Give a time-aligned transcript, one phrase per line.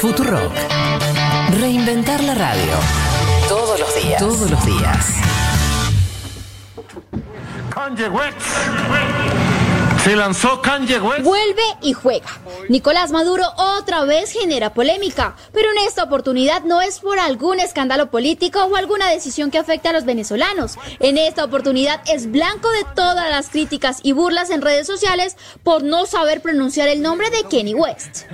[0.00, 0.52] Futurock.
[1.58, 2.72] Reinventar la radio.
[3.48, 4.20] Todos los días.
[4.20, 5.06] Todos los días.
[7.70, 8.36] Kanye West.
[10.04, 11.22] Se lanzó Kanye West.
[11.22, 12.26] Vuelve y juega.
[12.68, 18.10] Nicolás Maduro otra vez genera polémica, pero en esta oportunidad no es por algún escándalo
[18.10, 20.78] político o alguna decisión que afecte a los venezolanos.
[21.00, 25.82] En esta oportunidad es blanco de todas las críticas y burlas en redes sociales por
[25.82, 28.26] no saber pronunciar el nombre de Kenny West.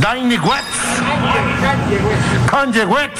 [0.00, 0.66] Kanye West.
[2.50, 3.18] Kanye West.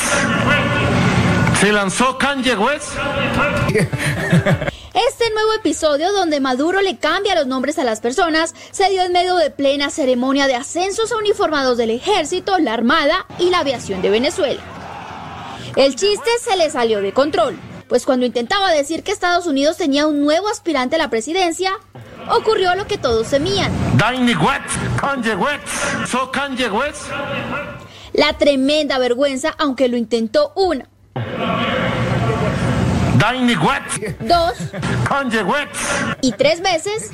[1.60, 2.92] Se lanzó Kanye West.
[4.92, 9.12] Este nuevo episodio donde Maduro le cambia los nombres a las personas se dio en
[9.12, 14.02] medio de plena ceremonia de ascensos a uniformados del ejército, la armada y la aviación
[14.02, 14.60] de Venezuela.
[15.76, 20.06] El chiste se le salió de control, pues cuando intentaba decir que Estados Unidos tenía
[20.06, 21.72] un nuevo aspirante a la presidencia,
[22.30, 23.72] ocurrió lo que todos temían.
[28.12, 30.88] La tremenda vergüenza, aunque lo intentó una,
[34.20, 34.54] dos.
[36.22, 37.10] Y tres veces,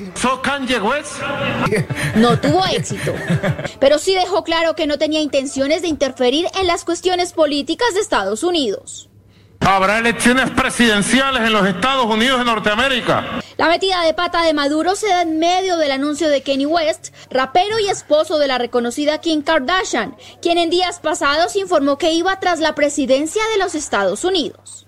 [2.14, 3.12] no tuvo éxito.
[3.80, 8.00] Pero sí dejó claro que no tenía intenciones de interferir en las cuestiones políticas de
[8.00, 9.10] Estados Unidos.
[9.60, 13.40] Habrá elecciones presidenciales en los Estados Unidos de Norteamérica.
[13.56, 17.08] La metida de pata de Maduro se da en medio del anuncio de Kenny West,
[17.30, 22.38] rapero y esposo de la reconocida Kim Kardashian, quien en días pasados informó que iba
[22.38, 24.86] tras la presidencia de los Estados Unidos.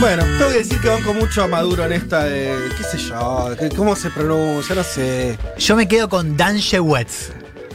[0.00, 2.54] Bueno, tengo que decir que banco mucho a Maduro en esta de.
[2.76, 5.38] qué sé yo, que- cómo se pronuncia, no sé.
[5.58, 7.30] Yo me quedo con Danje Wetz.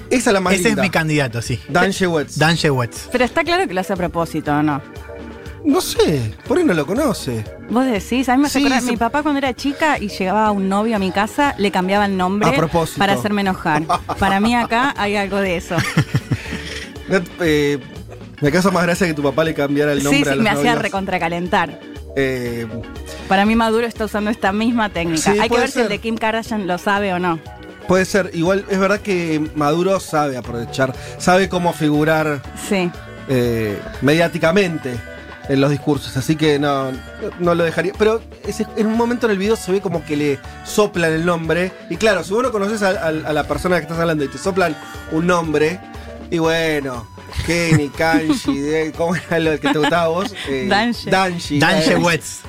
[0.10, 0.82] Esa es la más Ese es linda.
[0.84, 1.60] mi candidato, sí.
[1.70, 2.38] Danje Wetz.
[2.38, 3.10] Danje Wetz.
[3.12, 4.82] Pero está claro que lo hace a propósito, ¿no?
[5.64, 7.44] No sé, por ahí no lo conoce.
[7.70, 10.10] Vos decís, a mí me hace Sí, acordar, se- mi papá cuando era chica y
[10.10, 13.00] llegaba un novio a mi casa, le cambiaba el nombre A propósito.
[13.00, 13.84] para hacerme enojar.
[14.20, 15.76] Para mí acá hay algo de eso.
[17.08, 17.78] No, eh,
[18.42, 20.44] me causa más gracia que tu papá le cambiara el nombre sí, a sí, los
[20.44, 20.82] me hacía novios.
[20.82, 21.80] recontracalentar.
[22.16, 22.66] Eh,
[23.28, 25.34] Para mí Maduro está usando esta misma técnica.
[25.34, 27.40] Sí, hay que ver si el de Kim Kardashian lo sabe o no.
[27.88, 32.90] puede ser, igual es verdad que Maduro sabe aprovechar, sabe cómo figurar Sí.
[33.28, 34.96] eh, mediáticamente
[35.50, 36.88] en los discursos, así que no,
[37.40, 37.94] no lo dejaría.
[38.00, 41.26] Pero ese- en un momento en el video se ve como que le soplan el
[41.28, 41.72] nombre.
[41.92, 44.30] Y claro, si vos no conoces a, a- a la persona que estás hablando y
[44.30, 44.76] te soplan
[45.12, 45.80] un nombre,
[46.32, 47.06] y bueno,
[47.46, 50.34] Kenny, Kanji, de- ¿cómo era lo que te gustaba a vos?
[50.48, 51.10] Eh, Danje.
[51.10, 51.60] Danji.
[51.60, 52.40] Danje eh, Wetz.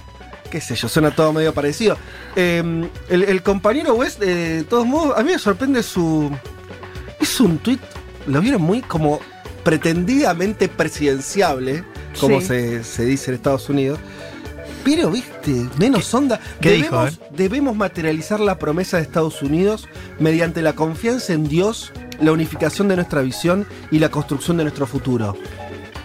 [0.50, 1.98] Qué sé yo, suena todo medio parecido.
[2.36, 2.62] Eh,
[3.08, 6.30] el, el compañero West, eh, de todos modos, a mí me sorprende su.
[7.20, 7.78] Es un tweet,
[8.26, 9.20] lo vieron muy como
[9.64, 11.84] pretendidamente presidenciable,
[12.20, 12.46] como Sí.
[12.46, 13.98] se, se dice en Estados Unidos.
[14.84, 16.38] Pero, viste, menos onda.
[16.60, 17.28] qué debemos, dijo, eh?
[17.32, 19.88] debemos materializar la promesa de Estados Unidos
[20.20, 24.86] mediante la confianza en Dios, la unificación de nuestra visión y la construcción de nuestro
[24.86, 25.36] futuro.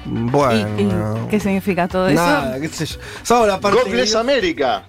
[0.06, 1.26] ¿Y, Bueno.
[1.26, 2.22] y qué significa todo eso?
[2.22, 2.98] Nada, qué sé yo.
[3.24, 4.84] Solo la parte God bless America.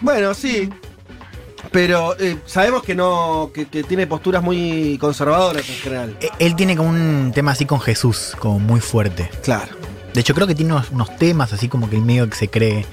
[0.00, 0.68] bueno, sí.
[1.70, 6.16] Pero eh, sabemos que no, que, que tiene posturas muy conservadoras en general.
[6.20, 9.28] Eh, Él tiene como un tema así con Jesús, como muy fuerte.
[9.42, 9.74] Claro.
[10.12, 12.48] De hecho, creo que tiene unos, unos temas así como que el medio que se
[12.48, 12.86] cree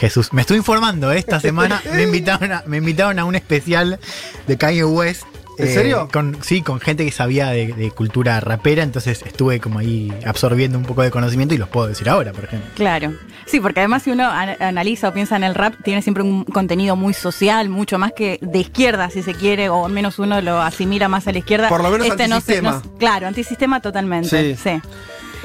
[0.00, 0.32] Jesús.
[0.32, 1.18] Me estoy informando, ¿eh?
[1.18, 4.00] esta semana me invitaron a, me invitaron a un especial
[4.48, 5.22] de Kanye West.
[5.58, 6.08] ¿En eh, serio?
[6.12, 10.78] Con, sí, con gente que sabía de, de cultura rapera, entonces estuve como ahí absorbiendo
[10.78, 12.68] un poco de conocimiento y los puedo decir ahora, por ejemplo.
[12.74, 13.12] Claro.
[13.46, 16.44] Sí, porque además si uno an- analiza o piensa en el rap, tiene siempre un
[16.44, 20.40] contenido muy social, mucho más que de izquierda, si se quiere, o al menos uno
[20.40, 21.68] lo asimila más a la izquierda.
[21.68, 22.82] Por lo menos no se- antisistema.
[22.84, 24.54] no- claro, antisistema totalmente.
[24.54, 24.60] Sí.
[24.62, 24.80] Sí.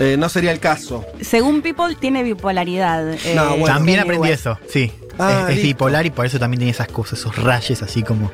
[0.02, 1.06] Eh, no sería el caso.
[1.20, 3.14] Según People, tiene bipolaridad.
[3.14, 3.66] eh, No, bueno.
[3.66, 4.40] también aprendí West.
[4.42, 4.94] eso, sí.
[5.22, 8.32] Ah, es, es bipolar y por eso también tiene esas cosas, esos rayes así como.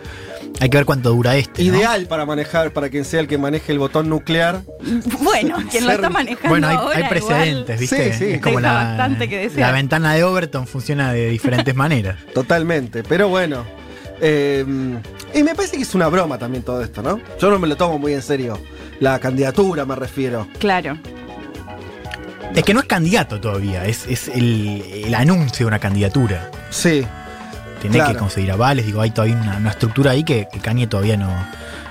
[0.61, 1.63] Hay que ver cuánto dura este.
[1.63, 1.75] ¿no?
[1.75, 4.61] Ideal para manejar, para quien sea el que maneje el botón nuclear.
[5.21, 8.13] Bueno, quien lo está manejando Bueno, hay, ahora hay precedentes, Sí, ¿viste?
[8.13, 8.25] sí.
[8.35, 9.67] Es como Deja la, bastante que desear.
[9.69, 12.17] la ventana de Overton funciona de diferentes maneras.
[12.33, 13.03] Totalmente.
[13.03, 13.65] Pero bueno.
[14.21, 14.63] eh,
[15.33, 17.19] y me parece que es una broma también todo esto, ¿no?
[17.39, 18.57] Yo no me lo tomo muy en serio.
[19.01, 20.47] La candidatura me refiero.
[20.59, 20.97] Claro.
[22.55, 26.49] Es que no es candidato todavía, es, es el, el anuncio de una candidatura.
[26.69, 27.05] Sí.
[27.89, 28.13] Tiene Claro.
[28.13, 31.29] que conseguir avales, digo, hay todavía una, una estructura ahí que, que Kanye todavía no,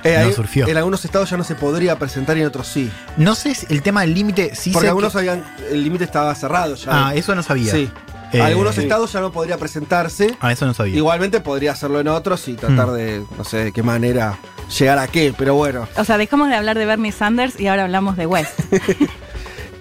[0.03, 0.67] Eh, no ahí, surfió.
[0.67, 2.91] en algunos estados ya no se podría presentar y en otros sí.
[3.17, 5.43] No sé si el tema del límite, sí Porque sé algunos que- habían.
[5.71, 7.07] El límite estaba cerrado ya.
[7.07, 7.71] Ah, eso no sabía.
[7.73, 7.89] Sí.
[8.33, 8.81] Eh, Algunos sí.
[8.81, 10.35] estados ya no podría presentarse.
[10.41, 10.95] Ah, eso no sabía.
[10.97, 12.93] Igualmente podría hacerlo en otros y tratar Mm.
[12.93, 14.37] de, no sé de qué manera
[14.77, 15.87] llegar a qué, pero bueno.
[15.95, 18.59] O sea, dejamos de hablar de Bernie Sanders y ahora hablamos de West.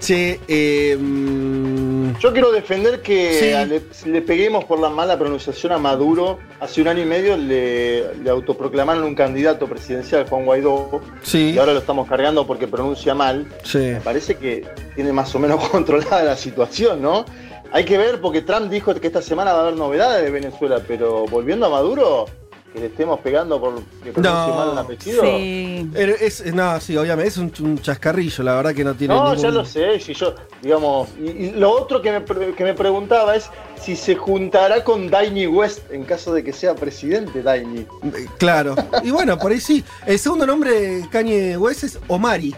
[0.05, 3.53] Che, eh, mm, Yo quiero defender que Sí.
[3.53, 6.39] a- le, le peguemos por la mala pronunciación a Maduro.
[6.61, 11.59] Hace un año y medio le, le autoproclamaron un candidato presidencial, Juan Guaidó, Sí, y
[11.59, 13.47] ahora lo estamos cargando porque pronuncia mal.
[13.65, 13.79] sí.
[13.79, 17.25] Me parece que tiene más o menos controlada la situación, ¿no?
[17.73, 20.81] Hay que ver porque Trump dijo que esta semana va a haber novedades de Venezuela,
[20.87, 22.27] pero volviendo a Maduro,
[22.75, 24.55] que le estemos pegando por que pronuncie No.
[24.57, 25.23] mal un apellido.
[25.23, 25.89] Sí.
[25.93, 29.27] Pero Es, no, sí, obviamente, es un, un chascarrillo, la verdad que no tiene No,
[29.27, 29.39] ningún...
[29.43, 32.25] ya lo sé, si yo, digamos, y, y lo otro que me,
[32.55, 33.49] que me preguntaba es
[33.81, 37.81] si se juntará con Dainy West en caso de que sea presidente Dainy.
[37.81, 38.75] Eh, Claro.
[39.05, 39.85] Y bueno, por ahí sí.
[40.05, 42.55] El segundo nombre de Kanye West es Omari.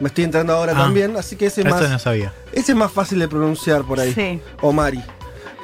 [0.00, 0.82] Me estoy entrando ahora Ah.
[0.84, 2.32] también, así que ese es, Eso más, no sabía.
[2.52, 4.12] ese es más fácil de pronunciar por ahí.
[4.14, 4.40] Sí.
[4.62, 5.02] Omari.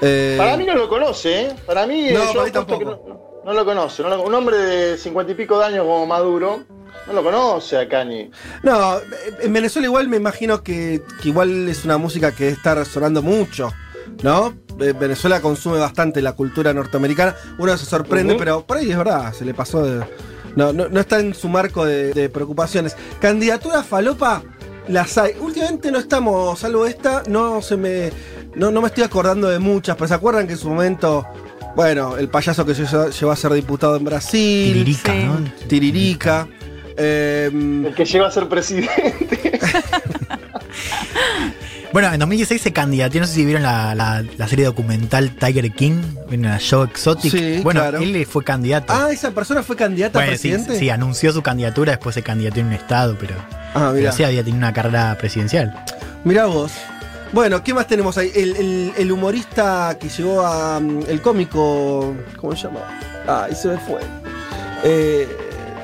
[0.03, 1.53] Eh, Para mí no lo conoce, ¿eh?
[1.65, 3.24] Para mí, No, yo para mí tampoco.
[3.45, 4.03] No, lo conoce.
[4.03, 6.65] no lo- un hombre de cincuenta y pico de años como Maduro
[7.07, 8.31] no lo conoce a Kanye.
[8.63, 8.97] No,
[9.41, 13.73] en Venezuela igual me imagino que, que igual es una música que está resonando mucho,
[14.23, 14.55] ¿no?
[14.81, 17.35] Eh, Venezuela consume bastante la cultura norteamericana.
[17.59, 20.05] Uno se sorprende, pero por ahí es verdad, se le pasó de...
[20.57, 22.97] No, no, no está en su marco de, de preocupaciones.
[23.21, 24.43] Candidatura falopa,
[24.87, 25.33] las hay.
[25.41, 28.13] Últimamente no estamos, salvo esta, no se me.
[28.55, 31.27] No, no me estoy acordando de muchas, pero se acuerdan que en su momento.
[31.77, 34.73] Bueno, el payaso que llegó llegó a ser diputado en Brasil.
[34.73, 35.25] Tiririca, Sí.
[35.25, 35.39] ¿no?
[35.69, 36.49] Tiririca.
[36.97, 39.61] em, El que llega a ser presidente.
[41.93, 45.71] Bueno, en 2016 se candidateó, no sé si vieron la, la- la serie documental Tiger
[45.71, 47.31] King, en la show Exotic.
[47.31, 47.99] Sí, bueno, claro.
[47.99, 48.93] él fue candidato.
[48.93, 50.77] ah, esa persona fue candidata a bueno, presidente.
[50.77, 53.37] sí, anunció su candidatura, después se candidateó en un estado, pero,
[53.75, 55.85] Ah, pero sí había tenido una carrera presidencial.
[56.25, 56.73] Mirá vos.
[57.35, 58.31] Bueno, ¿qué más tenemos ahí?
[58.35, 60.79] El, el- el humorista que llegó a.
[60.81, 62.15] mm, El cómico.
[62.41, 62.81] ¿Cómo se llama?
[63.27, 64.01] Ah, ahí se me fue.
[64.85, 65.29] Eh,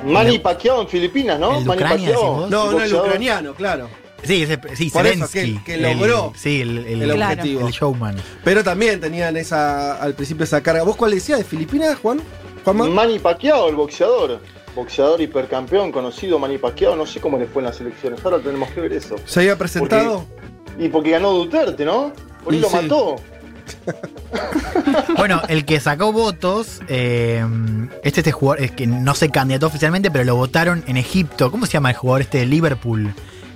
[0.05, 1.57] Manny Pacquiao en Filipinas, ¿no?
[1.59, 3.89] ¿El Manny Ucrania, Pacquiao, no, no, el ucraniano, claro.
[4.23, 5.57] Sí, ese, sí, Por eso, Zelensky.
[5.65, 7.33] que- que logró el, sí, el, el- el Claro.
[7.33, 7.67] objetivo.
[7.67, 8.15] el showman.
[8.43, 10.83] Pero también tenían esa al principio esa carga.
[10.83, 11.39] ¿Vos cuál decías?
[11.39, 12.21] ¿De Filipinas, Juan?
[12.63, 12.87] ¿Juanma?
[12.87, 14.39] Manny Pacquiao, el boxeador.
[14.75, 16.95] Boxeador hipercampeón, conocido Manny Pacquiao.
[16.95, 18.23] No sé cómo le fue en las elecciones.
[18.23, 19.15] Ahora tenemos que ver eso.
[19.25, 20.25] ¿Se había presentado?
[20.79, 22.11] Y porque ganó Duterte, ¿no?
[22.43, 22.75] Por ahí Y lo sí.
[22.75, 23.15] mató.
[25.17, 27.43] Bueno, el que sacó votos, eh,
[28.03, 31.51] este, este jugador, es que no se candidató oficialmente, pero lo votaron en Egipto.
[31.51, 33.13] ¿Cómo se llama el jugador este de Liverpool?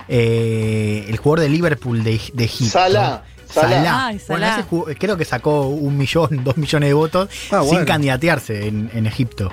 [0.08, 2.72] Eh, el jugador de Liverpool de, de Egipto.
[2.72, 3.70] Salah, Salah.
[3.76, 4.06] Salah.
[4.06, 4.60] Ay, Bueno, Salah.
[4.60, 7.86] ese jug- creo que sacó un millón, dos millones de votos Ah, sin bueno.
[7.86, 9.52] candidatearse en, en Egipto.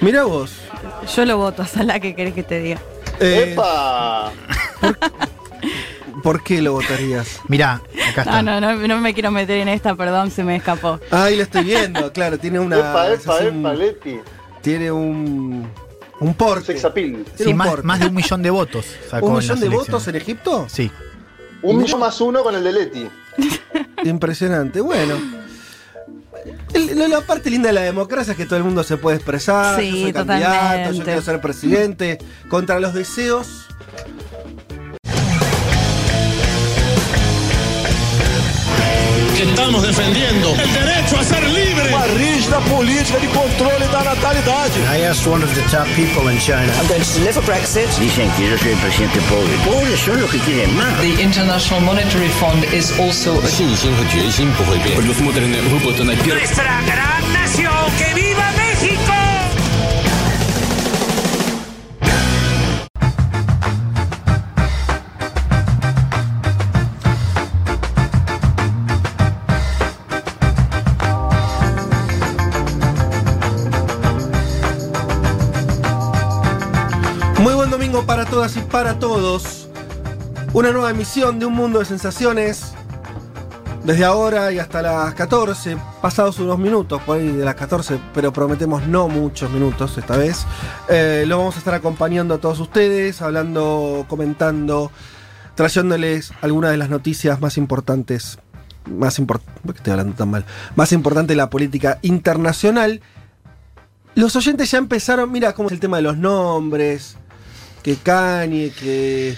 [0.00, 0.52] Mirá vos.
[1.14, 2.80] Yo lo voto a Salah, ¿qué querés que te diga?
[3.20, 4.32] Eh, ¡Epa!
[6.22, 7.40] ¿Por qué lo votarías?
[7.48, 7.80] Mirá,
[8.10, 8.42] acá está.
[8.42, 11.00] No, no, no me quiero meter en esta, perdón, se me escapó.
[11.10, 12.78] Ah, ahí lo estoy viendo, claro, tiene una.
[12.78, 14.20] ¡Epa, es epa, epa, Leti!
[14.62, 15.68] Tiene un.
[16.20, 16.66] Un porte.
[16.66, 17.24] Sex appeal.
[17.24, 17.86] Tiene Sí, un más, porte.
[17.86, 19.88] más de un millón de votos sacó ¿Un millón de elecciones.
[19.88, 20.66] votos en Egipto?
[20.68, 20.90] Sí.
[21.62, 23.08] Un millón más uno con el de Leti.
[24.04, 24.80] Impresionante.
[24.82, 25.14] Bueno.
[27.08, 29.80] La parte linda de la democracia es que todo el mundo se puede expresar.
[29.80, 31.04] Sí, yo soy candidato, yo totalmente.
[31.04, 32.18] quiero ser presidente.
[32.48, 33.66] Contra los deseos.
[39.40, 41.88] Que estamos defendiendo el derecho a ser libre.
[41.88, 44.78] uma rígida política de controle da natalidade.
[44.82, 46.70] I asked one of the top people in China.
[46.78, 47.88] I'm going to deliver Brexit.
[47.98, 49.56] Dicen que yo soy el presidente pobre.
[49.64, 51.00] Pobres son los que quieren más.
[51.00, 53.48] The International Monetary Fund is also a
[56.26, 58.69] Nuestra gran nación, que viva México.
[78.06, 79.68] Para todas y para todos.
[80.52, 82.72] Una nueva emisión de Un Mundo de Sensaciones.
[83.84, 88.30] Desde ahora y hasta las 14, pasados unos minutos, por ahí de las 14, pero
[88.30, 90.44] prometemos no muchos minutos esta vez.
[90.88, 94.92] Eh, lo vamos a estar acompañando a todos ustedes, hablando, comentando,
[95.54, 98.38] trayéndoles algunas de las noticias más importantes,
[98.84, 100.44] más importantes, ¿por qué estoy hablando tan mal?
[100.76, 103.00] Más importante de la política internacional.
[104.14, 107.16] Los oyentes ya empezaron, mira cómo es el tema de los nombres,
[107.82, 109.36] que Kanye, que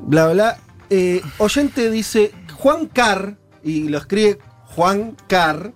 [0.00, 0.56] bla bla.
[0.90, 5.72] Eh, oyente dice Juan Carr, y lo escribe Juan Carr,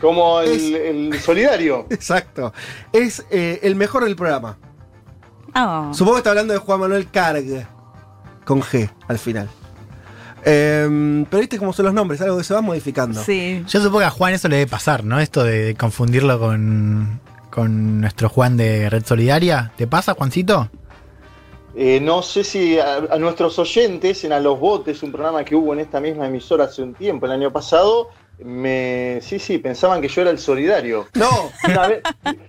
[0.00, 0.80] Como el, Es-
[1.14, 1.86] el solidario.
[1.90, 2.52] exacto,
[2.92, 4.58] es eh, el mejor del programa.
[5.54, 5.90] Oh.
[5.92, 7.66] Supongo que está hablando de Juan Manuel Carg,
[8.44, 9.48] con G al final.
[10.44, 13.22] Em, pero viste cómo son los nombres, algo que se va modificando.
[13.22, 13.62] Sí.
[13.68, 15.20] Yo supongo que a Juan eso le debe pasar, ¿no?
[15.20, 17.20] Esto de confundirlo con,
[17.50, 19.72] con nuestro Juan de Red Solidaria.
[19.76, 20.70] ¿Te pasa, Juancito?
[21.74, 25.54] Eh, no sé si a, a nuestros oyentes en A los Botes, un programa que
[25.54, 28.08] hubo en esta misma emisora hace un tiempo, el año pasado,
[28.42, 31.06] me sí, sí, pensaban que yo era el solidario.
[31.14, 31.28] No,
[31.68, 32.02] Una vez-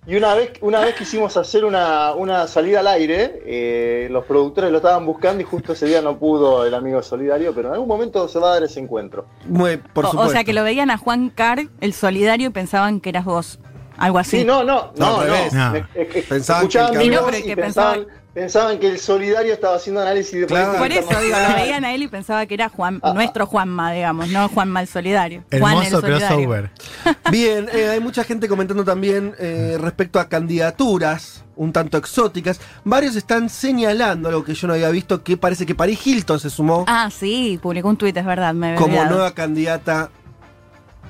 [0.08, 4.72] y una vez, una vez quisimos hacer una, una salida al aire, eh, los productores
[4.72, 7.90] lo estaban buscando y justo ese día no pudo el amigo solidario, pero en algún
[7.90, 9.26] momento se va a dar ese encuentro.
[9.46, 13.10] muy- por O, sea que lo veían a Juan Carr, el solidario, y pensaban que
[13.10, 13.60] eras vos.
[13.98, 14.40] Algo así.
[14.40, 15.52] Sí, no, no, No, no, no.
[15.52, 15.72] No.
[15.74, 20.40] Me- Pensaban que el No, pero que pensaban, pensaban que el solidario estaba haciendo análisis
[20.40, 20.78] de Claro.
[20.78, 23.46] política Por eso digo, lo veían a él y pensaba que era Juan, Ah, nuestro
[23.46, 25.44] Juanma, digamos, no Juanma el solidario.
[25.52, 26.28] Juan el Hermoso solidario.
[26.38, 26.72] crossover.
[27.32, 32.60] Bien, eh, hay mucha gente comentando también eh, respecto a candidaturas un tanto exóticas.
[32.86, 36.50] Varios están señalando algo que yo no había visto, que parece que Paris Hilton se
[36.50, 39.10] sumó Ah, sí, publicó un tuit, es verdad, me como olvidado.
[39.10, 40.10] nueva candidata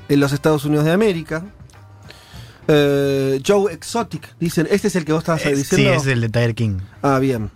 [0.09, 1.43] en los Estados Unidos de América.
[2.67, 5.93] Eh, Joe Exotic, dicen, este es el que vos estabas Eh, sí, diciendo.
[5.93, 6.77] es el de Tiger King.
[7.01, 7.49] Ah, bien.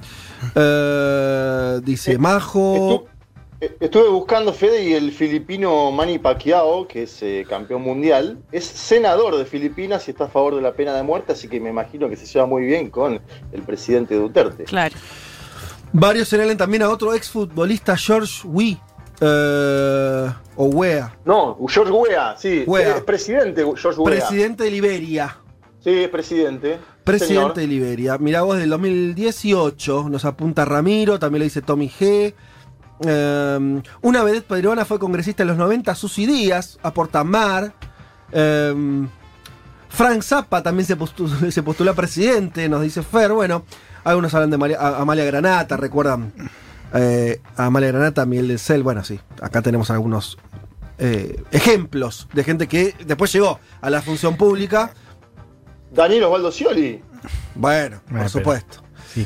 [0.55, 2.75] Eh, dice Eh, Majo.
[2.75, 3.07] Estu-
[3.79, 9.37] Estuve buscando Fede y el filipino Manny Pacquiao, que es eh, campeón mundial, es senador
[9.37, 12.09] de Filipinas y está a favor de la pena de muerte, así que me imagino
[12.09, 13.19] que se lleva muy bien con
[13.53, 14.65] el presidente Duterte.
[14.65, 14.93] Claro.
[15.93, 18.77] Varios señalan también a otro exfutbolista, George Wee.
[19.21, 22.97] Eh, o Wea, No, George Weah, sí, Weah.
[22.97, 24.17] es presidente George Weah.
[24.17, 25.37] presidente de Liberia.
[25.83, 26.79] Sí, es presidente.
[27.03, 27.53] Presidente señor.
[27.53, 28.17] de Liberia.
[28.17, 32.33] Mirá vos, del 2018 nos apunta Ramiro, también lo dice Tommy G.
[33.05, 37.73] Eh, una vedette peruana fue congresista en los 90, Susi Díaz, aporta Mar.
[38.31, 39.05] Eh,
[39.89, 43.31] Frank Zappa también se postuló, se postuló a presidente, nos dice Fer.
[43.31, 43.63] Bueno,
[44.03, 46.33] algunos hablan de María- Amalia Granata, recuerdan
[46.93, 48.83] eh, a Amalia Granata, Miguel del Cel.
[48.83, 50.37] Bueno, sí, acá tenemos algunos
[50.97, 54.93] eh, ejemplos de gente que después llegó a la función pública.
[55.91, 57.01] Daniel Osvaldo Scioli.
[57.55, 58.77] Bueno, por supuesto.
[59.13, 59.25] Sí.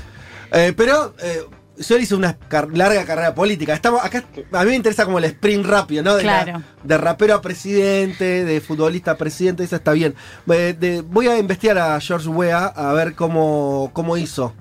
[0.51, 1.43] Eh, pero eh,
[1.77, 3.73] yo hice una car- larga carrera política.
[3.73, 6.15] Estamos acá, a mí me interesa como el sprint rápido, ¿no?
[6.15, 10.15] De, la- de rapero a presidente, de futbolista a presidente, eso está bien.
[10.45, 14.53] De- voy a investigar a George Weah a ver cómo, cómo hizo.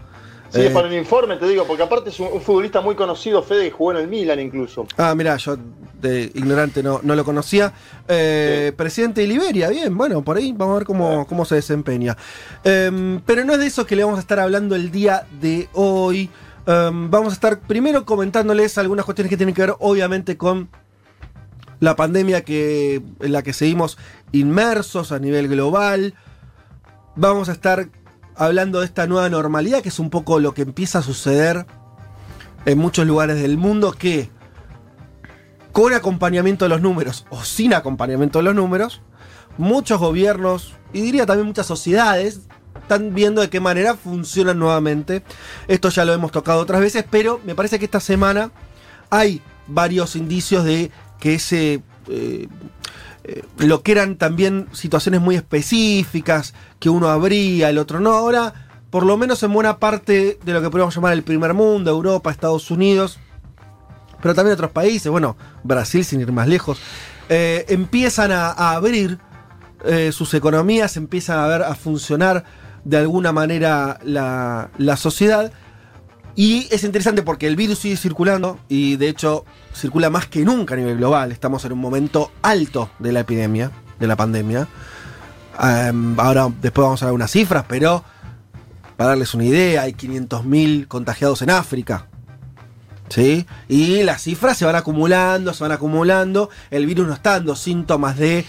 [0.51, 3.43] Sí, Eh, para el informe te digo, porque aparte es un, un futbolista muy conocido,
[3.43, 4.87] Fede, que jugó en el Milan incluso.
[4.97, 5.57] Ah, mira, yo
[6.01, 7.73] de ignorante no, no lo conocía.
[8.07, 12.17] Eh, Presidente de Liberia, bien, bueno, por ahí vamos a ver cómo, cómo se desempeña.
[12.65, 15.69] Em, pero no es de eso que le vamos a estar hablando el día de
[15.75, 16.31] hoy.
[16.67, 20.69] Em, vamos a estar primero comentándoles algunas cuestiones que tienen que ver, obviamente, con
[21.81, 23.99] la pandemia que, en la que seguimos
[24.33, 26.15] inmersos a nivel global.
[27.17, 27.89] Vamos a estar
[28.39, 31.67] hablando de esta nueva normalidad, que es un poco lo que empieza a suceder
[32.65, 34.31] en muchos lugares del mundo, que
[35.73, 39.03] con acompañamiento de los números o sin acompañamiento de los números,
[39.59, 42.41] muchos gobiernos y diría también muchas sociedades
[42.81, 45.23] están viendo de qué manera funcionan nuevamente.
[45.67, 48.53] Esto ya lo hemos tocado otras veces, pero me parece que esta semana
[49.11, 51.83] hay varios indicios de que ese...
[52.09, 52.49] eh,
[53.29, 58.13] eh, lo que eran también situaciones muy específicas, que uno abría, el otro no.
[58.13, 58.53] Ahora,
[58.91, 62.31] por lo menos en buena parte de lo que podemos llamar el primer mundo, Europa,
[62.31, 63.19] Estados Unidos,
[64.23, 66.79] pero también otros países, bueno, Brasil sin ir más lejos,
[67.29, 69.19] eh, empiezan a, abrir
[69.85, 72.45] eh, sus economías, empiezan a ver a funcionar
[72.85, 75.53] de alguna manera la, la sociedad.
[76.35, 79.45] Y es interesante porque el virus sigue circulando y de hecho
[79.75, 81.33] circula más que nunca a nivel global.
[81.33, 84.69] Estamos en un momento alto de la epidemia, de la pandemia.
[85.61, 88.05] Em, ahora después vamos a ver unas cifras, pero
[88.97, 92.07] para darles una idea, hay 500.000 contagiados en África.
[93.09, 93.47] ¿Sí?
[93.69, 96.51] Y las cifras se van acumulando, se van acumulando.
[96.71, 98.45] El virus no está dando síntomas de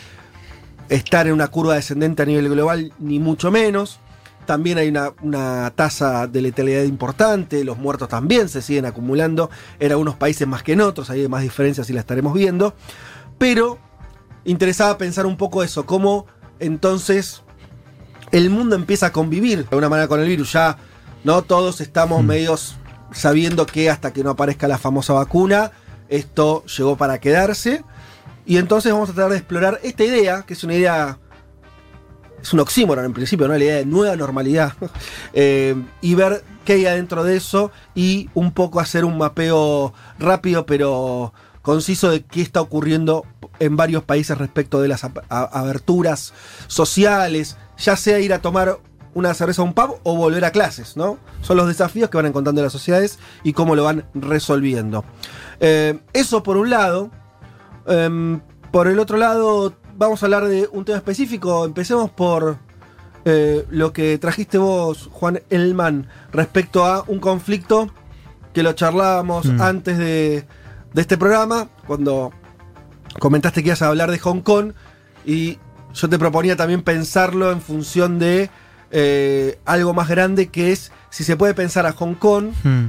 [0.89, 3.99] estar en una curva descendente a nivel global, ni mucho menos.
[4.45, 9.91] También hay una, una tasa de letalidad importante, los muertos también se siguen acumulando en
[9.91, 12.73] algunos países más que en otros, hay más diferencias y la estaremos viendo.
[13.37, 13.77] Pero
[14.45, 16.25] interesaba pensar un poco eso, cómo
[16.59, 17.41] entonces
[18.31, 20.53] el mundo empieza a convivir de alguna manera con el virus.
[20.53, 20.77] Ya
[21.23, 22.75] no todos estamos medios
[23.11, 25.71] sabiendo que hasta que no aparezca la famosa vacuna,
[26.09, 27.83] esto llegó para quedarse.
[28.45, 31.19] Y entonces vamos a tratar de explorar esta idea, que es una idea.
[32.41, 33.53] Es un oxímoron en principio, ¿no?
[33.53, 34.73] La idea de nueva normalidad.
[35.33, 40.65] Eh, y ver qué hay adentro de eso y un poco hacer un mapeo rápido
[40.65, 41.33] pero
[41.69, 43.27] conciso de qué está ocurriendo
[43.59, 46.33] en varios países respecto de las aberturas
[46.65, 48.79] sociales, ya sea ir a tomar
[49.13, 51.19] una cerveza a un pub o volver a clases, ¿no?
[51.43, 55.05] Son los desafíos que van encontrando las sociedades y cómo lo van resolviendo.
[55.59, 57.11] Eh, eso por un lado.
[57.85, 61.65] Em, por el otro lado, vamos a hablar de un tema específico.
[61.65, 62.57] Empecemos por
[63.25, 67.91] eh, lo que trajiste vos, Juan Elman, respecto a un conflicto
[68.53, 69.61] que lo charlábamos Mm.
[69.61, 70.47] antes de,
[70.93, 72.31] de este programa, cuando
[73.19, 74.73] comentaste que ibas a hablar de Hong Kong,
[75.25, 75.57] y
[75.93, 78.49] yo te proponía también pensarlo en función de
[78.91, 82.87] eh, algo más grande, que es si se puede pensar a Hong Kong Mm.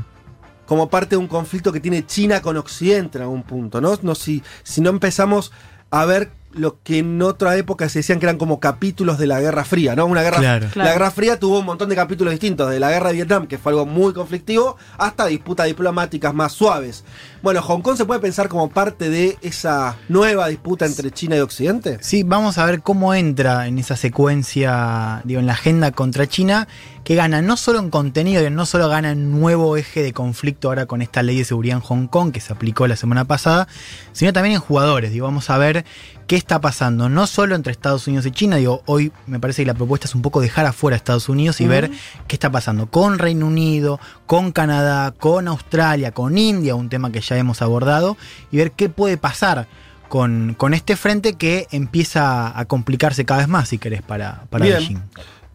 [0.67, 3.99] como parte de un conflicto que tiene China con Occidente en algún punto, ¿no?
[4.03, 5.53] no si, si no empezamos
[5.91, 9.41] a ver lo que en otra época se decían que eran como capítulos de la
[9.41, 10.07] Guerra Fría, ¿no?
[10.07, 10.69] Una guerra, Claro.
[10.75, 10.93] La.
[10.93, 13.73] Guerra Fría tuvo un montón de capítulos distintos, de la Guerra de Vietnam, que fue
[13.73, 17.05] algo muy conflictivo, hasta disputas diplomáticas más suaves.
[17.43, 21.41] Bueno, Hong Kong se puede pensar como parte de esa nueva disputa entre China y
[21.41, 21.99] Occidente.
[22.01, 26.69] Sí, vamos a ver cómo entra en esa secuencia, digo, en la agenda contra China,
[27.05, 30.87] que gana no solo en contenido, no solo gana un nuevo eje de conflicto ahora
[30.87, 33.69] con esta ley de seguridad en Hong Kong que se aplicó la semana pasada,
[34.13, 35.13] sino también en jugadores.
[35.13, 35.85] Digo, vamos a ver
[36.27, 39.67] qué está pasando, no solo entre Estados Unidos y China, digo, hoy me parece que
[39.67, 41.91] la propuesta es un poco dejar afuera a Estados Unidos y ver
[42.27, 47.21] qué está pasando con Reino Unido, con Canadá, con Australia, con India, un tema que
[47.21, 48.17] ya hemos abordado,
[48.51, 49.69] y ver qué puede pasar
[50.09, 54.65] con, con este frente que empieza a complicarse cada vez más, si querés, para, para
[54.65, 54.79] Bien.
[54.79, 55.03] Beijing.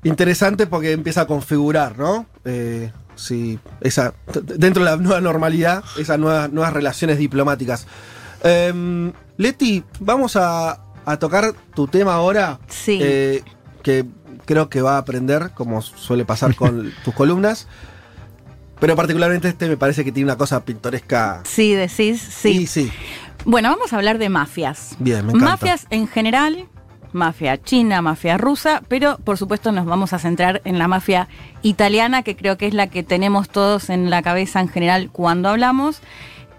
[0.03, 2.27] Interesante porque empieza a configurar, ¿no?
[2.45, 2.91] Eh,
[3.81, 4.13] esa,
[4.43, 7.87] dentro de la nueva normalidad, esas nuevas, nuevas relaciones diplomáticas.
[8.45, 12.99] Em, Leti, vamos a, a tocar tu tema ahora, Sí.
[13.01, 13.43] eh,
[13.83, 14.05] que
[14.45, 17.67] creo que va a aprender, como suele pasar con tus columnas.
[18.79, 21.41] Pero particularmente este me parece que tiene una cosa pintoresca.
[21.45, 22.59] Sí, decís, sí.
[22.59, 22.91] Sí, sí.
[23.45, 24.95] Bueno, vamos a hablar de mafias.
[24.99, 25.51] Bien, me encanta.
[25.51, 26.67] Mafias en general,
[27.13, 31.29] mafia china, mafia rusa, pero por supuesto nos vamos a centrar en la mafia
[31.61, 35.47] italiana, que creo que es la que tenemos todos en la cabeza en general cuando
[35.49, 36.01] hablamos,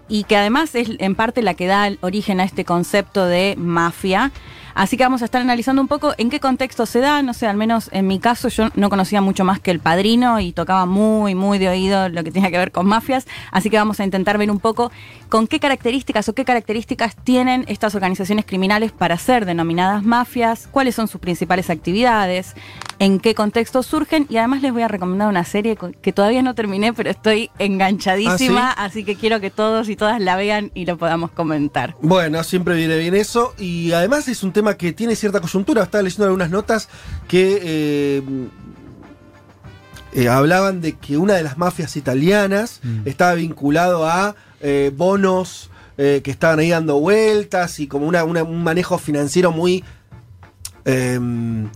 [0.09, 4.31] y que además es en parte la que da origen a este concepto de mafia.
[4.77, 7.47] Así que vamos a estar analizando un poco en qué contexto se da, no sé,
[7.47, 10.85] al menos en mi caso yo no conocía mucho más que el padrino y tocaba
[10.85, 14.03] muy, muy de oído lo que tenía que ver con mafias, así que vamos a
[14.03, 14.91] intentar ver un poco
[15.29, 20.93] con qué características o qué características tienen estas organizaciones criminales para ser denominadas mafias, cuáles
[20.93, 22.53] son sus principales actividades,
[22.99, 26.53] en qué contexto surgen y además les voy a recomendar una serie que todavía no
[26.53, 30.85] terminé, pero estoy enganchadísima, ¿Ah, así que quiero que todos y todas la vean y
[30.85, 31.95] lo podamos comentar.
[32.01, 33.53] Bueno, siempre viene bien eso.
[33.57, 35.83] Y además es un tema que tiene cierta coyuntura.
[35.83, 36.89] Estaba leyendo algunas notas
[37.27, 38.21] que eh,
[40.13, 43.01] eh, hablaban de que una de las mafias italianas Mm.
[43.07, 48.43] estaba vinculado a eh, bonos eh, que estaban ahí dando vueltas y como una, una-
[48.43, 49.83] un manejo financiero muy...
[50.85, 51.69] eh, em,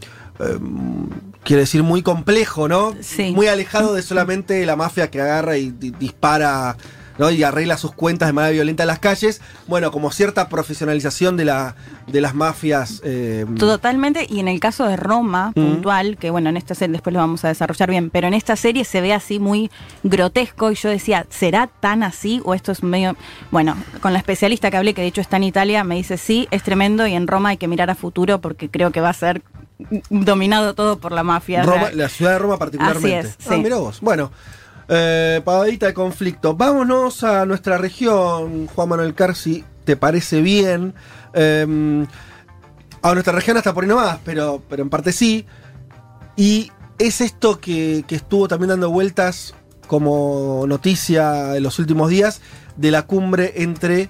[1.44, 2.96] quiero decir, muy complejo, ¿no?
[3.02, 3.32] Sí.
[3.32, 6.78] Muy alejado de solamente la mafia que agarra y di- dispara.
[7.18, 7.30] ¿No?
[7.32, 9.42] y arregla sus cuentas de manera violenta en las calles.
[9.68, 11.76] Bueno, como cierta profesionalización de, la,
[12.08, 13.02] de las mafias.
[13.04, 17.14] eh, Totalmente, y en el caso de Roma, puntual, que bueno, en esta serie después
[17.14, 19.70] lo vamos a desarrollar bien, pero en esta serie se ve así muy
[20.04, 23.16] grotesco y yo decía, ¿será tan así o esto es medio...
[23.52, 26.48] Bueno, con la especialista que hablé, que de hecho está en Italia, me dice, sí,
[26.52, 29.14] es tremendo y en Roma hay que mirar a futuro porque creo que va a
[29.14, 29.42] ser
[30.10, 31.64] dominado todo por la mafia.
[31.64, 33.18] Roma- la ciudad de Roma particularmente.
[33.20, 33.62] Así es, Ah, sí.
[33.62, 34.00] mirá vos.
[34.02, 34.32] Bueno,
[34.92, 36.56] eh, pavadita de conflicto.
[36.56, 40.94] Vámonos a nuestra región, Juan Manuel Carci, ¿te parece bien?
[41.34, 42.06] Eh,
[43.02, 45.46] a nuestra región hasta por ahí nomás, pero, pero en parte sí.
[46.36, 49.56] Y es esto que, que estuvo también dando vueltas
[49.88, 52.42] como noticia en los últimos días
[52.76, 54.10] de la cumbre entre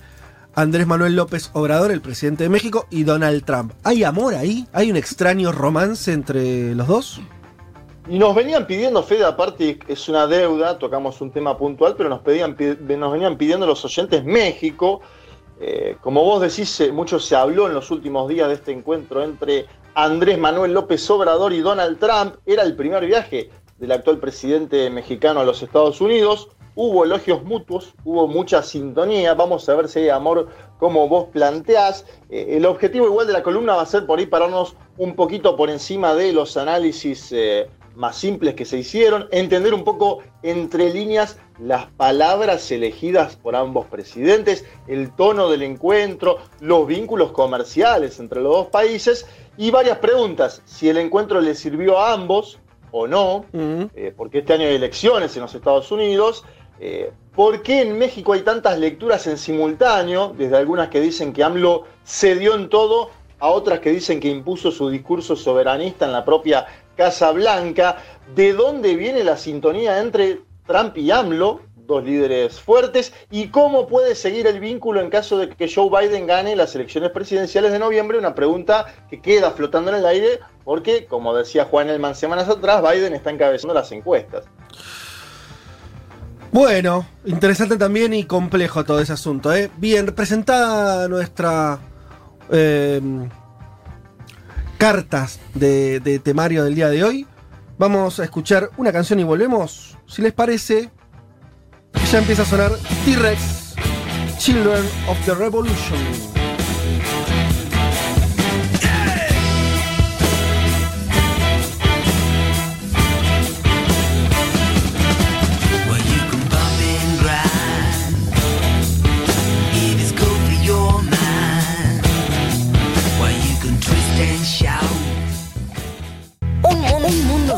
[0.56, 3.74] Andrés Manuel López Obrador, el presidente de México, y Donald Trump.
[3.84, 4.68] ¿Hay amor ahí?
[4.74, 7.22] ¿Hay un extraño romance entre los dos?
[8.10, 12.22] Y nos venían pidiendo, Fede, aparte es una deuda, tocamos un tema puntual, pero nos,
[12.22, 12.58] pedían,
[12.98, 15.02] nos venían pidiendo los oyentes México.
[15.60, 19.24] Eh, como vos decís, eh, mucho se habló en los últimos días de este encuentro
[19.24, 22.38] entre Andrés Manuel López Obrador y Donald Trump.
[22.48, 26.50] Era el primer viaje del actual presidente mexicano a los Estados Unidos.
[26.74, 29.36] Hubo elogios mutuos, hubo mucha sintonía.
[29.36, 30.48] Vamos a ver si hay amor
[30.80, 32.08] como vos planteás.
[32.32, 35.56] Eh, el objetivo igual de la columna va a ser por ahí pararnos un poquito
[35.56, 37.32] por encima de los análisis
[37.96, 43.86] más simples que se hicieron, entender un poco entre líneas las palabras elegidas por ambos
[43.86, 49.28] presidentes, el tono del encuentro, los vínculos comerciales entre los dos países
[49.58, 50.62] y varias preguntas.
[50.66, 52.60] Si el encuentro le sirvió a ambos
[52.92, 56.44] o no, eh, porque este año hay elecciones en los Estados Unidos.
[56.80, 60.34] eh, ¿Por qué en México hay tantas lecturas en simultáneo?
[60.38, 63.10] Desde algunas que dicen que AMLO cedió en todo,
[63.42, 66.66] a otras que dicen que impuso su discurso soberanista en la propia
[67.02, 67.98] Casa Blanca.
[68.36, 71.62] ¿De dónde viene la sintonía entre Trump y AMLO?
[71.76, 73.12] Dos líderes fuertes.
[73.32, 77.10] ¿Y cómo puede seguir el vínculo en caso de que Joe Biden gane las elecciones
[77.10, 78.20] presidenciales de noviembre?
[78.20, 82.84] Una pregunta que queda flotando en el aire porque, como decía Juan Elman semanas atrás,
[82.84, 84.46] Biden está encabezando las encuestas.
[86.52, 89.52] Bueno, interesante también y complejo todo ese asunto.
[89.52, 89.72] ¿eh?
[89.78, 91.80] Bien, presentada nuestra
[92.52, 93.02] eh,
[94.82, 97.28] cartas de, temario del día de hoy,
[97.78, 99.96] vamos a escuchar una canción y volvemos.
[100.08, 100.90] Si les parece,
[102.12, 102.72] ya empieza a sonar
[103.06, 103.76] T-Rex,
[104.40, 106.31] Children of the Revolution.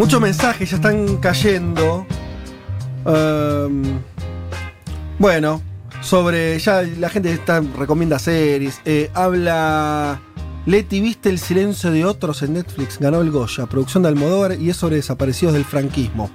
[0.00, 2.06] Muchos mensajes ya están cayendo.
[3.04, 4.00] Ehm,
[5.18, 5.60] bueno,
[6.00, 6.58] sobre.
[6.58, 8.80] Ya la gente está, recomienda series.
[8.86, 10.18] Eh, habla.
[10.64, 12.98] Leti, ¿viste el silencio de otros en Netflix?
[12.98, 16.30] Ganó el Goya, producción de Almodóvar y es sobre desaparecidos del franquismo.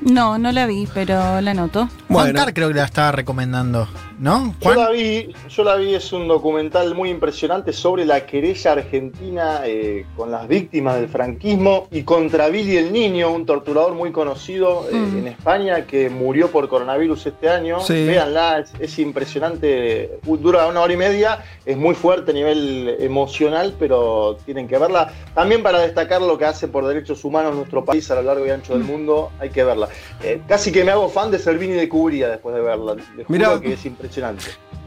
[0.00, 1.90] No, no la vi, pero la noto.
[2.08, 2.46] Juan Bueno.
[2.54, 3.86] Creo que la estaba recomendando,
[4.18, 4.54] ¿no?
[4.60, 9.60] Yo la vi, yo la vi, es un documental muy impresionante sobre la querella argentina
[9.64, 14.86] eh, con las víctimas del franquismo y contra Billy el Niño, un torturador muy conocido
[14.90, 15.18] eh, Mm.
[15.18, 17.80] en España que murió por coronavirus este año.
[17.80, 18.06] Sí.
[18.06, 23.74] Véanla, es, es impresionante, dura una hora y media, es muy fuerte a nivel emocional,
[23.78, 25.12] pero tienen que verla.
[25.34, 28.50] También para destacar lo que hace por derechos humanos nuestro país a lo largo y
[28.50, 29.88] ancho del mundo, hay que verla.
[30.22, 32.94] Eh, casi que me hago fan de Servini de Cubría después de verla.
[32.94, 33.60] Les juro Mirá.
[33.60, 34.07] que es impresionante.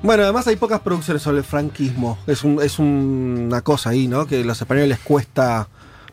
[0.03, 2.17] Bueno, además hay pocas producciones sobre el franquismo.
[2.27, 4.25] Es, un- es un- una cosa ahí, ¿no?
[4.25, 5.67] Que a los españoles les cuesta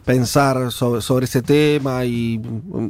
[0.04, 2.88] pensar sobre, ese tema y mm,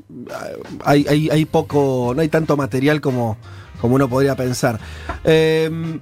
[0.85, 3.37] hay, poco, no hay tanto material como,
[3.81, 4.78] como uno podría pensar.
[5.24, 5.98] Eh,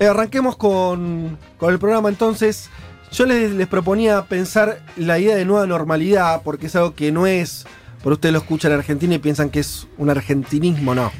[0.00, 2.70] arranquemos con, con el programa entonces.
[3.10, 7.26] Yo les, les proponía pensar la idea de nueva normalidad, porque es algo que no
[7.26, 7.64] es,
[8.02, 11.10] por ustedes lo escuchan en Argentina y piensan que es un argentinismo, no.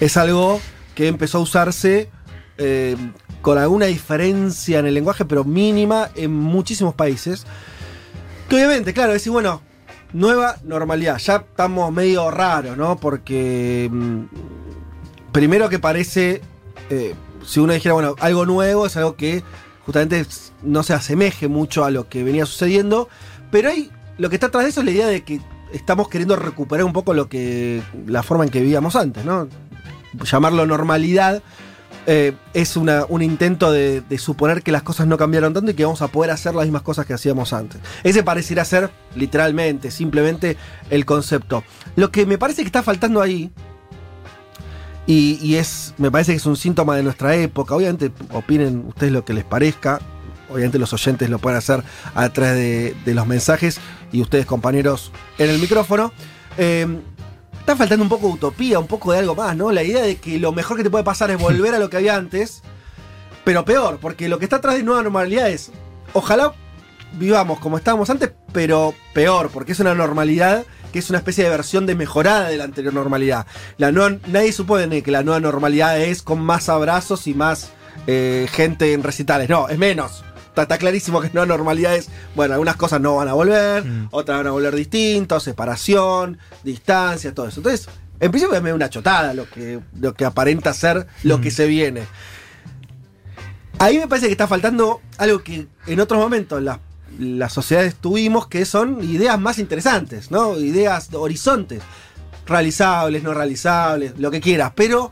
[0.00, 0.60] Es algo
[0.94, 2.10] que empezó a usarse
[2.58, 2.96] eh,
[3.40, 7.44] con alguna diferencia en el lenguaje, pero mínima en muchísimos países.
[8.48, 9.62] Que obviamente, claro, decir, bueno,
[10.12, 11.18] nueva normalidad.
[11.18, 12.96] Ya estamos medio raros, ¿no?
[12.96, 14.22] Porque mm,
[15.32, 16.40] primero que parece,
[16.90, 19.42] eh, si uno dijera, bueno, algo nuevo es algo que
[19.84, 20.24] justamente
[20.62, 23.08] no se asemeje mucho a lo que venía sucediendo,
[23.50, 25.40] pero hay, lo que está atrás de eso es la idea de que
[25.72, 29.48] estamos queriendo recuperar un poco lo que, la forma en que vivíamos antes, ¿no?
[30.24, 31.42] Llamarlo normalidad
[32.06, 35.84] eh, es una- un intento de, suponer que las cosas no cambiaron tanto y que
[35.84, 37.80] vamos a poder hacer las mismas cosas que hacíamos antes.
[38.02, 40.56] Ese pareciera ser, literalmente, simplemente
[40.90, 41.62] el concepto.
[41.94, 43.52] Lo que me parece que está faltando ahí,
[45.06, 49.12] y, y es, me parece que es un síntoma de nuestra época, obviamente opinen ustedes
[49.12, 50.00] lo que les parezca,
[50.48, 51.82] obviamente los oyentes lo pueden hacer
[52.14, 53.80] a través de, de los mensajes
[54.12, 56.12] y ustedes compañeros en el micrófono.
[56.58, 56.86] Eh,
[57.62, 59.70] Está faltando un poco de utopía, un poco de algo más, ¿no?
[59.70, 61.96] La idea de que lo mejor que te puede pasar es volver a lo que
[61.96, 62.60] había antes,
[63.44, 65.70] pero peor, porque lo que está atrás de nueva normalidad es,
[66.12, 66.54] ojalá
[67.14, 71.50] vivamos como estábamos antes, pero peor, porque es una normalidad que es una especie de
[71.50, 73.46] versión de mejorada de la anterior normalidad.
[73.78, 77.70] La nueva- nadie supone que la nueva normalidad es con más abrazos y más
[78.08, 80.24] eh, gente en recitales, no, es menos.
[80.52, 84.08] Está, está clarísimo que nueva normalidad es, bueno, algunas cosas no van a volver, Mm.
[84.10, 87.60] otras van a volver distintos, separación, distancia, todo eso.
[87.60, 87.88] Entonces,
[88.20, 91.66] en principio es medio una chotada lo que, lo que aparenta ser lo que se
[91.66, 92.02] viene.
[93.78, 96.78] Ahí me parece que está faltando algo que en otros momentos las,
[97.18, 100.56] las sociedades tuvimos, que son ideas más interesantes, ¿no?
[100.58, 101.82] Ideas, horizontes,
[102.46, 105.10] realizables, no realizables, lo que quieras, pero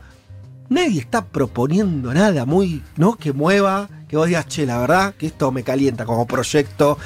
[0.71, 3.15] nadie está proponiendo nada muy, ¿no?
[3.17, 6.97] Que mueva, que vos digas, che, la verdad que esto me calienta como proyecto.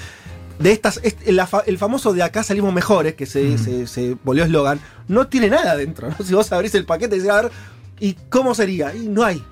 [0.60, 1.02] De estas,
[1.66, 5.76] el famoso de acá salimos mejores, que se, se- se volvió eslogan, no tiene nada
[5.76, 6.16] dentro, ¿no?
[6.26, 7.52] Si vos abrís el paquete y decís, a ver,
[8.00, 8.96] ¿y cómo sería?
[8.96, 9.44] Y no hay.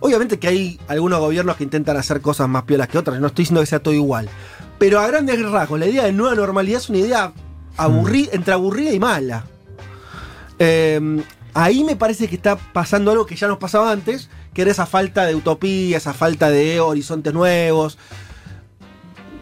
[0.00, 3.42] Obviamente que hay algunos gobiernos que intentan hacer cosas más piolas que otras, no estoy
[3.44, 4.28] diciendo que sea todo igual.
[4.78, 7.32] Pero a grandes rasgos, la idea de nueva normalidad es una idea
[8.32, 9.44] entre aburrida y mala.
[10.58, 11.22] Eh,
[11.54, 14.86] ahí me parece que está pasando algo que ya nos pasaba antes, que era esa
[14.86, 17.98] falta de utopía, esa falta de horizontes nuevos.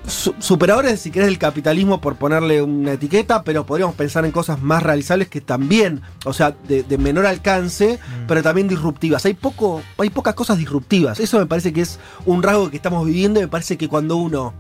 [0.06, 4.60] su- superadores, si querés, del capitalismo por ponerle una etiqueta, pero podríamos pensar en cosas
[4.60, 9.24] más realizables que también, o sea, de, de menor alcance, pero también disruptivas.
[9.26, 11.20] Hay, poco, hay pocas cosas disruptivas.
[11.20, 14.16] Eso me parece que es un rasgo que estamos viviendo y me parece que cuando
[14.16, 14.52] uno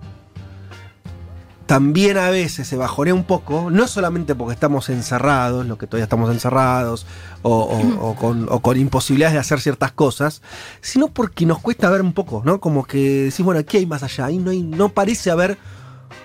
[1.70, 6.02] también a veces se bajonea un poco, no solamente porque estamos encerrados, lo que todavía
[6.02, 7.06] estamos encerrados,
[7.42, 10.42] o, o- o con, o con imposibilidades de hacer ciertas cosas,
[10.80, 12.58] sino porque nos cuesta ver un poco, ¿no?
[12.60, 15.58] Como que decimos, bueno, aquí hay más allá, ahí no, hay, no parece haber,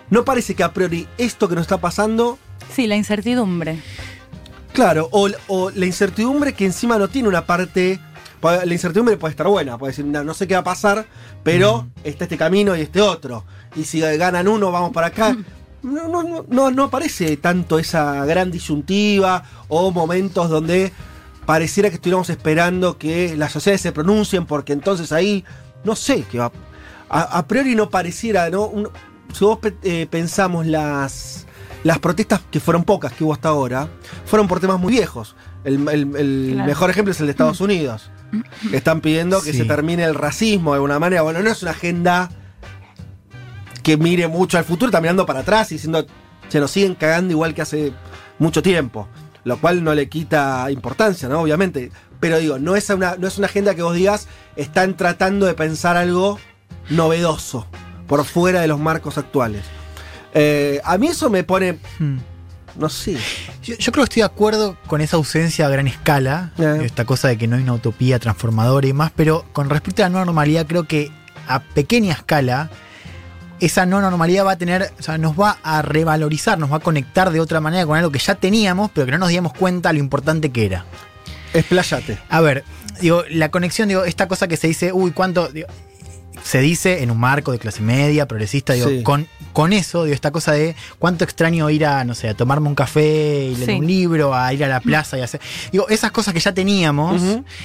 [0.10, 2.40] no parece que a priori esto que nos está pasando,
[2.74, 3.80] Sí, la incertidumbre.
[4.74, 5.30] claro, o
[5.70, 8.00] la incertidumbre que encima no tiene una parte...
[8.42, 11.06] La incertidumbre puede estar buena, puede decir, no, no sé qué va a pasar,
[11.44, 13.44] pero está este camino y este otro.
[13.76, 15.36] Y si ganan uno, vamos para acá.
[15.82, 20.92] No, no, no, no, no aparece tanto esa gran disyuntiva o momentos donde
[21.46, 25.44] pareciera que estuviéramos esperando que las sociedades se pronuncien, porque entonces ahí,
[25.84, 26.52] no sé, qué va.
[27.10, 28.64] A, a priori no pareciera, ¿no?
[28.66, 28.90] Un-
[29.34, 31.46] si vos pe- eh, pensamos las,
[31.84, 33.88] las protestas, que fueron pocas que hubo hasta ahora,
[34.26, 35.36] fueron por temas muy viejos.
[35.64, 36.68] El, el- el Claro.
[36.68, 38.15] mejor ejemplo es el de Estados Unidos, que
[38.72, 39.60] están pidiendo que Sí.
[39.60, 41.22] se termine el racismo de alguna manera.
[41.22, 42.30] Bueno, no es una agenda
[43.84, 46.06] que mire mucho al futuro, está mirando para atrás y diciendo,
[46.50, 47.94] se nos siguen cagando igual que hace
[48.40, 49.08] mucho tiempo.
[49.44, 51.42] Lo cual no le quita importancia, ¿no?
[51.42, 51.92] Obviamente.
[52.20, 55.54] Pero digo, no es una, no es una agenda que vos digas, están tratando de
[55.54, 56.40] pensar algo
[56.90, 57.68] novedoso,
[58.08, 59.64] por fuera de los marcos actuales.
[60.34, 62.18] Eh, a mí eso me pone, Hmm.
[62.78, 63.18] No sé.
[63.64, 66.82] Yo, yo creo que estoy de acuerdo con esa ausencia a gran escala, Eh.
[66.84, 70.06] esta cosa de que no hay una utopía transformadora y más, pero con respecto a
[70.06, 71.12] la nueva normalidad, creo que
[71.48, 72.70] a pequeña escala,
[73.60, 76.80] esa nueva normalidad va a tener, o sea, nos va a revalorizar, nos va a
[76.80, 79.94] conectar de otra manera con algo que ya teníamos, pero que no nos dimos cuenta
[79.94, 80.86] lo importante que era.
[81.54, 82.20] Expláyate.
[82.30, 82.66] A ver,
[83.00, 85.48] digo, la conexión, digo, esta cosa que se dice, uy, ¿cuánto?
[85.48, 85.68] digo,
[86.44, 89.04] se dice en un marco de clase media, progresista, digo, Sí.
[89.04, 92.68] con, con eso, digo, esta cosa de cuánto extraño ir a, no sé, a tomarme
[92.68, 93.76] un café y leer Sí.
[93.78, 95.42] un libro, a ir a la plaza y hacer.
[95.72, 97.22] Digo, esas cosas que ya teníamos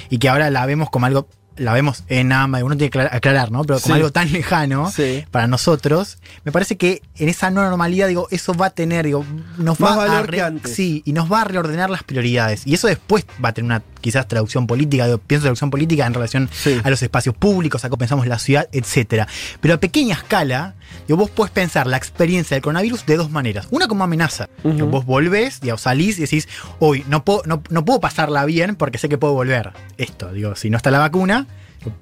[0.09, 1.27] y que ahora la vemos como algo.
[1.57, 3.63] La vemos en AMA, uno tiene que aclarar- ¿no?
[3.63, 3.99] Pero como Sí.
[3.99, 5.25] algo tan lejano Sí.
[5.31, 9.25] para nosotros, me parece que en esa nueva normalidad, digo, eso va a tener, digo,
[9.57, 10.53] nos Más va a re-.
[10.65, 12.65] Sí, y nos va a reordenar las prioridades.
[12.65, 16.13] Y eso después va a tener una quizás traducción política, digo, pienso traducción política en
[16.15, 16.79] relación Sí.
[16.83, 19.27] a los espacios públicos, a cómo pensamos la ciudad, etcétera.
[19.59, 20.73] Pero a pequeña escala,
[21.07, 23.67] digo, vos podés pensar la experiencia del coronavirus de dos maneras.
[23.69, 24.47] Una como amenaza.
[24.63, 24.87] Digo, Ujú.
[24.87, 26.47] Vos volvés, digo, salís y decís,
[26.79, 29.71] hoy no puedo, no, no puedo pasarla bien porque sé que puedo volver.
[29.97, 31.40] Esto, digo, si no está la vacuna,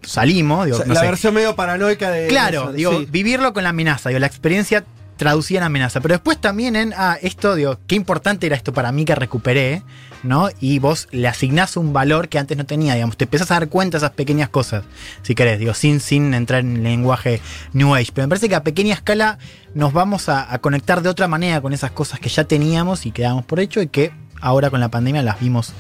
[0.02, 1.06] salimos, digo, O sea, no la sé.
[1.08, 2.28] versión medio paranoica de.
[2.28, 3.08] Claro, eso, digo, sí.
[3.10, 4.84] vivirlo con la amenaza, digo, la experiencia
[5.18, 6.00] traducida en amenaza.
[6.00, 9.84] Pero después también en, ah, esto, digo, qué importante era esto para mí que recuperé,
[10.24, 10.50] ¿no?
[10.62, 13.68] Y vos le asignás un valor que antes no tenía, digamos, te empezás a dar
[13.68, 14.86] cuenta de esas pequeñas cosas,
[15.22, 17.42] si querés, digo, sin, sin entrar en lenguaje
[17.74, 18.12] New Age.
[18.14, 19.38] Pero me parece que a pequeña escala
[19.74, 23.12] nos vamos a, a conectar de otra manera con esas cosas que ya teníamos y
[23.12, 25.74] que dábamos por hecho y que ahora con la pandemia las vimos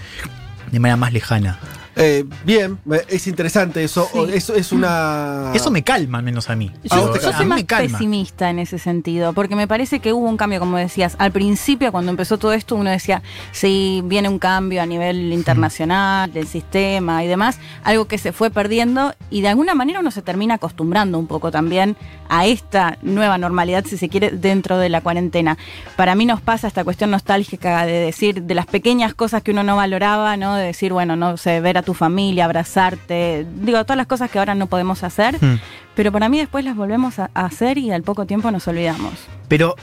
[0.70, 1.60] de manera más lejana.
[2.02, 4.08] Eh, bien, es interesante eso.
[4.12, 4.20] Sí.
[4.34, 5.52] Eso es una.
[5.54, 6.72] Eso me calma, al menos a mí.
[6.90, 7.38] ¿A Yo, calma?
[7.38, 11.16] soy más pesimista en ese sentido, porque me parece que hubo un cambio, como decías.
[11.20, 16.32] Al principio, cuando empezó todo esto, uno decía, sí, viene un cambio a nivel internacional,
[16.32, 20.22] del sistema y demás, algo que se fue perdiendo y de alguna manera uno se
[20.22, 21.98] termina acostumbrando un poco también
[22.30, 25.58] a esta nueva normalidad, si se quiere, dentro de la cuarentena.
[25.96, 29.64] Para mí nos pasa esta cuestión nostálgica de decir, de las pequeñas cosas que uno
[29.64, 30.56] no valoraba, ¿no?
[30.56, 34.39] De decir, bueno, no sé, ver a tu familia, abrazarte, digo, todas las cosas que
[34.39, 35.38] ahora no podemos hacer.
[35.43, 35.60] Hmm.
[35.95, 39.13] Pero para mí después las volvemos a hacer y al poco tiempo nos olvidamos.
[39.49, 39.75] Pero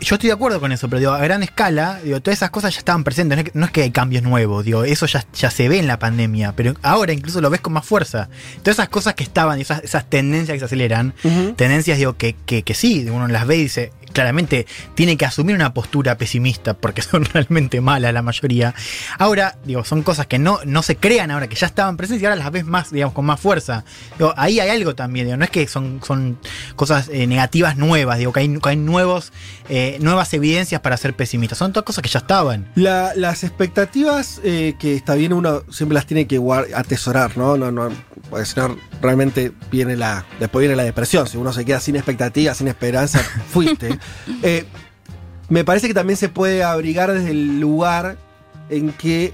[0.00, 2.74] yo estoy de acuerdo con eso, pero digo, a gran escala, digo, todas esas cosas
[2.74, 3.36] ya estaban presentes.
[3.36, 5.78] No es que, no es que hay cambios nuevos, digo, eso ya, ya se ve
[5.78, 8.28] en la pandemia, pero ahora incluso lo ves con más fuerza.
[8.62, 11.14] Todas esas cosas que estaban, esas, esas tendencias que se aceleran,
[11.56, 15.54] tendencias, digo, que, que, que sí, uno las ve y dice, claramente tiene que asumir
[15.54, 18.74] una postura pesimista porque son realmente malas la mayoría.
[19.16, 22.26] Ahora, digo, son cosas que no, no se crean ahora, que ya estaban presentes y
[22.26, 23.84] ahora las ves más, digamos, con más fuerza.
[24.36, 26.36] Ahí hay algo también, digo, no es que son, son
[26.74, 29.32] cosas eh, negativas nuevas, digo, que hay, hay nuevos,
[29.68, 31.58] eh, nuevas evidencias para ser pesimistas.
[31.58, 32.68] Son todas cosas que ya estaban.
[32.74, 36.40] La- las expectativas eh, que está bien uno siempre las tiene que
[36.74, 37.56] atesorar, ¿no?
[37.56, 37.90] No, no,
[38.30, 41.28] porque si no realmente viene la, después viene la depresión.
[41.28, 43.18] Si uno se queda sin expectativas, sin esperanza,
[43.52, 43.98] fuiste.
[44.42, 44.64] Eh,
[45.48, 48.16] me parece que también se puede abrigar desde el lugar
[48.70, 49.32] en que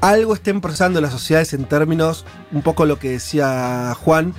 [0.00, 4.34] algo estén procesando las sociedades en términos, un poco lo que decía Juan,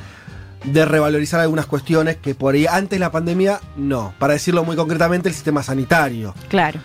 [0.64, 4.14] de revalorizar algunas cuestiones que por ahí antes de la pandemia no.
[4.20, 6.36] Para decirlo muy concretamente, el sistema sanitario.
[6.50, 6.80] Claro.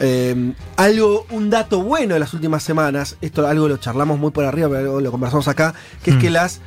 [0.00, 4.44] Eh, algo, un dato bueno de las últimas semanas, esto algo lo charlamos muy por
[4.44, 6.20] arriba, pero lo conversamos acá, que es Mm.
[6.20, 6.60] que las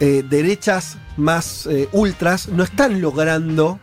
[0.00, 3.78] eh, derechas más eh, ultras no están logrando,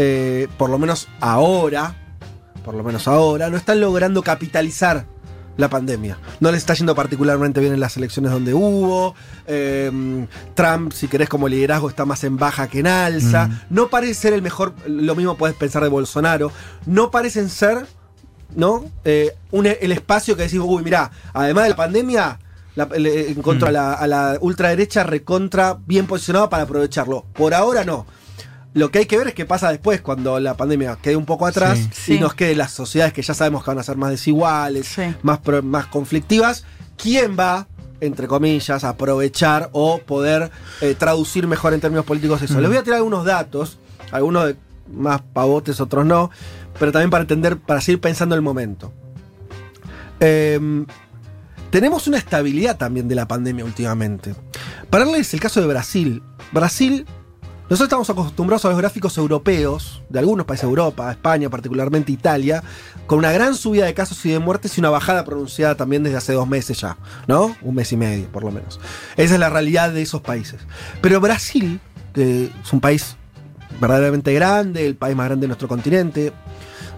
[0.00, 1.94] eh, por lo menos ahora,
[2.64, 5.06] por lo menos ahora, no están logrando capitalizar
[5.56, 6.18] la pandemia.
[6.38, 9.16] No les está yendo particularmente bien en las elecciones donde hubo.
[9.48, 9.90] eh,
[10.54, 13.48] Trump, si querés, como liderazgo está más en baja que en alza.
[13.48, 13.60] Mm.
[13.70, 16.52] No parece ser el mejor, lo mismo puedes pensar de Bolsonaro.
[16.86, 17.86] No parecen ser,
[18.54, 18.84] ¿no?
[19.04, 22.38] Eh, un- el espacio que decís, uy, mirá, además de la pandemia,
[22.76, 27.24] la- le- encontró a, la, a la ultraderecha recontra bien posicionado para aprovecharlo.
[27.32, 28.06] Por ahora no.
[28.78, 31.46] Lo que hay que ver es qué pasa después cuando la pandemia quede un poco
[31.46, 32.12] atrás Sí.
[32.12, 32.20] y Sí.
[32.20, 35.02] nos quede las sociedades que ya sabemos que van a ser más desiguales, Sí.
[35.22, 36.64] más, pro- más conflictivas.
[36.96, 37.66] ¿Quién va,
[38.00, 42.60] entre comillas, a aprovechar o poder eh, traducir mejor en términos políticos eso?
[42.60, 43.78] Les voy a tirar algunos datos,
[44.12, 44.56] algunos de
[44.92, 46.30] más pavotes, otros no,
[46.78, 48.92] pero también para entender, para seguir pensando el momento.
[50.20, 50.86] Em,
[51.70, 54.34] tenemos una estabilidad también de la pandemia últimamente.
[54.90, 56.22] Para darles el caso de Brasil.
[56.52, 57.06] Brasil,
[57.70, 62.62] nosotros estamos acostumbrados a los gráficos europeos, de algunos países de Europa, España, particularmente Italia,
[63.06, 66.16] con una gran subida de casos y de muertes y una bajada pronunciada también desde
[66.16, 67.54] hace dos meses ya, ¿no?
[67.60, 68.80] Un mes y medio, por lo menos.
[69.18, 70.60] Esa es la realidad de esos países.
[71.02, 71.78] Pero Brasil,
[72.14, 73.16] que es un país
[73.80, 76.32] verdaderamente grande, el país más grande de nuestro continente, de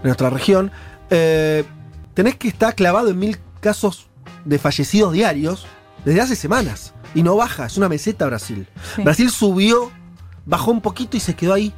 [0.03, 0.71] nuestra región,
[1.09, 1.65] eh,
[2.13, 4.07] tenés que estar clavado en mil casos
[4.45, 5.65] de fallecidos diarios
[6.05, 6.93] desde hace semanas.
[7.13, 8.67] Y no baja, es una meseta Brasil.
[8.95, 9.03] Sí.
[9.03, 9.91] Brasil subió,
[10.45, 11.73] bajó un poquito y se quedó ahí.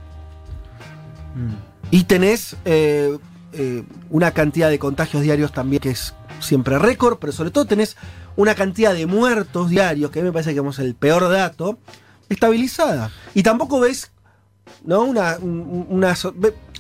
[1.36, 1.54] Mm.
[1.92, 3.18] Y tenés eh,
[3.54, 7.96] eh, una cantidad de contagios diarios también que es siempre récord, pero sobre todo tenés
[8.36, 11.78] una cantidad de muertos diarios, que a mí me parece que digamos, el peor dato,
[12.30, 13.12] estabilizada.
[13.36, 14.12] Y tampoco ves,
[14.84, 15.04] ¿no?
[15.04, 16.16] Una, un- una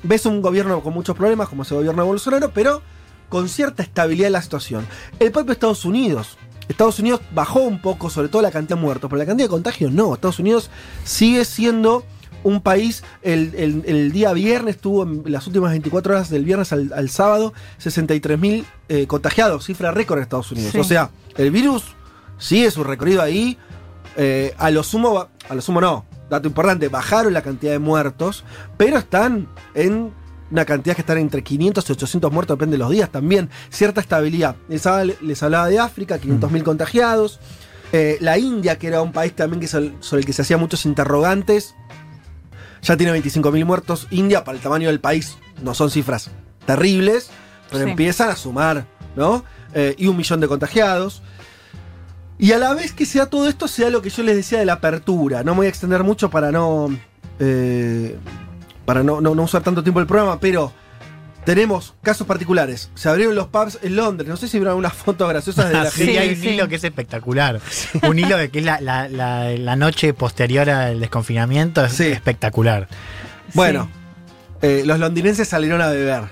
[0.03, 2.81] ves un gobierno con muchos problemas, como ese gobierno de Bolsonaro, pero
[3.29, 4.85] con cierta estabilidad en la situación.
[5.19, 6.37] El propio Estados Unidos.
[6.69, 9.51] Estados Unidos bajó un poco, sobre todo la cantidad de muertos, pero la cantidad de
[9.51, 10.13] contagios no.
[10.13, 10.69] Estados Unidos
[11.03, 12.03] sigue siendo
[12.43, 16.73] un país, el, el- el día viernes tuvo en las últimas 24 horas del viernes
[16.73, 20.71] al, al sábado 63.000 eh, contagiados, cifra récord en Estados Unidos.
[20.73, 20.79] Sí.
[20.79, 21.83] O sea, el virus
[22.37, 23.57] sigue su recorrido ahí.
[24.17, 28.43] eh, a lo sumo, a lo sumo no, dato importante, bajaron la cantidad de muertos,
[28.77, 30.11] pero están en
[30.53, 33.49] una cantidad que están entre 500 y 800 muertos, depende de los días también.
[33.69, 34.55] Cierta estabilidad.
[34.69, 37.39] Les hablaba, les hablaba de África, 500.000 contagiados.
[37.91, 40.59] Eh, la India, que era un país también que sol- sobre el que se hacían
[40.59, 41.75] muchos interrogantes,
[42.81, 44.07] ya tiene 25.000 muertos.
[44.11, 46.29] India, para el tamaño del país, no son cifras
[46.65, 47.29] terribles,
[47.71, 47.89] pero Sí.
[47.91, 48.85] empiezan a sumar,
[49.15, 49.43] ¿no?
[49.73, 51.21] Eh, y un millón de contagiados.
[52.37, 54.65] Y a la vez que sea todo esto, sea lo que yo les decía de
[54.65, 55.43] la apertura.
[55.43, 56.89] No me voy a extender mucho para no.
[57.39, 58.17] eh,
[58.85, 60.73] para no, no- no usar tanto tiempo el programa, pero
[61.45, 62.89] tenemos casos particulares.
[62.95, 64.29] Se abrieron los pubs en Londres.
[64.29, 66.19] No sé si vieron unas fotos graciosas de la sí, gente.
[66.19, 66.49] hay un sí.
[66.49, 67.59] hilo que es espectacular.
[68.07, 72.05] Un hilo de que es la, la- la- la noche posterior al desconfinamiento es Sí.
[72.07, 72.87] espectacular.
[73.53, 73.89] Bueno,
[74.61, 76.23] eh, los londinenses salieron a beber.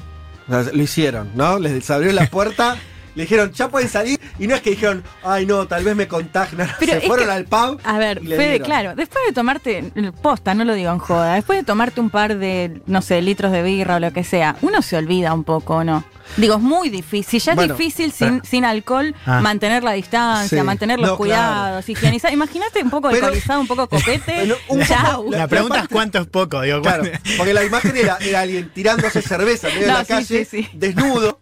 [0.48, 1.60] O sea, lo hicieron, ¿no?
[1.60, 2.78] Les abrieron la puerta,
[3.15, 4.19] le dijeron, ya pueden salir.
[4.39, 6.69] Y no es que dijeron, ay, no, tal vez me contagian.
[6.80, 7.80] Pero Se fueron que- al pub.
[7.84, 8.65] A ver, y le Fede, dieron.
[8.65, 12.38] claro, después de tomarte, posta, no lo digo en joda, después de tomarte un par
[12.38, 15.76] de, no sé, litros de birra o lo que sea, uno se olvida un poco,
[15.78, 16.04] ¿o ¿no?
[16.38, 19.41] Digo, es muy difícil, ya es Bueno, difícil sin, sin alcohol Ah.
[19.41, 20.63] mantener la distancia, Sí.
[20.65, 22.32] mantener los No, cuidados, higienizar.
[22.32, 24.43] Imagínate un poco Pero- alcoholizado, un poco copete.
[24.69, 25.26] Un poco-.
[25.32, 26.82] La- La pregunta es cuánto es poco, digo.
[26.82, 27.04] Claro,
[27.38, 30.62] porque la imagen era, era alguien tirándose cerveza en medio de la sí, calle, sí,
[30.62, 30.69] sí.
[30.74, 31.40] desnudo,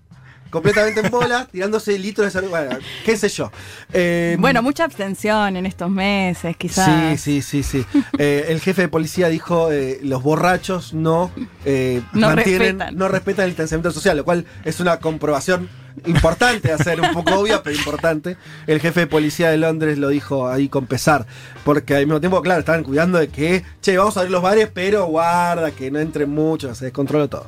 [0.49, 2.49] completamente en bola, tirándose litros de cerveza.
[2.49, 3.51] Bueno, qué sé yo.
[3.93, 7.19] Eh, Bueno, mucha abstención en estos meses, Sí, quizás.
[7.21, 7.85] sí, sí, sí.
[8.17, 11.31] Eh, el jefe de policía dijo, eh, los borrachos no,
[11.65, 12.97] eh, No mantienen, respetan.
[12.97, 15.69] no respetan el distanciamiento social, lo cual es una comprobación
[16.05, 18.37] importante, a ser un poco obvia, pero importante.
[18.67, 21.25] El jefe de policía de Londres lo dijo ahí con pesar,
[21.65, 24.69] porque al mismo tiempo, claro, estaban cuidando de que, che, vamos a abrir los bares,
[24.73, 27.47] pero guarda, que no entren muchos, se descontroló todo.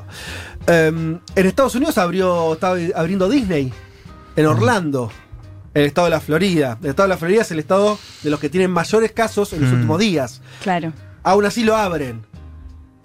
[0.67, 3.73] Em, en Estados Unidos abrió, estaba abriendo Disney,
[4.35, 5.11] en Orlando.
[5.73, 6.77] El estado de la Florida.
[6.81, 9.61] El estado de la Florida es el estado de los que tienen mayores casos en
[9.61, 9.75] los Mm.
[9.75, 10.41] últimos días.
[10.61, 10.91] Claro.
[11.23, 12.25] Aún así lo abren.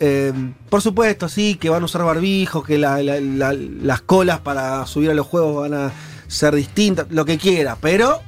[0.00, 0.32] Eh,
[0.68, 4.84] por supuesto, sí, que van a usar barbijos, que la- la- la- las colas para
[4.86, 5.92] subir a los juegos van a
[6.26, 8.20] ser distintas, lo que quiera, pero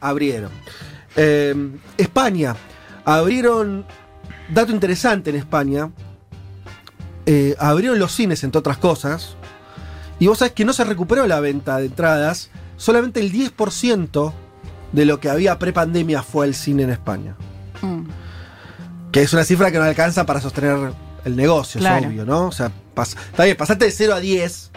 [0.00, 0.50] abrieron.
[1.16, 1.54] Eh,
[1.96, 2.56] España,
[3.04, 3.86] abrieron,
[4.50, 5.90] dato interesante en España,
[7.30, 9.36] eh, abrieron los cines, entre otras cosas,
[10.18, 12.48] y vos sabés que no se recuperó la venta de entradas,
[12.78, 14.32] solamente el 10%
[14.92, 17.36] de lo que había pre-pandemia fue al cine en España.
[17.82, 18.04] Mm.
[19.12, 20.92] Que es una cifra que no alcanza para sostener
[21.26, 22.00] el negocio, Claro.
[22.00, 22.46] es obvio, ¿no?
[22.46, 24.70] O sea, pas- está bien, pasaste de 0 a 10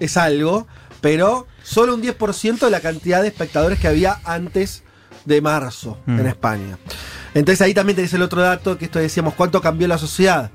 [0.00, 0.66] es algo,
[1.00, 4.82] pero solo un 10% de la cantidad de espectadores que había antes
[5.24, 6.20] de marzo Mm.
[6.20, 6.78] en España.
[7.34, 10.50] Entonces ahí también tenés el otro dato que esto decíamos, ¿cuánto cambió la sociedad?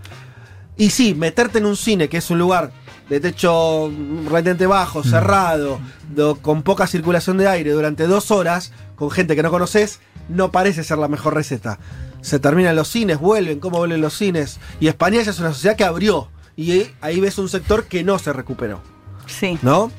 [0.80, 2.72] Y sí, meterte en un cine, que es un lugar
[3.10, 3.92] de techo
[4.26, 5.80] relativamente bajo, cerrado,
[6.16, 10.00] do- con poca circulación de aire durante dos horas, con gente que no conoces,
[10.30, 11.80] no parece ser la mejor receta.
[12.22, 14.60] Se terminan los cines, vuelven, cómo vuelven los cines.
[14.80, 16.30] Y España ya es una sociedad que abrió.
[16.56, 18.82] Y ahí- ahí ves un sector que no se recuperó.
[19.28, 19.60] Sí.
[19.62, 19.92] ¿no?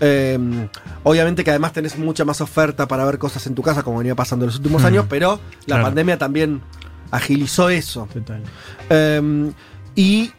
[0.00, 0.38] Eh,
[1.02, 4.14] obviamente que además tenés mucha más oferta para ver cosas en tu casa, como venía
[4.14, 4.86] pasando en los últimos Mm.
[4.86, 5.82] años, pero la Claro.
[5.84, 6.62] pandemia también
[7.10, 8.08] agilizó eso.
[8.12, 8.42] Total.
[8.90, 9.52] Eh,
[9.98, 10.30] y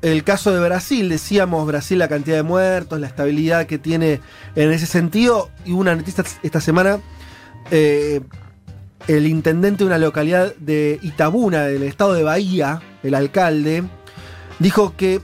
[0.00, 4.20] el caso de Brasil, decíamos, Brasil, la cantidad de muertos, la estabilidad que tiene
[4.54, 7.00] en ese sentido, y una noticia esta semana,
[7.72, 8.20] eh,
[9.08, 13.82] el intendente de una localidad de Itabuna, del estado de Bahía, el alcalde,
[14.60, 15.20] dijo que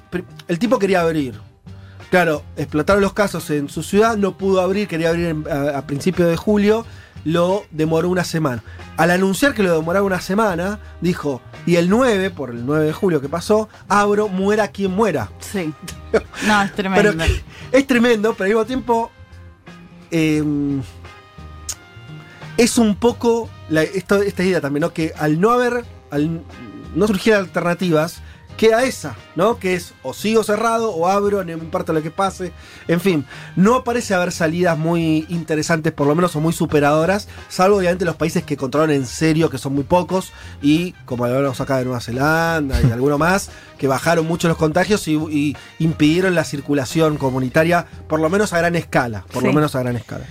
[0.48, 1.38] el tipo quería abrir.
[2.10, 6.28] Claro, explotaron los casos en su ciudad, no pudo abrir, quería abrir a, a principios
[6.28, 6.84] de julio,
[7.24, 8.62] lo demoró una semana.
[8.96, 12.92] Al anunciar que lo demoraba una semana, dijo, y el 9, por el 9 de
[12.92, 15.30] julio que pasó, abro, muera quien muera.
[15.40, 15.72] Sí.
[16.46, 17.10] No, es tremendo.
[17.16, 17.24] Pero
[17.72, 19.10] es tremendo, pero al mismo tiempo
[20.12, 20.42] eh,
[22.56, 24.92] es un poco la- esto- esta idea también, ¿no?
[24.92, 26.42] Que al no haber, al
[26.94, 28.20] no surgir alternativas,
[28.64, 29.58] queda esa, ¿no?
[29.58, 32.50] Que es o sigo cerrado o abro, no me importa lo que pase.
[32.88, 37.76] En fin, no parece haber salidas muy interesantes, por lo menos o muy superadoras, salvo
[37.76, 41.76] obviamente los países que controlan en serio, que son muy pocos, y como hablamos acá
[41.76, 46.44] de Nueva Zelanda y alguno más, que bajaron mucho los contagios y, y impidieron la
[46.44, 50.24] circulación comunitaria, por lo menos a gran escala, por lo menos a gran escala.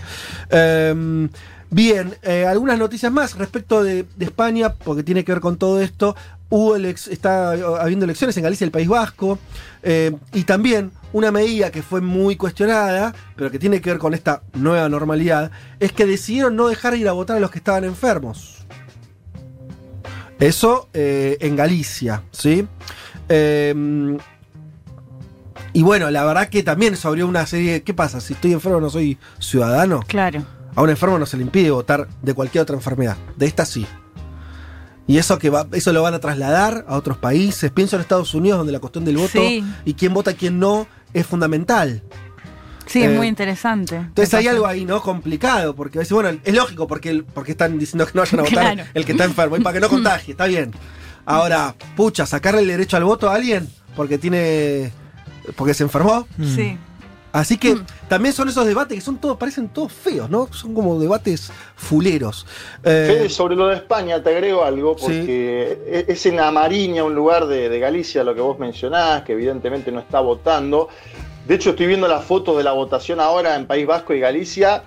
[0.49, 1.29] Em,
[1.73, 5.81] Bien, eh, algunas noticias más respecto de, de España, porque tiene que ver con todo
[5.81, 6.15] esto.
[6.55, 9.39] Hubo está habiendo elecciones en Galicia y el País Vasco.
[9.81, 14.13] eh, y también una medida que fue muy cuestionada, pero que tiene que ver con
[14.13, 15.49] esta nueva normalidad,
[15.79, 18.67] es que decidieron no dejar ir a votar a los que estaban enfermos.
[20.39, 22.67] Eso eh, en Galicia, ¿sí?
[23.29, 24.15] Eh,
[25.73, 27.81] y bueno, la verdad que también se abrió una serie.
[27.81, 28.21] ¿Qué pasa?
[28.21, 30.01] Si estoy enfermo no soy ciudadano.
[30.05, 30.43] Claro.
[30.75, 33.17] A un enfermo no se le impide votar de cualquier otra enfermedad.
[33.37, 33.87] De esta sí.
[35.07, 37.71] Y eso que va, eso lo van a trasladar a otros países.
[37.71, 39.63] Pienso en Estados Unidos, donde la cuestión del voto Sí.
[39.85, 42.01] y quién vota y quién no es fundamental.
[42.85, 43.95] Sí, Eh, es muy interesante.
[43.97, 45.01] Entonces hay algo ahí, ¿no?
[45.01, 48.43] Complicado, porque a veces, bueno, es lógico porque, porque están diciendo que no vayan a
[48.43, 48.89] votar Claro.
[48.93, 50.71] el que está enfermo y para que no contagie, está bien.
[51.25, 54.91] Ahora, pucha, sacarle el derecho al voto a alguien porque tiene.
[55.55, 56.27] porque se enfermó.
[56.41, 56.77] Sí.
[57.33, 57.75] Así que
[58.07, 60.47] también son esos debates que son todos, parecen todos feos, ¿no?
[60.53, 62.45] Son como debates fuleros.
[62.83, 67.15] Eh, Fede, sobre lo de España te agrego algo, porque e- es en Amariña, un
[67.15, 70.89] lugar de, de Galicia, lo que vos mencionás, que evidentemente no está votando.
[71.47, 74.83] De hecho, estoy viendo las fotos de la votación ahora en País Vasco y Galicia,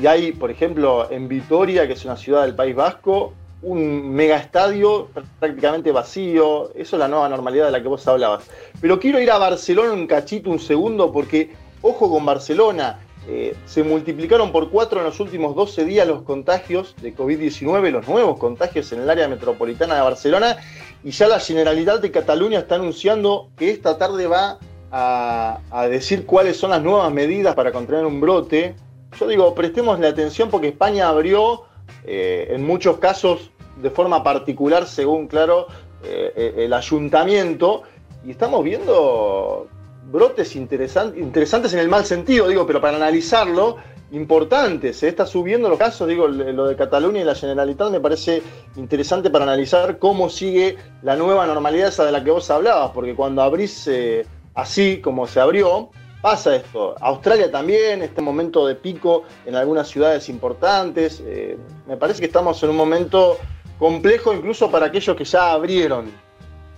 [0.00, 4.38] y hay, por ejemplo, en Vitoria, que es una ciudad del País Vasco, un mega
[4.38, 6.70] estadio prácticamente vacío.
[6.74, 8.44] Eso es la nueva normalidad de la que vos hablabas.
[8.80, 13.00] Pero quiero ir a Barcelona un cachito, un segundo, porque ojo con Barcelona.
[13.28, 18.08] eh, se multiplicaron por cuatro en los últimos 12 días los contagios de COVID-19, los
[18.08, 20.56] nuevos contagios en el área metropolitana de Barcelona,
[21.04, 24.58] y ya la Generalidad de Cataluña está anunciando que esta tarde va
[24.90, 28.74] a, decir cuáles son las nuevas medidas para contener un brote.
[29.18, 31.64] Yo digo, prestémosle atención porque España abrió
[32.04, 33.50] eh, en muchos casos
[33.80, 35.66] de forma particular, según, claro,
[36.02, 37.82] eh, el ayuntamiento,
[38.24, 39.68] y estamos viendo
[40.10, 43.76] brotes interesan- interesantes en el mal sentido, digo, pero para analizarlo,
[44.12, 44.98] importantes.
[44.98, 48.42] Se está subiendo los casos, digo, lo de Cataluña y la Generalitat me parece
[48.76, 53.14] interesante para analizar cómo sigue la nueva normalidad esa de la que vos hablabas, porque
[53.14, 55.90] cuando abrís eh, así como se abrió,
[56.22, 56.96] pasa esto.
[57.00, 61.22] Australia también, este momento de pico en algunas ciudades importantes.
[61.24, 61.56] eh,
[61.86, 63.38] me parece que estamos en un momento
[63.78, 66.10] complejo incluso para aquellos que ya abrieron.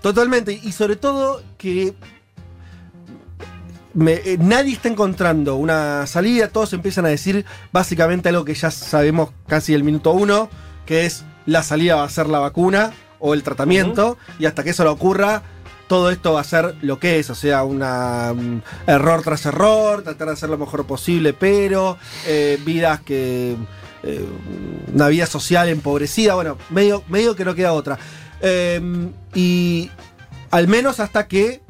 [0.02, 1.94] Totalmente, y sobre todo que
[3.94, 8.70] me- eh, nadie está encontrando una salida, todos empiezan a decir básicamente algo que ya
[8.70, 10.48] sabemos casi el minuto uno,
[10.86, 14.70] que es la salida va a ser la vacuna o el tratamiento, y hasta que
[14.70, 15.42] eso no ocurra,
[15.88, 20.28] todo esto va a ser lo que es, o sea, un error tras error, tratar
[20.28, 23.56] de hacer lo mejor posible, pero eh, vidas que...
[24.02, 24.26] eh,
[24.92, 27.98] una vida social empobrecida, bueno, medio, medio que no queda otra.
[28.40, 28.80] Eh,
[29.34, 29.90] y
[30.50, 31.61] al menos hasta que,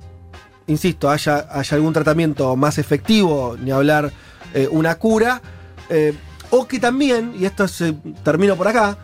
[0.72, 4.12] insisto, haya, haya algún tratamiento más efectivo, ni hablar
[4.54, 5.40] eh, una cura,
[5.88, 6.14] eh,
[6.50, 7.94] o que también, y esto se,
[8.24, 8.98] termino por acá,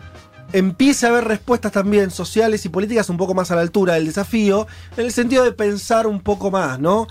[0.51, 4.05] empiece a haber respuestas también sociales y políticas un poco más a la altura del
[4.05, 4.67] desafío,
[4.97, 7.07] en el sentido de pensar un poco más, ¿no?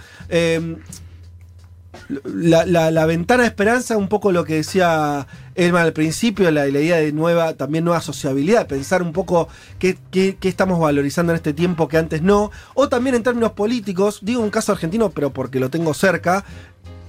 [2.25, 6.97] La, la- ventana de esperanza, un poco lo que decía Elman al principio, la, idea
[6.97, 9.99] de nueva, también nueva sociabilidad, pensar un poco qué
[10.43, 14.51] estamos valorizando en este tiempo que antes no, o también en términos políticos, digo un
[14.51, 16.45] caso argentino, pero porque lo tengo cerca,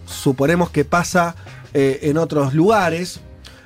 [0.05, 1.35] suponemos que pasa
[1.73, 3.21] eh, en otros lugares,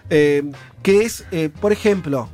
[0.09, 0.43] eh,
[0.81, 2.29] que es, eh, por ejemplo,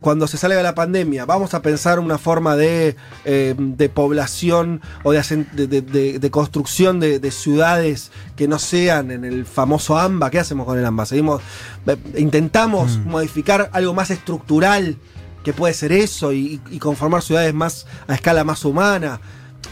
[0.00, 2.96] cuando se salga la pandemia, vamos a pensar una forma de,
[3.26, 5.20] eh, de población o de,
[5.52, 10.30] de- de- construcción de, de ciudades que no sean en el famoso AMBA.
[10.30, 11.04] ¿Qué hacemos con el AMBA?
[11.06, 11.42] Seguimos,
[11.86, 14.96] eh, intentamos modificar algo más estructural
[15.44, 19.20] que puede ser eso y, y conformar ciudades más a escala más humana.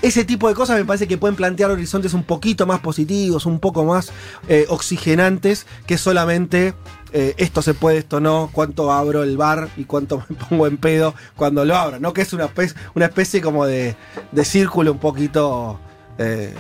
[0.03, 3.59] Ese tipo de cosas me parece que pueden plantear horizontes un poquito más positivos, un
[3.59, 4.13] poco más
[4.49, 6.75] eh, oxigenantes que solamente
[7.13, 10.77] eh, esto se puede, esto no, cuánto abro el bar y cuánto me pongo en
[10.77, 12.13] pedo cuando lo abro, ¿no?
[12.13, 13.97] Que es una especie, una especie como de,
[14.33, 15.79] de círculo un poquito,
[16.19, 16.55] eh,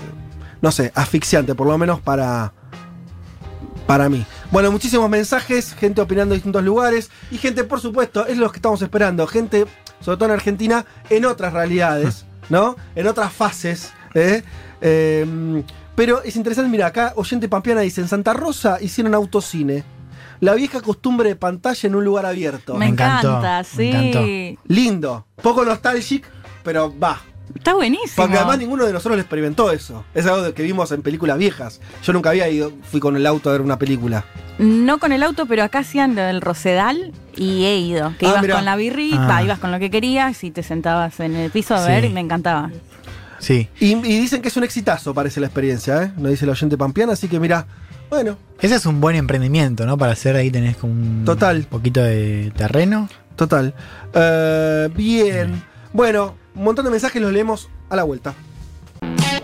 [0.61, 2.53] no sé, asfixiante, por lo menos para,
[3.86, 4.24] para mí.
[4.51, 8.59] Bueno, muchísimos mensajes, gente opinando en distintos lugares y gente, por supuesto, es lo que
[8.59, 9.66] estamos esperando, gente,
[10.01, 12.76] sobre todo en Argentina, en otras realidades, ¿no?
[12.94, 13.92] En otras fases.
[14.14, 14.42] ¿eh?
[14.80, 15.62] Eh,
[15.94, 19.82] pero es interesante, mira, acá oyente pampeana dice, en Santa Rosa hicieron autocine.
[20.41, 22.74] La vieja costumbre de pantalla en un lugar abierto.
[22.74, 24.57] Me, encanta, sí.
[24.66, 26.28] Lindo, poco nostálgico,
[26.62, 27.20] pero va.
[27.55, 28.12] Está buenísimo.
[28.16, 30.05] Porque además ninguno de nosotros lo experimentó eso.
[30.14, 31.80] Es algo que vimos en películas viejas.
[32.05, 34.24] Yo nunca había ido, fui con el auto a ver una película.
[34.59, 38.12] No con el auto, pero acá hacían lo del Rosedal y he ido.
[38.18, 38.55] Que Ah, ibas mirá.
[38.57, 39.43] con la birrita, Ah.
[39.43, 41.89] ibas con lo que querías y te sentabas en el piso a Sí.
[41.89, 42.70] ver y me encantaba.
[43.39, 43.68] Sí.
[43.80, 46.12] Y, y dicen que es un exitazo, parece la experiencia, ¿eh?
[46.18, 47.66] Nos dice el oyente pampeana, así que mira,
[48.11, 49.96] bueno, Ese es un buen emprendimiento, ¿no?
[49.98, 51.64] Para hacer ahí tenés como un Total.
[51.64, 53.09] poquito de terreno.
[53.36, 53.74] total.
[54.14, 55.62] Eh, bien.
[55.92, 58.34] Bueno, un montón de mensajes los leemos a la vuelta.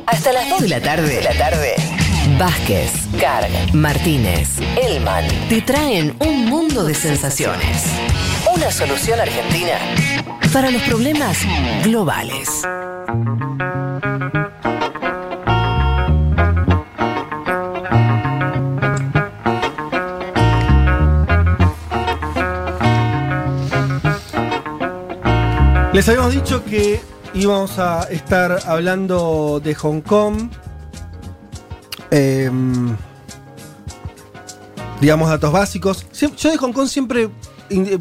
[0.06, 1.14] Hasta las 2 de la tarde.
[1.14, 1.74] De la tarde.
[2.38, 2.90] Vázquez,
[3.20, 4.48] Carg, Martínez,
[4.82, 7.84] Elman te traen un mundo de sensaciones.
[8.56, 9.74] Una solución argentina
[10.52, 11.38] para los problemas
[11.84, 12.48] globales.
[25.94, 27.00] Les habíamos dicho que
[27.34, 30.50] íbamos a estar hablando de Hong Kong.
[32.10, 32.96] Em,
[35.00, 36.04] digamos datos básicos.
[36.12, 37.30] Yo de Hong Kong siempre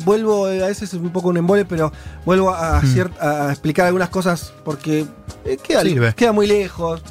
[0.04, 1.91] vuelvo, eh, a veces es un poco un embole, pero
[2.26, 3.10] vuelvo a, Mm.
[3.20, 5.06] a explicar algunas cosas porque
[5.46, 6.14] eh, queda, Sirve.
[6.16, 7.02] queda muy lejos.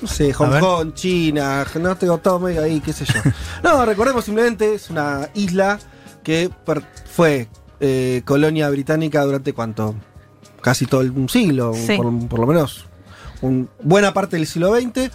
[0.00, 0.58] No sé, Hong.
[0.58, 3.14] Kong, China, no tengo todo medio ahí, qué sé yo.
[3.62, 5.78] no, recordemos simplemente, es una isla
[6.24, 6.50] que
[7.14, 7.46] fue
[7.82, 9.94] eh, colonia británica durante cuánto?
[10.62, 11.96] Casi todo el, un siglo, Sí.
[11.96, 12.86] por, por lo menos.
[13.42, 15.10] un- buena parte del siglo XX.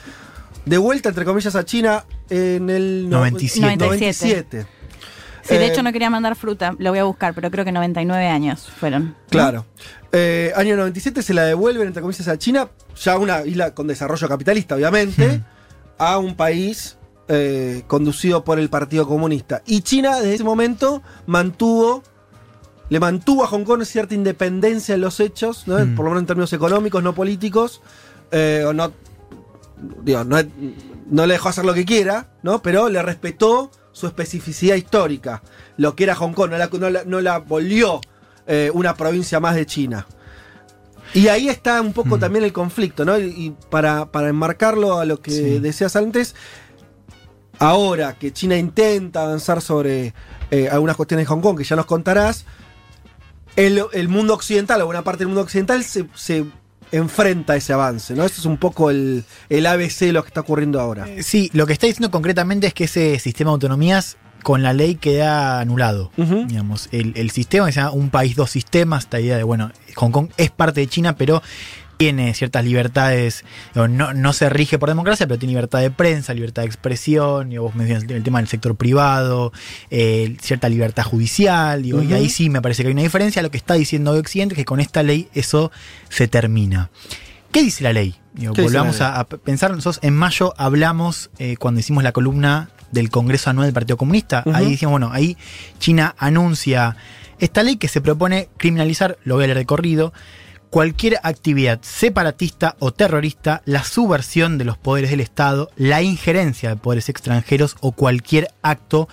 [0.65, 3.78] De vuelta, entre comillas, a China en el no- 97.
[3.78, 4.65] 97.
[5.43, 7.72] Sí, de Eh, hecho no quería mandar fruta, lo voy a buscar, pero creo que
[7.72, 9.15] 99 años fueron.
[9.30, 9.65] Claro.
[10.11, 12.68] Eh, año 97 se la devuelven, entre comillas, a China,
[13.01, 15.43] ya una isla con desarrollo capitalista, obviamente, Hmm.
[15.97, 16.97] a un país
[17.30, 19.61] eh, conducido por el Partido Comunista.
[19.65, 22.03] Y China, desde ese momento, mantuvo.
[22.90, 25.78] Le mantuvo a Hong Kong cierta independencia en los hechos, ¿no?
[25.78, 25.96] Mm.
[25.96, 27.82] por lo menos en términos económicos, no políticos.
[28.32, 28.92] eh, o no,
[30.04, 30.38] digo, no,
[31.10, 32.62] no le dejó hacer lo que quiera, ¿no?
[32.62, 35.42] pero le respetó su especificidad histórica,
[35.78, 38.02] lo que era Hong Kong, no la, no la- no la volvió
[38.48, 40.06] eh, una provincia más de China.
[41.14, 42.20] Y ahí está un poco Mm.
[42.20, 43.18] también el conflicto, ¿no?
[43.18, 45.60] Y, para, para enmarcarlo a lo que Sí.
[45.60, 46.36] decías antes,
[47.60, 50.14] ahora que China intenta avanzar sobre
[50.52, 52.46] eh, algunas cuestiones de Hong Kong, que ya nos contarás,
[53.58, 56.45] el, el mundo occidental, o buena parte del mundo occidental, se, se
[56.93, 58.24] enfrenta a ese avance, ¿no?
[58.24, 61.05] Eso es un poco el, el ABC de lo que está ocurriendo ahora.
[61.10, 64.72] Eh, Sí, lo que está diciendo concretamente es que ese sistema de autonomías con la
[64.72, 66.12] ley queda anulado.
[66.16, 69.72] Digamos, el, el sistema que se llama un país, dos sistemas, esta idea de, bueno,
[69.95, 71.41] Hong Kong es parte de China, pero
[71.98, 73.43] tiene ciertas libertades,
[73.74, 77.64] no, no se rige por democracia, pero tiene libertad de prensa, libertad de expresión, digo,
[77.64, 79.52] vos mencionas el, tema del sector privado,
[79.89, 83.41] eh, cierta libertad judicial, digo, y ahí sí me parece que hay una diferencia.
[83.41, 85.72] Lo que está diciendo hoy Occidente es que con esta ley eso
[86.10, 86.89] se termina.
[87.52, 88.16] ¿Qué dice la ley?
[88.34, 89.08] Digo, ¿Qué dice la volvamos ley?
[89.08, 93.68] a, a pensar, nosotros en mayo hablamos, eh, cuando hicimos la columna del Congreso Anual
[93.68, 95.36] del Partido Comunista, ahí decíamos, bueno, ahí
[95.80, 96.95] China anuncia
[97.39, 100.14] esta ley que se propone criminalizar, lo voy a leer de corrido,
[100.70, 106.76] cualquier actividad separatista o terrorista, la subversión de los poderes del Estado, la injerencia de
[106.76, 109.07] poderes extranjeros o cualquier acto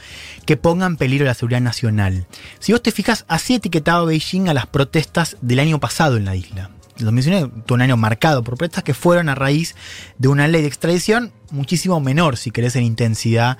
[0.46, 2.26] que ponga en peligro la seguridad nacional.
[2.58, 6.36] Si vos te fijas, así etiquetaba Beijing a las protestas del año pasado en la
[6.36, 6.70] isla.
[6.98, 9.74] 2019 tuvo un año marcado por protestas que fueron a raíz
[10.18, 13.58] de una ley de extradición muchísimo menor, si querés, en intensidad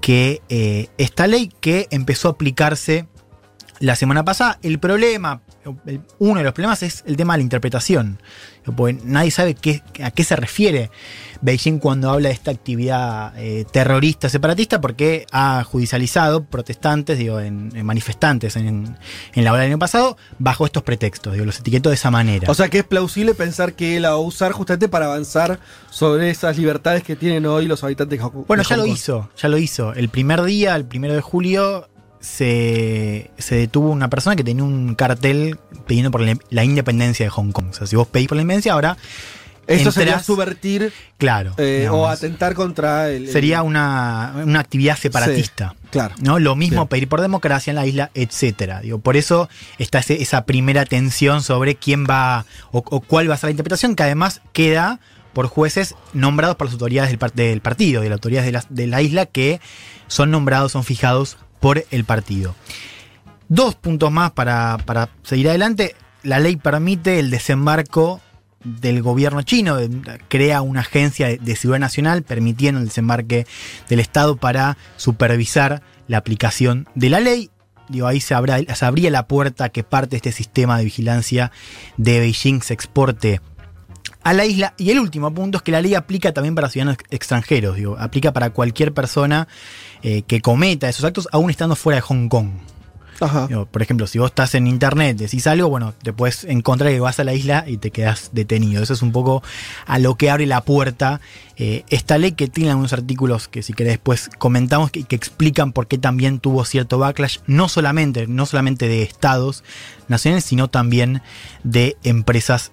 [0.00, 3.06] que eh, esta ley que empezó a aplicarse
[3.80, 4.58] la semana pasada.
[4.62, 5.40] El problema,
[5.86, 8.18] el- uno de los problemas es el tema de la interpretación.
[8.76, 10.90] Porque nadie sabe qué- a qué se refiere
[11.40, 17.72] Beijing cuando habla de esta actividad eh, terrorista separatista, porque ha judicializado protestantes, digo, en,
[17.74, 18.98] en manifestantes en,
[19.34, 21.32] en la ola del año pasado, bajo estos pretextos.
[21.32, 22.50] Digo, los etiquetó de esa manera.
[22.50, 25.58] O sea que es plausible pensar que la va a usar justamente para avanzar
[25.90, 29.30] sobre esas libertades que tienen hoy los habitantes de Hong Bueno, de ya lo hizo,
[29.40, 29.94] ya lo hizo.
[29.94, 31.88] El primer día, el primero de julio,
[32.20, 37.50] se, se detuvo una persona que tenía un cartel pidiendo por la, independencia de Hong
[37.52, 37.66] Kong.
[37.70, 38.96] O sea, si vos pedís por la independencia, ahora.
[39.66, 41.54] Esto sería subvertir Claro.
[41.56, 43.26] eh, o atentar contra el.
[43.26, 45.76] el- Sería una, una actividad separatista.
[45.80, 46.14] Sí, claro.
[46.20, 46.40] ¿no?
[46.40, 48.80] Lo mismo pedir por democracia en la isla, etcétera.
[48.80, 49.48] Digo, por eso
[49.78, 53.52] está ese- esa primera tensión sobre quién va o, o cuál va a ser la
[53.52, 54.98] interpretación, que además queda
[55.34, 58.86] por jueces nombrados por las autoridades del, del partido, de las autoridades de la, de
[58.88, 59.60] la isla, que
[60.08, 62.54] son nombrados, son fijados por el partido.
[63.48, 65.94] Dos puntos más para, para seguir adelante.
[66.22, 68.20] La ley permite el desembarco
[68.62, 69.78] del gobierno chino,
[70.28, 73.46] crea una agencia de, seguridad nacional permitiendo el desembarque
[73.88, 77.50] del Estado para supervisar la aplicación de la ley.
[77.88, 81.50] Digo, ahí se, abra- abría la puerta que parte de este sistema de vigilancia
[81.96, 83.40] de Beijing se exporte
[84.22, 84.74] a la isla.
[84.76, 87.96] Y el último punto es que la ley aplica también para ciudadanos ex- extranjeros, digo,
[87.98, 89.48] aplica para cualquier persona
[90.02, 92.50] eh, que cometa esos actos aún estando fuera de Hong Kong.
[93.22, 93.48] Ajá.
[93.48, 97.00] Digo, por ejemplo, si vos estás en internet, decís algo, bueno, te puedes encontrar que
[97.00, 98.82] vas a la isla y te quedas detenido.
[98.82, 99.42] Eso es un poco
[99.84, 101.20] a lo que abre la puerta
[101.56, 105.72] eh, esta ley que tiene algunos artículos que si querés después comentamos que, que explican
[105.72, 109.64] por qué también tuvo cierto backlash, no solamente, no solamente de estados
[110.08, 111.20] nacionales, sino también
[111.62, 112.72] de empresas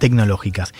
[0.00, 0.72] tecnológicas.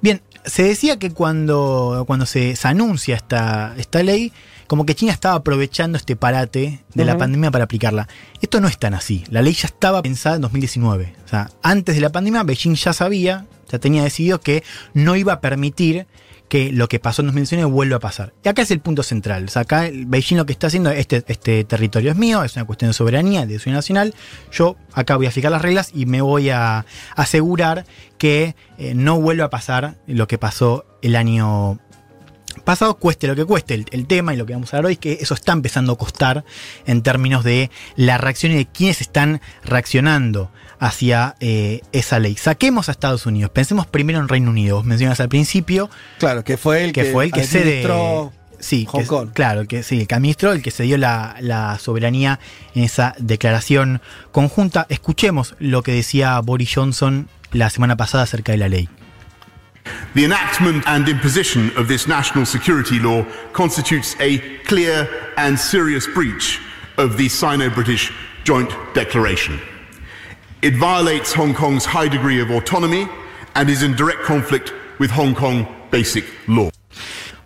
[0.00, 4.32] Bien, se decía que cuando, cuando se, se anuncia esta, esta ley,
[4.66, 8.08] como que China estaba aprovechando este parate de la pandemia para aplicarla.
[8.40, 9.24] Esto no es tan así.
[9.30, 11.14] La ley ya estaba pensada en 2019.
[11.24, 14.62] O sea, antes de la pandemia, Beijing ya sabía, ya tenía decidido que
[14.94, 16.06] no iba a permitir
[16.48, 18.34] que lo que pasó en 2019 vuelva a pasar.
[18.44, 19.44] Y acá es el punto central.
[19.44, 22.64] O sea, acá Beijing lo que está haciendo, este, este territorio es mío, es una
[22.64, 24.14] cuestión de soberanía, de soberanía nacional.
[24.52, 26.84] Yo acá voy a fijar las reglas y me voy a
[27.16, 27.86] asegurar
[28.18, 31.78] que eh, no vuelva a pasar lo que pasó el año
[32.64, 34.92] pasado, cueste lo que cueste el, el tema y lo que vamos a hablar hoy
[34.94, 36.44] es que eso está empezando a costar
[36.86, 42.36] en términos de la reacción y de quiénes están reaccionando hacia eh, esa ley.
[42.36, 44.76] Saquemos a Estados Unidos, pensemos primero en Reino Unido.
[44.76, 47.62] Vos mencionas al principio Claro, que fue el que, que, fue el que cede.
[47.84, 49.30] administró Sí, Hong que- Kong.
[49.34, 52.38] claro, el que sí, el que administró, el que se dio la, la soberanía
[52.74, 54.00] en esa declaración
[54.32, 54.86] conjunta.
[54.88, 58.88] Escuchemos lo que decía Boris Johnson la semana pasada acerca de la ley.
[60.14, 66.58] The enactment and imposition of this national security law constitutes a clear and serious breach
[66.96, 68.10] of the Sino British
[68.46, 69.60] Joint Declaration.
[70.64, 73.06] It violates Hong Kong's high degree of autonomy
[73.54, 76.70] and is in direct conflict with Hong Kong basic law.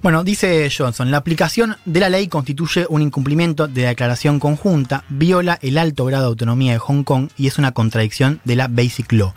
[0.00, 5.02] Bueno, dice Johnson, la aplicación de la ley constituye un incumplimiento de la declaración conjunta,
[5.08, 8.68] viola el alto grado de autonomía de Hong Kong y es una contradicción de la
[8.68, 9.34] Basic Law.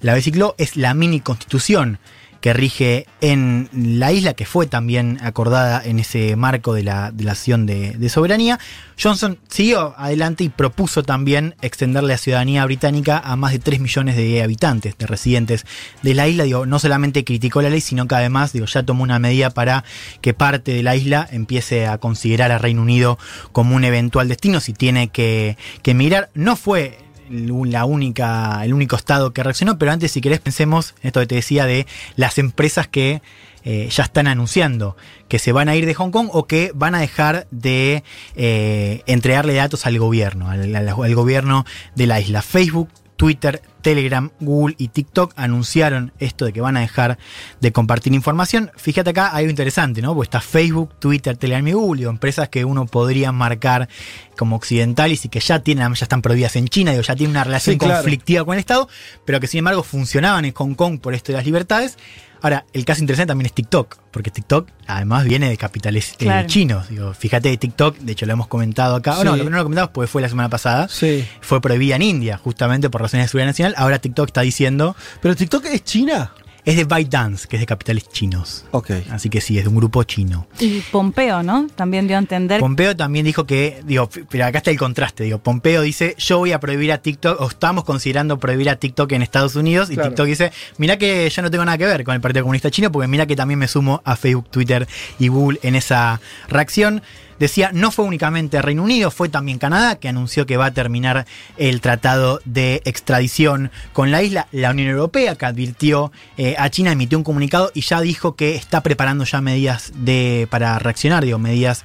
[0.00, 2.00] La Basic Law es la mini constitución
[2.40, 7.24] que rige en la isla, que fue también acordada en ese marco de la, de
[7.24, 8.58] la acción de, soberanía.
[9.00, 14.16] Johnson siguió adelante y propuso también extender la ciudadanía británica a más de 3 millones
[14.16, 15.64] de habitantes, de residentes
[16.02, 16.44] de la isla.
[16.44, 19.84] Digo, no solamente criticó la ley, sino que además digo, ya tomó una medida para
[20.20, 23.18] que parte de la isla empiece a considerar a Reino Unido
[23.52, 26.30] como un eventual destino si tiene que, que emigrar.
[26.34, 26.98] No fue
[27.30, 31.26] la única, el único estado que reaccionó, pero antes si querés pensemos en esto que
[31.26, 33.22] te decía de las empresas que
[33.62, 34.96] eh, ya están anunciando
[35.28, 38.02] que se van a ir de Hong Kong o que van a dejar de
[38.34, 42.42] eh, entregarle datos al gobierno, al, gobierno de la isla.
[42.42, 42.88] Facebook,
[43.20, 47.18] Twitter, Telegram, Google y TikTok anunciaron esto de que van a dejar
[47.60, 48.70] de compartir información.
[48.78, 50.14] Fíjate acá, hay algo interesante, ¿no?
[50.14, 53.90] Pues está Facebook, Twitter, Telegram y Google, digo, empresas que uno podría marcar
[54.38, 57.44] como occidentales y que ya tienen, ya están prohibidas en China, digo, ya tienen una
[57.44, 57.96] relación Sí, claro.
[57.96, 58.88] conflictiva con el Estado,
[59.26, 61.98] pero que sin embargo funcionaban en Hong Kong por esto de las libertades.
[62.42, 66.48] Ahora, el caso interesante también es TikTok, porque TikTok además viene de capitales eh, Claro.
[66.48, 66.88] chinos.
[66.88, 69.38] Digo, fíjate, TikTok, de hecho lo hemos comentado acá, o no, Sí.
[69.38, 71.26] lo no lo comentamos porque fue la semana pasada, Sí.
[71.40, 73.74] fue prohibida en India, justamente por razones de seguridad nacional.
[73.76, 76.32] Ahora TikTok está diciendo, Pero TikTok es China.
[76.64, 78.64] Es de ByteDance, que es de capitales chinos.
[78.70, 78.90] Ok.
[79.10, 80.46] Así que sí, es de un grupo chino.
[80.58, 81.66] Y Pompeo, ¿no?
[81.74, 82.60] También dio a entender.
[82.60, 86.52] Pompeo también dijo que, digo, pero acá está el contraste, digo, Pompeo dice, yo voy
[86.52, 90.10] a prohibir a TikTok, o estamos considerando prohibir a TikTok en Estados Unidos, y Claro.
[90.10, 92.92] TikTok dice, mira que yo no tengo nada que ver con el Partido Comunista Chino,
[92.92, 94.86] porque mira que también me sumo a Facebook, Twitter
[95.18, 97.02] y Google en esa reacción.
[97.40, 101.26] Decía, no fue únicamente Reino Unido, fue también Canadá, que anunció que va a terminar
[101.56, 104.46] el tratado de extradición con la isla.
[104.52, 108.56] La Unión Europea, que advirtió eh, a China, emitió un comunicado y ya dijo que
[108.56, 111.82] está preparando ya medidas de, para reaccionar, digo, medidas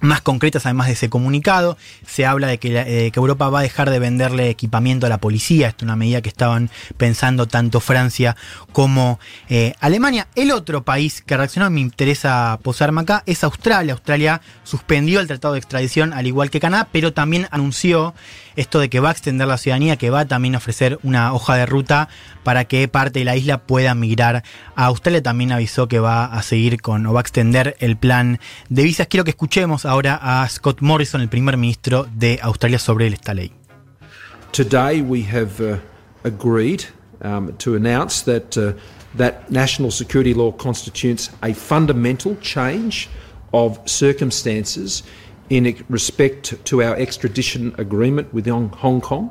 [0.00, 1.76] más concretas además de ese comunicado.
[2.06, 5.18] Se habla de que, eh, que Europa va a dejar de venderle equipamiento a la
[5.18, 5.68] policía.
[5.68, 8.36] Esto es una medida que estaban pensando tanto Francia
[8.72, 9.18] como
[9.48, 10.28] eh, Alemania.
[10.34, 13.92] El otro país que reaccionó, me interesa posarme acá, es Australia.
[13.92, 18.14] Australia suspendió el tratado de extradición al igual que Canadá, pero también anunció
[18.56, 21.56] esto de que va a extender la ciudadanía, que va también a ofrecer una hoja
[21.56, 22.08] de ruta
[22.44, 24.44] para que parte de la isla pueda migrar
[24.76, 25.22] a Australia.
[25.22, 28.38] También avisó que va a seguir con o va a extender el plan
[28.68, 29.08] de visas.
[29.08, 33.52] Quiero que escuchemos ahora a Scott Morrison, el primer ministro de Australia, sobre esta ley.
[34.52, 35.78] Today we have uh,
[36.22, 36.84] agreed
[37.22, 38.74] um, to announce that uh,
[39.16, 43.08] that national security law constitutes a fundamental change
[43.52, 45.02] of circumstances
[45.50, 49.30] in respect to our extradition agreement with Hong Kong.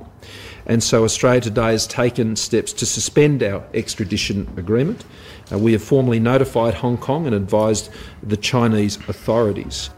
[0.66, 5.06] And so Australia today has taken steps to suspend our extradition agreement.
[5.52, 7.90] Uh, we have formally notified Hong Kong and advised
[8.28, 9.92] the Chinese authorities.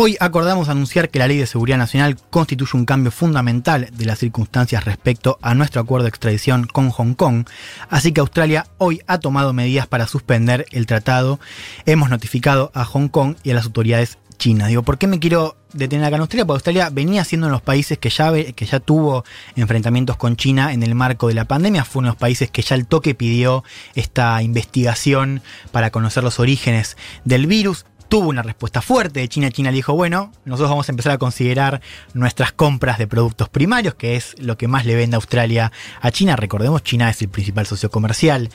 [0.00, 4.20] Hoy acordamos anunciar que la Ley de Seguridad Nacional constituye un cambio fundamental de las
[4.20, 7.46] circunstancias respecto a nuestro acuerdo de extradición con Hong Kong,
[7.90, 11.40] así que Australia hoy ha tomado medidas para suspender el tratado.
[11.84, 14.68] Hemos notificado a Hong Kong y a las autoridades chinas.
[14.68, 16.46] Digo, ¿por qué me quiero detener acá en Australia?
[16.46, 19.24] Porque Australia venía siendo uno de los países que ya, que ya tuvo
[19.56, 21.84] enfrentamientos con China en el marco de la pandemia.
[21.84, 23.64] Fue uno de los países que ya el toque pidió
[23.94, 29.50] esta investigación para conocer los orígenes del virus tuvo una respuesta fuerte de China.
[29.50, 31.80] China le dijo, bueno, nosotros vamos a empezar a considerar
[32.14, 36.36] nuestras compras de productos primarios, que es lo que más le vende Australia a China.
[36.36, 38.50] Recordemos, China es el principal socio comercial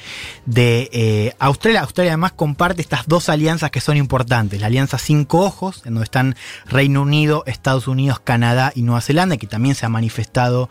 [0.45, 1.81] de eh, Australia.
[1.81, 4.59] Australia además comparte estas dos alianzas que son importantes.
[4.59, 6.35] La alianza Cinco Ojos, en donde están
[6.65, 10.69] Reino Unido, Estados Unidos, Canadá y Nueva Zelanda, que también se ha manifestado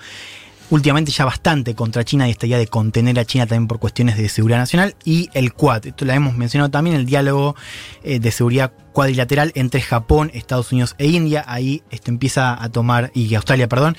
[0.73, 4.17] últimamente ya bastante contra China y esta idea de contener a China también por cuestiones
[4.17, 7.55] de seguridad nacional y el Quad, esto lo hemos mencionado también, el diálogo
[8.03, 13.11] eh, de seguridad cuadrilateral entre Japón, Estados Unidos e India, ahí esto empieza a tomar,
[13.13, 13.99] y Australia, perdón,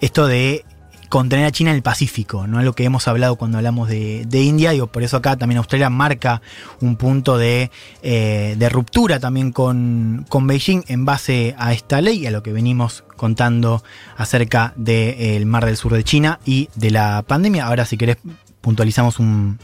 [0.00, 0.64] esto de
[1.08, 2.58] contener a China en el Pacífico, ¿no?
[2.58, 5.58] Es lo que hemos hablado cuando hablamos de, de India, digo, por eso acá también
[5.58, 6.42] Australia marca
[6.80, 7.70] un punto de,
[8.02, 12.42] eh, de ruptura también con, con Beijing en base a esta ley y a lo
[12.42, 13.82] que venimos contando
[14.16, 17.66] acerca del Mar del Sur de China y de la pandemia.
[17.66, 18.18] Ahora si querés
[18.60, 19.58] puntualizamos un,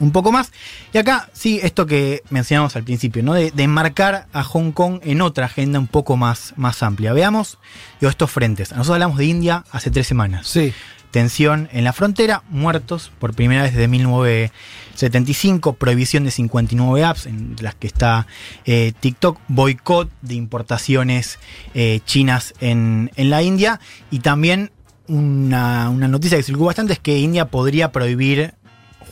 [0.00, 0.52] un poco más.
[0.92, 3.34] Y acá sí, esto que mencionamos al principio, ¿no?
[3.34, 7.12] De, de enmarcar a Hong Kong en otra agenda un poco más, más amplia.
[7.12, 7.58] Veamos
[8.00, 8.70] digo, estos frentes.
[8.70, 10.46] Nosotros hablamos de India hace tres semanas.
[10.46, 10.72] Sí.
[11.10, 17.54] Tensión en la frontera, muertos por primera vez desde 1975, prohibición de 59 apps, en
[17.60, 18.26] las que está
[18.64, 21.38] eh, TikTok, boicot de importaciones
[21.74, 23.78] eh, chinas en, en la India
[24.10, 24.72] y también
[25.06, 28.54] una, una noticia que circuló bastante es que India podría prohibir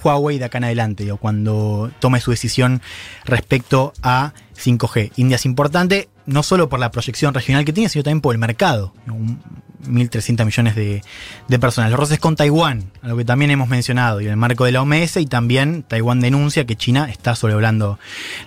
[0.02, 2.82] Huawei de acá en adelante, digo, cuando tome su decisión
[3.24, 5.12] respecto a 5G.
[5.16, 8.38] India es importante no solo por la proyección regional que tiene, sino también por el
[8.38, 8.94] mercado.
[9.06, 9.40] Un-
[9.82, 11.02] 1.300 millones de,
[11.48, 11.90] de personas.
[11.90, 14.70] Los roces con Taiwán, a lo que también hemos mencionado, y en el marco de
[14.70, 17.98] la OMS, y también Taiwán denuncia que China está sobrevolando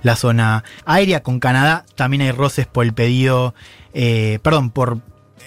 [0.01, 1.23] la zona aérea.
[1.23, 3.53] Con Canadá también hay roces por el pedido,
[3.93, 5.01] eh, perdón, por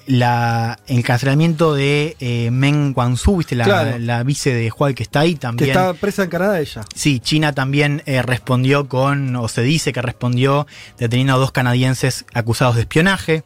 [0.09, 3.55] la, el cancelamiento de eh, Meng Wanzhou, ¿viste?
[3.55, 3.99] La, Claro.
[3.99, 5.71] la vice de Huawei que está ahí Que también.
[5.71, 6.83] está presa en Canadá ella.
[6.95, 10.67] Sí, China también eh, respondió con, o se dice que respondió
[10.99, 13.45] deteniendo a dos canadienses acusados de espionaje.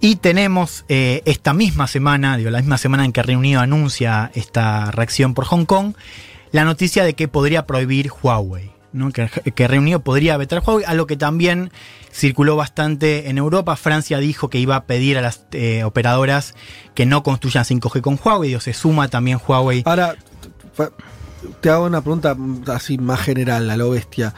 [0.00, 4.30] Y tenemos eh, esta misma semana, digo, la misma semana en que Reino Unido anuncia
[4.34, 5.94] esta reacción por Hong Kong,
[6.52, 8.70] la noticia de que podría prohibir Huawei.
[8.96, 9.12] ¿No?
[9.12, 11.70] Que, que Reino Unido podría vetar Huawei, algo que también
[12.12, 13.76] circuló bastante en Europa.
[13.76, 16.54] Francia dijo que iba a pedir a las eh, operadoras
[16.94, 19.82] que no construyan 5G con Huawei, digo, se suma también Huawei.
[19.84, 20.16] Ahora,
[21.60, 22.36] te hago una pregunta
[22.66, 24.34] así más general, a lo bestia.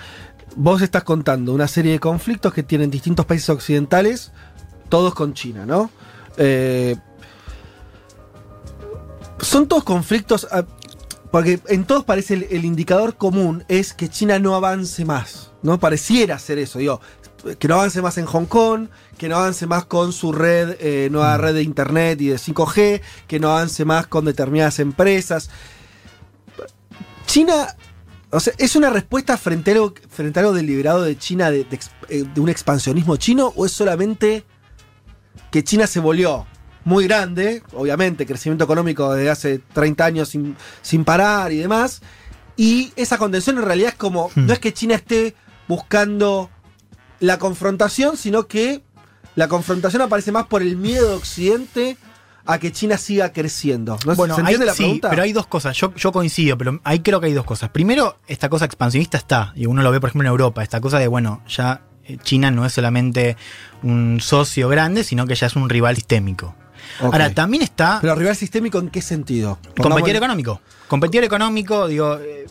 [0.57, 4.33] Vos estás contando una serie de conflictos que tienen distintos países occidentales,
[4.89, 5.91] todos con China, ¿no?
[6.37, 6.97] Eh,
[9.41, 10.65] son todos conflictos, ah,
[11.31, 15.79] porque en todos parece el, el indicador común es que China no avance más, ¿no?
[15.79, 17.01] Pareciera ser eso, digo,
[17.59, 21.09] que no avance más en Hong Kong, que no avance más con su red, eh,
[21.11, 25.51] nueva red de internet y de 5G, que no avance más con determinadas empresas.
[27.26, 27.76] China,
[28.31, 31.66] o sea, ¿es una respuesta frente a algo, frente a algo deliberado de China de,
[32.09, 34.45] eh, de un expansionismo chino o es solamente
[35.51, 36.47] que China se volvió
[36.89, 42.01] muy grande, obviamente, crecimiento económico desde hace 30 años sin, sin parar y demás,
[42.57, 45.34] y esa contención en realidad es como, no es que China esté
[45.68, 46.51] buscando
[47.20, 48.82] la confrontación, sino que
[49.36, 51.97] la confrontación aparece más por el miedo de Occidente
[52.47, 53.99] a que China siga creciendo.
[54.07, 54.14] ¿No?
[54.16, 55.11] Bueno, ¿Se entiende hay- la sí, pregunta?
[55.11, 55.76] pero hay dos cosas.
[55.76, 57.68] Yo, yo coincido, pero ahí creo que hay dos cosas.
[57.68, 60.99] Primero, esta cosa expansionista está, y uno lo ve, por ejemplo, en Europa, esta cosa
[60.99, 63.36] de, bueno, ya eh, China no es solamente
[63.82, 66.55] un socio grande, sino que ya es un rival sistémico.
[67.01, 69.59] Ahora, también está Pero rival sistémico, ¿en qué sentido?
[69.76, 70.61] competidor Pongámosle- económico.
[70.89, 72.47] Competidor económico, digo, eh,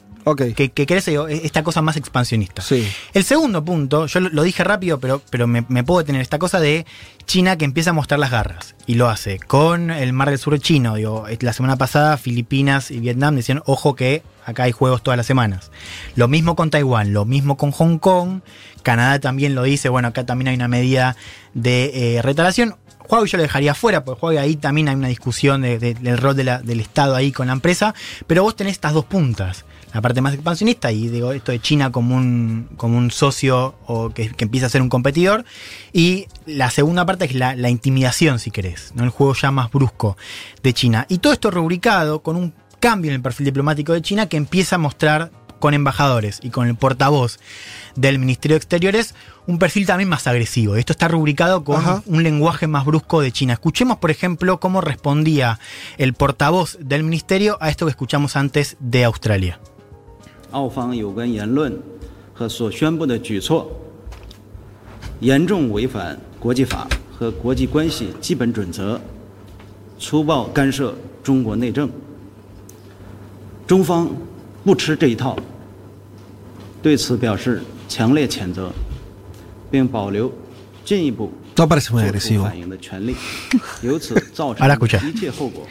[0.55, 2.61] que, que crece digo, e- esta cosa más expansionista.
[2.61, 2.87] Sí.
[3.13, 6.59] El segundo punto, yo lo, dije rápido, pero, pero me, me puedo detener, esta cosa
[6.59, 6.85] de
[7.25, 8.75] China que empieza a mostrar las garras.
[8.85, 10.95] Y lo hace con el Mar del Sur chino.
[10.95, 15.25] Digo, la semana pasada Filipinas y Vietnam decían, ojo que acá hay juegos todas las
[15.25, 15.71] semanas.
[16.15, 18.41] Lo mismo con Taiwán, lo mismo con Hong Kong.
[18.83, 21.15] Canadá también lo dice, bueno, acá también hay una medida
[21.53, 22.75] de eh, retalación.
[23.09, 26.17] Huawei yo lo dejaría fuera, porque Huawei ahí también hay una discusión de- de- del
[26.17, 27.93] rol del Estado ahí con la empresa,
[28.27, 31.91] pero vos tenés estas dos puntas, la parte más expansionista y digo esto de China
[31.91, 35.45] como un, como un socio o que, empieza a ser un competidor,
[35.93, 39.03] y la segunda parte es la, la intimidación, si querés, ¿no?
[39.03, 40.17] el juego ya más brusco
[40.63, 41.05] de China.
[41.09, 44.75] Y todo esto rubricado con un cambio en el perfil diplomático de China que empieza
[44.75, 47.39] a mostrar con embajadores y con el portavoz
[47.95, 49.15] del Ministerio de Exteriores
[49.46, 50.76] un perfil también más agresivo.
[50.76, 52.02] Esto está rubricado con Ajá.
[52.06, 53.54] un lenguaje más brusco de China.
[53.54, 55.58] Escuchemos, por ejemplo, cómo respondía
[55.98, 59.58] el portavoz del ministerio a esto que escuchamos antes de Australia.
[60.52, 61.76] 澳方有关言论
[62.34, 63.68] 和所宣布的举措，
[65.20, 69.00] 严重违反国际法和国际关系基本准则，
[69.98, 71.90] 粗暴干涉中国内政。
[73.66, 74.10] 中方
[74.62, 75.34] 不吃这一套，
[76.82, 78.70] 对此表示强烈谴责，
[79.76, 80.32] 并保留
[80.84, 82.42] 进一步 No parece muy 作出 agresivo.
[82.44, 83.14] 反应的权利，
[83.82, 85.06] 由此造 Ahora 成 escucha.
[85.06, 85.66] 一切后果。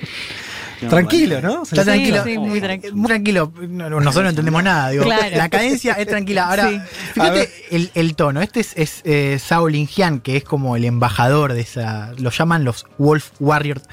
[0.90, 1.64] Tranquilo, ¿no?
[1.64, 2.24] Se Está le- tranquilo.
[2.24, 2.96] sí, muy Eh, tranquilo.
[2.96, 3.54] muy tranquilo.
[3.70, 4.90] No, no, nosotros no entendemos nada.
[4.90, 5.38] Digo, Claro.
[5.38, 6.50] La cadencia es tranquila.
[6.50, 6.76] Ahora, Sí.
[6.76, 7.50] A fíjate ver.
[7.70, 8.42] el, el tono.
[8.42, 12.14] Este es, es eh, Zhao Linjian, que es como el embajador de esa.
[12.18, 13.84] Lo llaman los Wolf Warriors,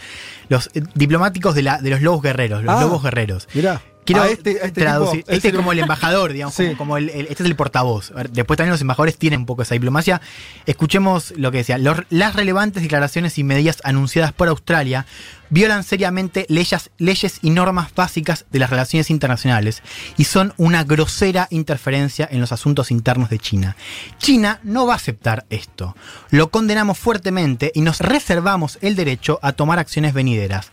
[0.49, 2.65] los eh, diplomáticos de, la, de los lobos guerreros.
[2.65, 3.49] Los Ah, lobos guerreros.
[3.53, 3.83] Mirá.
[4.06, 5.20] Quiero este- este traducir.
[5.22, 6.66] tipo, este ese- es como el embajador, digamos, Sí.
[6.66, 8.12] como, como el, el- este es el portavoz.
[8.32, 10.22] Después también los embajadores tienen un poco esa diplomacia.
[10.66, 11.78] Escuchemos lo que decía.
[11.78, 15.06] Los- las relevantes declaraciones y medidas anunciadas por Australia
[15.50, 19.84] violan seriamente leyes, leyes y normas básicas de las relaciones internacionales
[20.18, 23.76] y son una grosera interferencia en los asuntos internos de China.
[24.18, 25.96] China no va a aceptar esto.
[26.32, 30.72] Lo condenamos fuertemente y nos reservamos el derecho a tomar acciones venideras.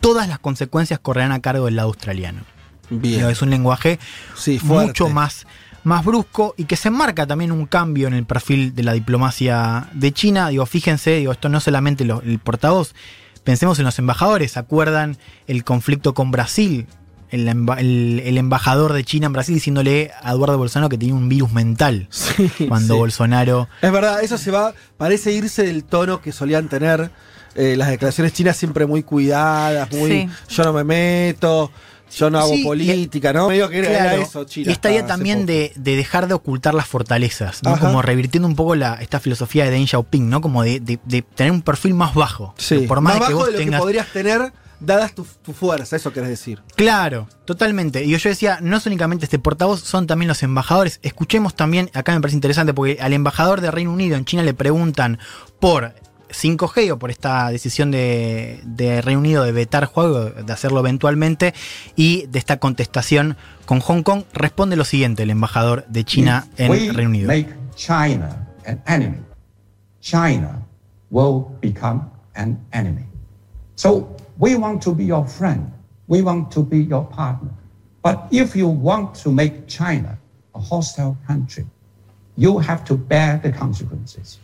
[0.00, 2.42] Todas las consecuencias correrán a cargo del lado australiano.
[2.90, 3.28] Bien.
[3.28, 3.98] Es un lenguaje
[4.36, 5.46] Sí, mucho más,
[5.84, 9.88] más brusco y que se marca también un cambio en el perfil de la diplomacia
[9.92, 10.48] de China.
[10.48, 12.94] Digo, fíjense, digo, esto no solamente lo- el portavoz,
[13.44, 15.16] pensemos en los embajadores, ¿se acuerdan
[15.46, 16.86] el conflicto con Brasil?
[17.30, 21.14] El, emba- el- el embajador de China en Brasil diciéndole a Eduardo Bolsonaro que tenía
[21.14, 22.08] un virus mental
[22.68, 22.98] cuando sí.
[22.98, 27.10] Bolsonaro Es verdad, eso se va, parece irse del tono que solían tener
[27.54, 30.28] eh, las declaraciones chinas siempre muy cuidadas, muy Sí.
[30.54, 31.70] yo no me meto,
[32.16, 33.48] yo no hago Sí, política, ¿no?
[33.48, 34.70] Medio que era, era Claro, eso, China.
[34.70, 37.70] Y esta idea también de, de dejar de ocultar las fortalezas, ¿no?
[37.70, 37.86] Ajá.
[37.86, 40.40] como revirtiendo un poco la, esta filosofía de Deng Xiaoping, ¿no?
[40.40, 42.54] como de, de- de tener un perfil más bajo.
[42.58, 43.80] Sí, Por más, más de que bajo vos de lo tengas.
[43.80, 46.62] que podrías tener dadas tu, tu fuerza, eso querés decir.
[46.76, 48.04] Claro, totalmente.
[48.04, 51.00] Y yo decía, no es únicamente este portavoz, son también los embajadores.
[51.02, 54.54] Escuchemos también, acá me parece interesante, porque al embajador de Reino Unido en China le
[54.54, 55.18] preguntan
[55.58, 55.94] por
[56.30, 61.54] 5G o por esta decisión de, de Reino Unido de vetar juego, de hacerlo eventualmente,
[61.96, 66.70] y de esta contestación con Hong Kong, responde lo siguiente el embajador de China en
[66.70, 67.28] we Reino Unido.
[67.28, 69.18] make China an enemy,
[70.00, 70.66] China
[71.10, 73.04] will become an enemy.
[73.74, 75.72] So we want to be your friend.
[76.08, 77.50] We want to be your partner.
[78.02, 80.18] But if you want to make China
[80.54, 81.66] a hostile country,
[82.36, 84.38] you have to bear the consequences.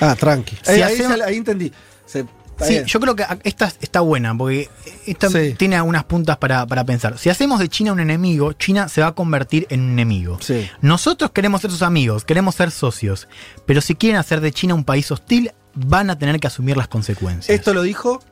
[0.00, 0.56] Ah, tranqui.
[0.62, 1.72] Si Eh, ahí, hacemos- ya- ahí entendí.
[2.06, 2.24] Se-
[2.58, 2.84] Sí, bien.
[2.86, 4.70] yo creo que esta está buena, porque
[5.06, 5.54] esta Sí.
[5.58, 7.18] tiene algunas puntas para, para pensar.
[7.18, 10.38] Si hacemos de China un enemigo, China se va a convertir en un enemigo.
[10.40, 10.66] Sí.
[10.80, 13.28] Nosotros queremos ser sus amigos, queremos ser socios,
[13.66, 16.88] pero si quieren hacer de China un país hostil, van a tener que asumir las
[16.88, 17.50] consecuencias.
[17.54, 18.22] Esto lo dijo.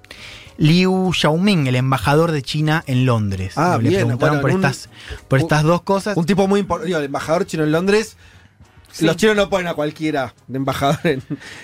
[0.56, 3.54] Liu Xiaoming, el embajador de China en Londres.
[3.56, 4.88] Ah, Le bien, preguntaron bueno, por, un- estas,
[5.28, 6.16] por estas dos cosas.
[6.16, 6.96] Un tipo muy importante.
[6.96, 8.16] El embajador chino en Londres,
[9.00, 11.22] Los chinos no ponen a cualquiera de embajador en-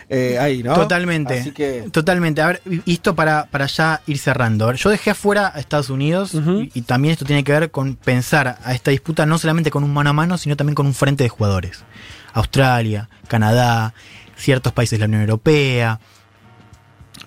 [0.08, 0.74] eh, ahí, ¿no?
[0.74, 1.38] Totalmente.
[1.40, 1.88] Así que.
[1.92, 2.42] Totalmente.
[2.42, 4.72] A ver, y esto para, para ya ir cerrando.
[4.72, 8.58] Yo dejé afuera a Estados Unidos y, y también esto tiene que ver con pensar
[8.64, 11.22] a esta disputa no solamente con un mano a mano, sino también con un frente
[11.24, 11.84] de jugadores.
[12.32, 13.94] Australia, Canadá,
[14.36, 16.00] ciertos países de la Unión Europea.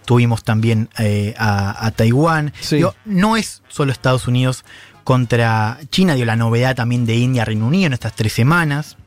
[0.06, 2.52] Tuvimos también eh, a, a Taiwán.
[2.78, 4.66] Digo, no es solo Estados Unidos
[5.06, 8.98] contra China, dio la novedad también de India, Reino Unido en estas tres semanas.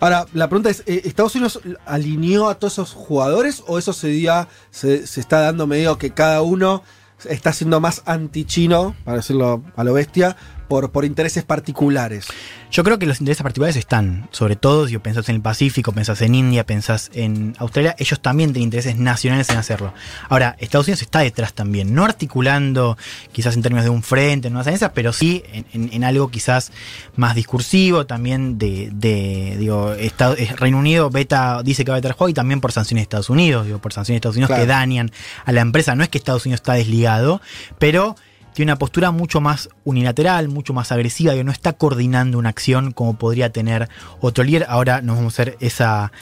[0.00, 4.08] Ahora, la pregunta es, eh, ¿Estados Unidos alineó a todos esos jugadores o eso se,
[4.08, 6.82] dio- se, se está dando medio que cada uno
[7.28, 10.36] está siendo más anti-chino, para decirlo a lo bestia,
[10.70, 12.28] por, por intereses particulares?
[12.70, 16.22] Yo creo que los intereses particulares están, sobre todo si pensás en el Pacífico, pensás
[16.22, 19.92] en India, pensás en Australia, ellos también tienen intereses nacionales en hacerlo.
[20.28, 22.96] Ahora, Estados Unidos está detrás también, no articulando
[23.32, 26.30] quizás en términos de un frente, en unas alianzas, pero sí en, en- en algo
[26.30, 26.70] quizás
[27.16, 32.00] más discursivo, también de, de, digo, Estado- eh, Reino Unido beta, dice que va a
[32.00, 34.48] vetar juego y también por sanciones de Estados Unidos, digo, por sanciones de Estados Unidos
[34.50, 34.62] Claro.
[34.62, 35.10] que dañan
[35.44, 35.96] a la empresa.
[35.96, 37.40] No es que Estados Unidos está desligado,
[37.80, 38.14] pero
[38.54, 42.92] tiene una postura mucho más unilateral, mucho más agresiva, que no está coordinando una acción
[42.92, 43.88] como podría tener
[44.20, 44.66] otro líder.
[44.68, 46.12] Ahora nos vamos a hacer esa,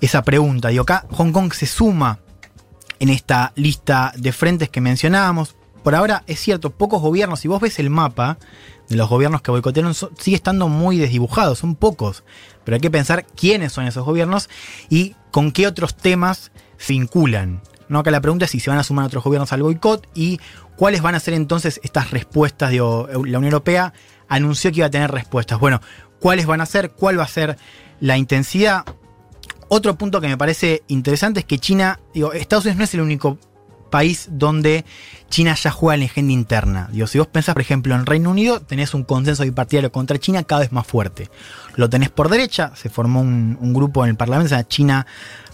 [0.00, 0.68] esa pregunta.
[0.68, 2.18] Digo, acá Hong Kong se suma
[3.00, 5.56] en esta lista de frentes que mencionábamos.
[5.82, 8.38] Por ahora es cierto, pocos gobiernos, si vos ves el mapa
[8.88, 12.24] de los gobiernos que boicotearon, sigue estando muy desdibujado, son pocos.
[12.64, 14.48] Pero hay que pensar quiénes son esos gobiernos
[14.88, 16.52] y con qué otros temas
[16.88, 17.60] vinculan.
[17.88, 17.98] ¿No?
[18.00, 20.40] Acá la pregunta es si se van a sumar otros gobiernos al boicot y
[20.76, 22.70] cuáles van a ser entonces estas respuestas.
[22.70, 23.92] Digo, la Unión Europea
[24.28, 25.58] anunció que iba a tener respuestas.
[25.58, 25.80] Bueno,
[26.20, 26.90] ¿cuáles van a ser?
[26.90, 27.56] ¿Cuál va a ser
[28.00, 28.84] la intensidad?
[29.68, 33.00] Otro punto que me parece interesante es que China, digo, Estados Unidos no es el
[33.00, 33.38] único
[33.94, 34.84] país donde
[35.30, 36.88] China ya juega en la agenda interna.
[36.90, 40.42] Digo, si vos pensás, por ejemplo, en Reino Unido, tenés un consenso bipartidario contra China
[40.42, 41.30] cada vez más fuerte.
[41.76, 45.06] Lo tenés por derecha, se formó un, un grupo en el Parlamento, se llama China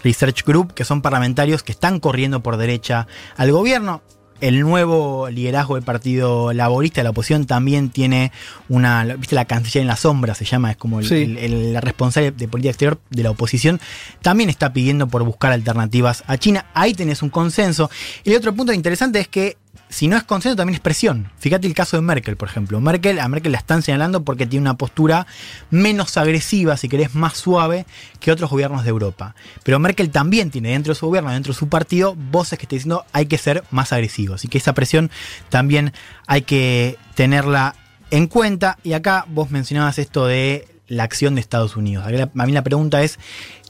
[0.03, 3.05] Research Group, que son parlamentarios que están corriendo por derecha
[3.37, 4.01] al gobierno.
[4.41, 8.31] El nuevo liderazgo del Partido Laborista de la oposición también tiene
[8.69, 11.15] una, viste, la canciller en la sombra se llama, es como el, Sí.
[11.15, 13.79] el- el- la responsable de política exterior de la oposición,
[14.21, 16.65] también está pidiendo por buscar alternativas a China.
[16.73, 17.89] Ahí tenés un consenso.
[18.23, 19.57] Y el otro punto interesante es que
[19.91, 21.29] si no es consenso, también es presión.
[21.37, 22.79] Fíjate el caso de Merkel, por ejemplo.
[22.79, 25.27] Merkel, a Merkel la están señalando porque tiene una postura
[25.69, 27.85] menos agresiva, si querés, más suave
[28.21, 29.35] que otros gobiernos de Europa.
[29.63, 32.77] Pero Merkel también tiene dentro de su gobierno, dentro de su partido, voces que están
[32.77, 34.35] diciendo hay que ser más agresivos.
[34.35, 35.11] Así que esa presión
[35.49, 35.91] también
[36.25, 37.75] hay que tenerla
[38.11, 38.77] en cuenta.
[38.83, 42.05] Y acá vos mencionabas esto de la acción de Estados Unidos.
[42.07, 43.19] A mí la pregunta es,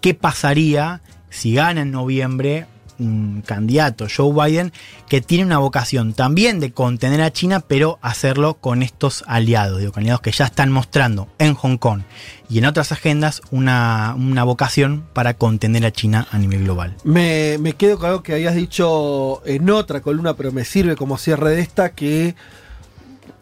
[0.02, 1.02] ¿qué pasaría
[1.32, 2.68] si gana en noviembre
[3.02, 4.72] un candidato, Joe Biden,
[5.10, 9.91] que tiene una vocación también de contener a China, pero hacerlo con estos aliados, digo,
[9.91, 12.02] con aliados que ya están mostrando en Hong Kong
[12.49, 16.95] y en otras agendas una, una vocación para contener a China a nivel global.
[17.04, 21.18] Me, me quedo con algo que habías dicho en otra columna, pero me sirve como
[21.18, 22.36] cierre de esta, que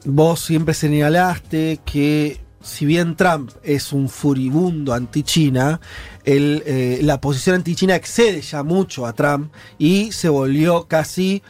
[0.05, 5.79] vos siempre señalaste que si bien Trump es un furibundo anti-China,
[6.25, 11.41] eh, la posición anti-China excede ya mucho a Trump y se volvió casi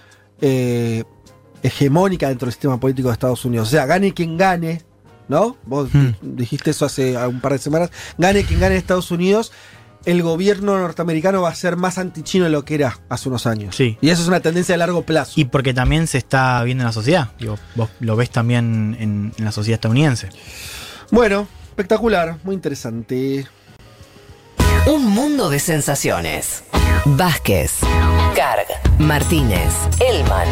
[0.41, 1.03] eh,
[1.63, 3.67] hegemónica dentro del sistema político de Estados Unidos.
[3.67, 4.83] O sea, gane quien gane,
[5.27, 5.57] ¿no?
[5.65, 7.91] Vos di- dijiste eso hace un par de semanas.
[8.17, 9.51] Gane quien gane en Estados Unidos,
[10.05, 13.75] el gobierno norteamericano va a ser más antichino de lo que era hace unos años.
[13.75, 13.97] Sí.
[13.99, 15.33] Y eso es una tendencia de largo plazo.
[15.35, 19.33] Y porque también se está viendo en la sociedad, digo, vos lo ves también en,
[19.37, 20.29] en la sociedad estadounidense.
[21.11, 23.47] Bueno, espectacular, muy interesante.
[24.85, 26.63] Un mundo de sensaciones.
[27.03, 27.79] Vázquez,
[28.35, 28.67] Carg,
[28.99, 30.47] Martínez, Elman.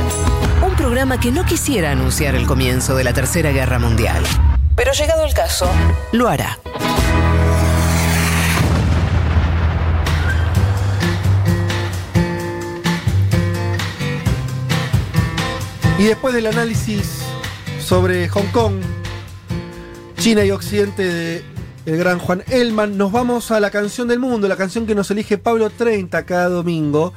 [0.65, 4.23] Un programa que no quisiera anunciar el comienzo de la Tercera Guerra Mundial.
[4.75, 5.69] Pero llegado el caso,
[6.11, 6.57] lo hará.
[15.99, 17.21] Y después del análisis
[17.79, 18.81] sobre Hong Kong,
[20.17, 21.43] China y Occidente de
[21.85, 25.09] el gran Juan Elman, nos vamos a la canción del mundo, la canción que nos
[25.09, 27.13] elige Pablo 30 cada domingo.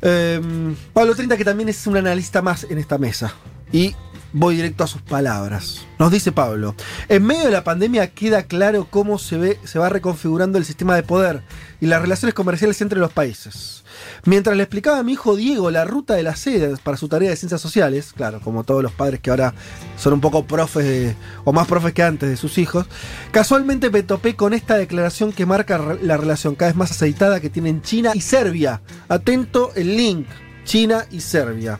[0.00, 3.34] Em, Pablo 30 que también es un analista más en esta mesa.
[3.70, 3.94] Y
[4.32, 5.84] voy directo a sus palabras.
[5.98, 6.74] Nos dice Pablo,
[7.08, 10.96] en medio de la pandemia queda claro cómo se, ve, se va reconfigurando el sistema
[10.96, 11.42] de poder
[11.80, 13.81] y las relaciones comerciales entre los países.
[14.24, 17.30] Mientras le explicaba a mi hijo Diego la ruta de las sedes para su tarea
[17.30, 19.54] de ciencias sociales, claro, como todos los padres que ahora
[19.96, 22.86] son un poco profes o más profes que antes de sus hijos,
[23.30, 27.50] casualmente me topé con esta declaración que marca la relación cada vez más aceitada que
[27.50, 28.80] tienen China y Serbia.
[29.08, 30.26] Atento el link,
[30.64, 31.78] China y Serbia.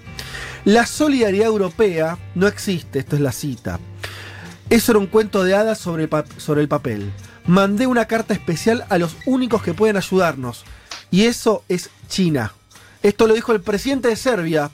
[0.65, 3.81] La solidaridad europea no existe, esto es la cita.
[4.71, 7.13] Eso era un cuento de hadas sobre el papel.
[7.47, 10.65] mandé una carta especial a los únicos que pueden ayudarnos.
[11.13, 12.53] Y eso es China.
[13.05, 14.71] Esto lo dijo el presidente de Serbia,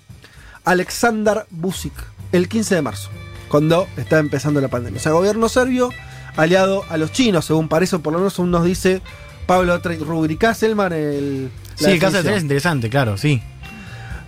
[0.65, 1.93] Aleksandar Vucic,
[2.33, 3.11] el 15 de marzo,
[3.49, 4.99] cuando estaba empezando la pandemia.
[5.01, 5.91] O sea, gobierno serbio
[6.37, 9.03] aliado a los chinos, según parece, por lo menos nos dice
[9.47, 11.51] Pablo Tre- rubricás, Elman, el...
[11.75, 13.43] Sí, el caso de es interesante, claro, sí.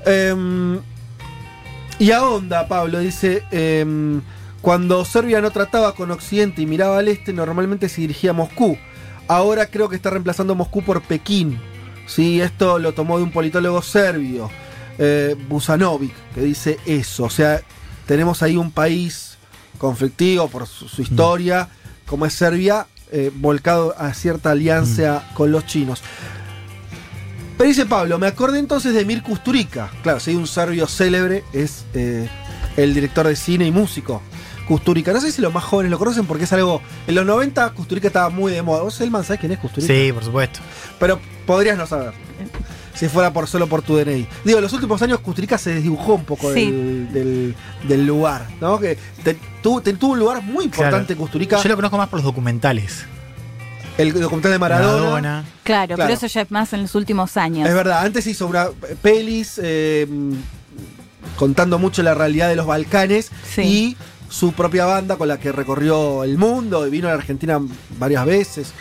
[0.07, 0.79] Em,
[1.99, 4.23] y ahonda, Pablo, dice, em,
[4.63, 8.79] cuando Serbia no trataba con Occidente y miraba al este, normalmente se dirigía a Moscú.
[9.29, 11.61] Ahora creo que está reemplazando Moscú por Pekín.
[12.11, 14.51] Sí, esto lo tomó de un politólogo serbio,
[14.99, 17.25] eh, Busanovic, que dice eso.
[17.25, 17.63] O sea,
[18.05, 19.39] tenemos ahí un país
[19.79, 21.69] conflictivo por su, su historia,
[22.07, 26.03] como es Serbia, eh, volcado a cierta alianza con los chinos.
[27.57, 29.91] Pero dice Pablo, me acordé entonces de Mir Kusturica.
[30.03, 32.29] Claro, si hay un serbio célebre, es eh,
[32.77, 34.23] el director de cine y músico.
[34.71, 35.13] Kusturica.
[35.13, 36.81] No sé si los más jóvenes lo conocen porque es algo.
[37.09, 38.83] En los 90 Kusturica estaba muy de moda.
[38.83, 39.93] ¿Vos, Elman, sabés quién es Kusturica?
[39.93, 40.61] Sí, por supuesto.
[41.01, 42.13] Pero podrías no saber.
[42.95, 44.29] Si fuera por solo por tu DNI.
[44.45, 46.71] Digo, en los últimos años Kusturica se desdibujó un poco Sí.
[46.71, 47.55] del, del-
[47.89, 48.79] del lugar, ¿no?
[48.79, 51.21] Que te- tuvo, te- tuvo un lugar muy importante Claro.
[51.23, 51.61] Kusturica.
[51.61, 53.07] Yo lo conozco más por los documentales.
[53.99, 54.93] El documental de Maradona.
[55.03, 55.45] Maradona.
[55.65, 56.03] Claro, Claro.
[56.09, 57.69] pero eso ya es más en los últimos años.
[57.69, 58.69] Es verdad, antes hizo una
[59.03, 60.07] pelis eh,
[61.37, 63.63] contando mucho la realidad de los Balcanes Sí.
[63.63, 63.97] y
[64.31, 67.61] su propia banda con la que recorrió el mundo y vino a la Argentina
[67.99, 68.73] varias veces.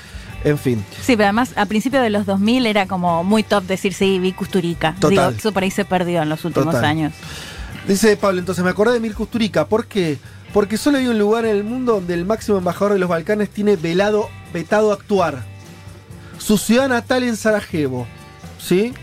[0.46, 0.86] En fin.
[1.02, 4.32] Sí, pero además a principios de los 2000 era como muy top decir sí, vi
[4.32, 4.96] Custurica.
[4.96, 5.10] Total.
[5.10, 6.86] Digo, eso por ahí se perdió en los últimos Total.
[6.86, 7.14] años.
[7.88, 9.68] Dice Pablo, entonces me acordé de Mir Kusturica.
[9.68, 10.18] ¿Por qué?
[10.54, 13.50] Porque solo hay un lugar en el mundo donde el máximo embajador de los Balcanes
[13.50, 15.44] tiene velado, vetado actuar.
[16.38, 18.08] Su ciudad natal en Sarajevo.
[18.60, 18.94] ¿Sí?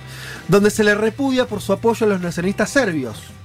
[0.49, 3.36] Donde se le repudia por su apoyo a los nacionalistas serbios.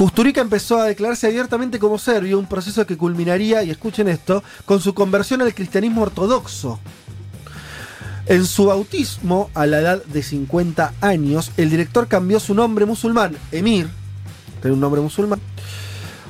[0.00, 4.80] Kusturica empezó a declararse abiertamente como serbio, un proceso que culminaría, y escuchen esto, con
[4.80, 6.80] su conversión al cristianismo ortodoxo.
[8.24, 13.36] En su bautismo, a la edad de 50 años, el director cambió su nombre musulmán,
[13.52, 13.90] Emir,
[14.62, 15.38] tiene un nombre musulmán,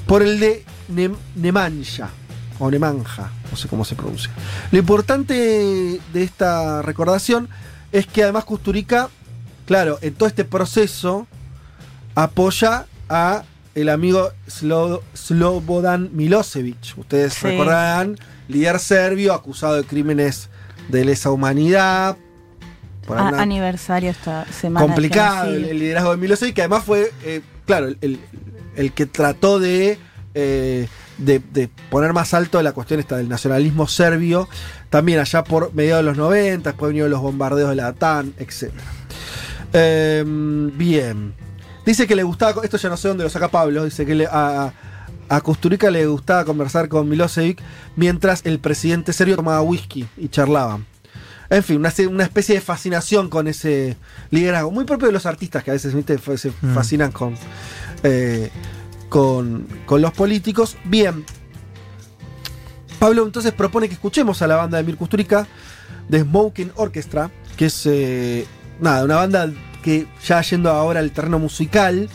[0.04, 2.10] por el de Nem- Nemanja,
[2.58, 4.32] o Nemanja, no sé cómo se pronuncia.
[4.72, 5.32] Lo importante
[6.12, 7.48] de esta recordación
[7.92, 9.10] es que además Kusturica,
[9.64, 11.28] claro, en todo este proceso,
[12.16, 13.44] apoya a
[13.74, 16.94] el amigo Slo- Slobodan Milosevic.
[16.96, 17.46] Ustedes Sí.
[17.46, 18.16] recordarán,
[18.48, 20.48] líder serbio acusado de crímenes
[20.88, 22.16] de lesa humanidad.
[23.06, 24.86] por A- aniversario esta semana.
[24.86, 29.98] complicado el, liderazgo de Milosevic, que además fue, eh, claro, el, que trató de,
[30.34, 30.86] eh,
[31.18, 34.48] de, de poner más alto la cuestión esta del nacionalismo serbio,
[34.90, 38.70] también allá por mediados de los 90, después vinieron los bombardeos de la ATAN, etc.
[39.72, 41.34] Eh, bien.
[41.84, 44.26] Dice que le gustaba, esto ya no sé dónde lo saca Pablo, dice que le-
[44.30, 44.72] a,
[45.28, 47.60] a Kusturica le gustaba conversar con Milosevic
[47.96, 50.86] mientras el presidente serbio tomaba whisky y charlaban.
[51.48, 53.96] En fin, una, una especie de fascinación con ese
[54.30, 56.16] liderazgo, muy propio de los artistas que a veces ¿viste?
[56.36, 56.74] Se Mm.
[56.74, 57.34] fascinan con,
[58.04, 58.50] eh,
[59.08, 60.76] con, con los políticos.
[60.84, 61.24] Bien,
[62.98, 65.46] Pablo entonces propone que escuchemos a la banda de Mir Kusturica,
[66.08, 68.46] de Smoking Orchestra, que es eh,
[68.80, 69.50] nada, una banda
[69.82, 72.08] que ya yendo ahora al terreno musical,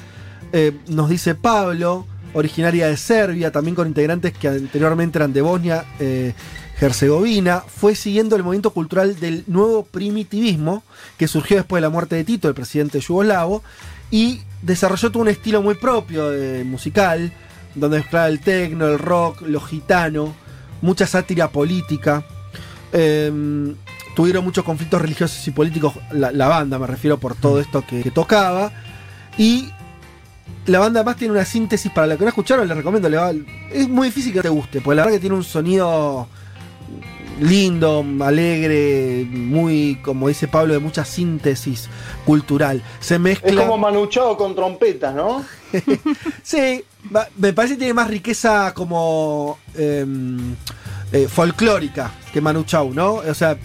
[0.54, 5.86] eh, nos dice Pablo, originaria de Serbia, también con integrantes que anteriormente eran de Bosnia,
[6.00, 6.34] eh,
[6.80, 10.84] Herzegovina, fue siguiendo el movimiento cultural del nuevo primitivismo
[11.18, 13.64] que surgió después de la muerte de Tito, el presidente yugoslavo,
[14.12, 17.32] y desarrolló todo un estilo muy propio eh, musical,
[17.74, 20.36] donde mezclaba el techno, el rock, lo gitano,
[20.82, 22.26] mucha sátira política.
[22.92, 23.74] Eh,
[24.16, 28.02] tuvieron muchos conflictos religiosos y políticos, la, la banda me refiero por todo esto que,
[28.02, 28.72] que tocaba.
[29.38, 29.70] Y
[30.66, 33.34] la banda además tiene una síntesis, para la que no escucharon, les recomiendo, le va-
[33.72, 36.28] es muy difícil que te guste, porque la verdad que tiene un sonido
[37.42, 41.90] lindo, alegre, muy, como dice Pablo, de mucha síntesis
[42.26, 42.82] cultural.
[43.02, 43.50] Se mezcla...
[43.50, 45.44] Es como manuchado con trompetas, ¿no?
[46.44, 46.84] Sí,
[47.38, 50.56] me parece que tiene más riqueza como em,
[51.12, 53.16] eh, folclórica que Manu Chao, ¿no?
[53.16, 53.58] O sea,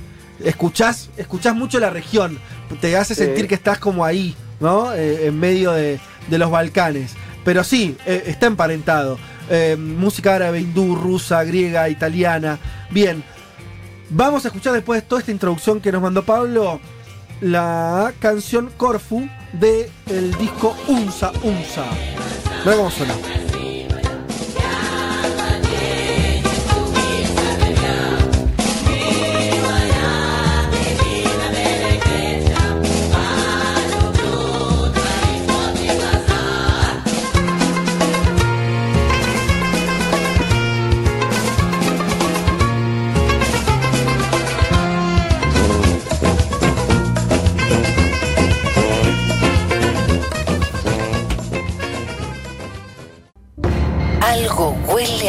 [0.45, 2.39] escuchás, escuchás mucho la región,
[2.81, 3.25] te hace Sí.
[3.25, 4.93] sentir que estás como ahí, ¿no?
[4.95, 5.99] Eh, en medio de,
[6.29, 7.15] de los Balcanes.
[7.45, 9.19] Pero sí, eh, está emparentado.
[9.49, 12.59] Eh, música árabe, hindú, rusa, griega, italiana.
[12.91, 13.25] Bien,
[14.11, 16.81] vamos a escuchar después de toda esta introducción que nos mandó Pablo
[17.41, 21.85] la canción Corfu de el disco Unsa Unsa.
[22.65, 23.15] Mira cómo suena.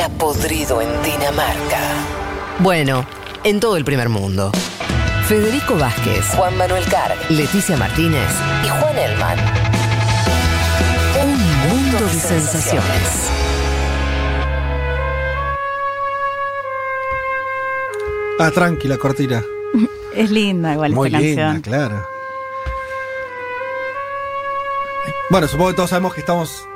[0.09, 1.79] Podrido en Dinamarca.
[2.59, 3.05] Bueno,
[3.43, 4.51] en todo el primer mundo.
[5.27, 8.27] Federico Vázquez, Juan Manuel Carg, Leticia Martínez
[8.65, 9.37] y Juan Elman.
[11.23, 13.29] Un mundo de sensaciones.
[18.39, 19.43] Ah, tranquila, cortina.
[20.15, 21.61] Es linda igual Muy esta linda, canción.
[21.61, 22.07] claro.
[25.29, 26.67] Bueno, supongo que todos sabemos que estamos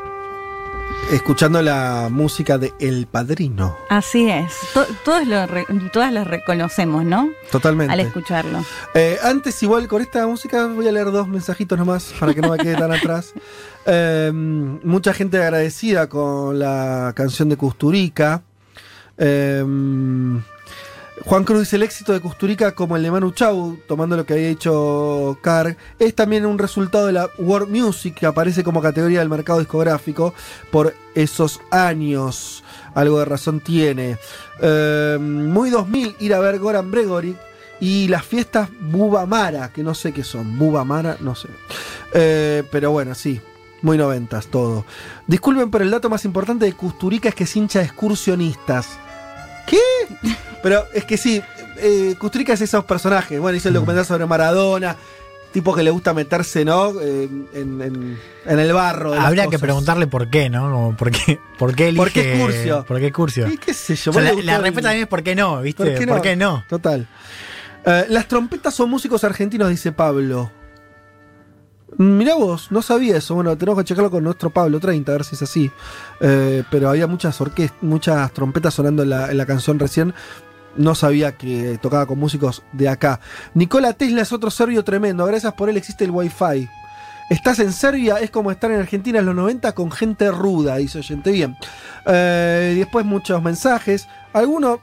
[1.11, 3.77] escuchando la música de El Padrino.
[3.89, 4.51] Así es.
[4.73, 7.29] To- todos lo re- todas lo reconocemos, ¿no?
[7.51, 7.93] Totalmente.
[7.93, 8.63] Al escucharlo.
[8.93, 12.49] Eh, antes, igual con esta música, voy a leer dos mensajitos nomás para que no
[12.51, 13.33] me quede tan atrás.
[13.85, 18.41] Eh, mucha gente agradecida con la canción de Custurica.
[19.17, 19.63] Eh,
[21.25, 24.33] Juan Cruz dice: el éxito de Custurica, como el de Manu Chao, tomando lo que
[24.33, 29.19] había dicho Carg, es también un resultado de la World Music, que aparece como categoría
[29.19, 30.35] del mercado discográfico
[30.71, 32.63] por esos años.
[32.93, 34.19] Algo de razón tiene.
[34.61, 37.35] Eh, muy 2000 ir a ver Goran Bregory
[37.79, 40.59] y las fiestas Bubamara, que no sé qué son.
[40.59, 41.49] Bubamara, no sé.
[42.13, 43.41] Eh, pero bueno, sí.
[43.81, 44.85] Muy noventas todo.
[45.27, 48.99] Disculpen, pero el dato más importante de Custurica es que es hincha excursionistas.
[49.67, 49.79] ¿Qué?
[50.61, 51.41] Pero es que sí,
[51.77, 53.39] eh, Kusturica es esos personajes.
[53.39, 54.95] Bueno, hizo el documental sobre Maradona,
[55.51, 56.99] tipo que le gusta meterse, ¿no?
[57.01, 59.11] Eh, en, en- en el barro.
[59.11, 60.63] de Habría que preguntarle por qué, ¿no?
[60.71, 61.97] Como por qué, por qué elige.
[62.03, 62.85] ¿Por qué Curcio?
[62.85, 63.47] ¿Por qué Curcio?
[63.47, 64.11] ¿Y qué sé yo?
[64.11, 66.05] O sea, la, respuesta también es por qué no, ¿viste?
[66.05, 66.63] ¿Por qué no?
[66.67, 67.07] Total.
[67.85, 70.51] Eh, las trompetas son músicos argentinos, dice Pablo.
[71.97, 73.35] Mirá vos, no sabía eso.
[73.35, 75.71] Bueno, tenemos que checarlo con nuestro Pablo 30, a ver si es así.
[76.19, 80.13] Eh, pero había muchas orquestas, muchas trompetas sonando en la, en la canción recién.
[80.75, 83.21] No sabía que tocaba con músicos de acá.
[83.53, 85.25] Nicola Tesla es otro serbio tremendo.
[85.25, 86.69] Gracias por él existe el Wi-Fi.
[87.29, 90.99] Estás en Serbia, es como estar en Argentina en los 90 con gente ruda, dice
[90.99, 91.57] oyente bien.
[92.05, 94.07] Eh, después muchos mensajes.
[94.33, 94.79] Alguno,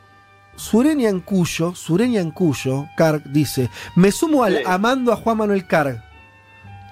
[0.56, 5.66] Sureña en Cuyo, Sureña en Cuyo, Carg dice, me sumo al amando a Juan Manuel
[5.66, 6.02] Carg.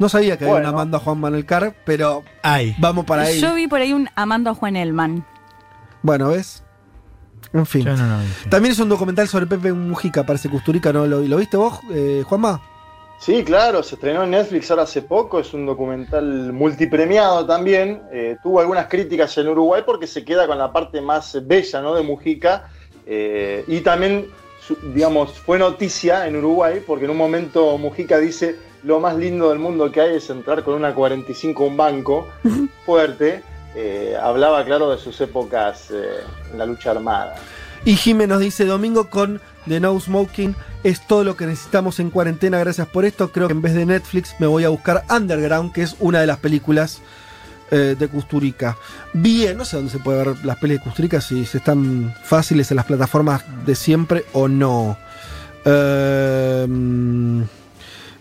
[0.01, 2.75] No sabía que había un amando a Juan Manuel Carg, pero Ay.
[2.79, 3.39] vamos para ahí.
[3.41, 5.25] Yo vi por ahí un amando a Juan Elman.
[6.03, 6.65] Bueno, ¿ves?
[7.53, 7.85] En fin.
[7.85, 8.51] Yo no lo vi.
[8.51, 11.07] También es un documental sobre Pepe Mujica, parece Custurica, ¿no?
[11.07, 12.61] ¿Lo, lo viste vos, eh, Juanma?
[13.19, 18.01] Sí, claro, se estrenó en Netflix ahora hace poco, es un documental multipremiado también.
[18.11, 21.95] eh, tuvo algunas críticas en Uruguay porque se queda con la parte más bella ¿no?
[21.95, 22.71] de Mujica.
[23.07, 24.29] eh, y también,
[24.95, 29.59] digamos, fue noticia en Uruguay porque en un momento Mujica dice: Lo más lindo del
[29.59, 32.29] mundo que hay es entrar con una 45 a un banco
[32.87, 33.43] fuerte.
[33.75, 36.21] Eh, hablaba, claro, de sus épocas eh,
[36.53, 37.37] en la lucha armada.
[37.85, 42.11] Y Jimé nos dice, domingo con The No Smoking es todo lo que necesitamos en
[42.11, 43.31] cuarentena, gracias por esto.
[43.33, 46.27] Creo que en vez de Netflix me voy a buscar Underground, que es una de
[46.27, 47.01] las películas
[47.71, 48.77] eh, de Custurica.
[49.13, 52.77] Bien, no sé dónde se puede ver las pelis de Custurica, si, están fáciles en
[52.77, 54.99] las plataformas de siempre o no.
[55.65, 57.45] Ehm,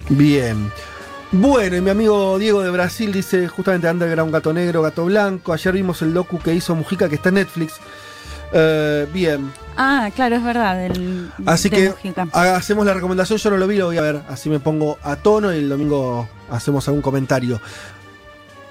[0.10, 0.72] bien.
[1.31, 5.53] Bueno, y mi amigo Diego de Brasil dice justamente Underground Gato Negro, Gato Blanco.
[5.53, 7.73] Ayer vimos el docu que hizo Mujica que está en Netflix.
[8.52, 10.91] Eh, bien, Ah, claro, es verdad.
[11.45, 12.27] así que Mujica.
[12.34, 13.38] hacemos la recomendación.
[13.38, 14.22] Yo no lo vi, lo voy a ver.
[14.27, 17.61] Así me pongo a tono y el domingo hacemos algún comentario.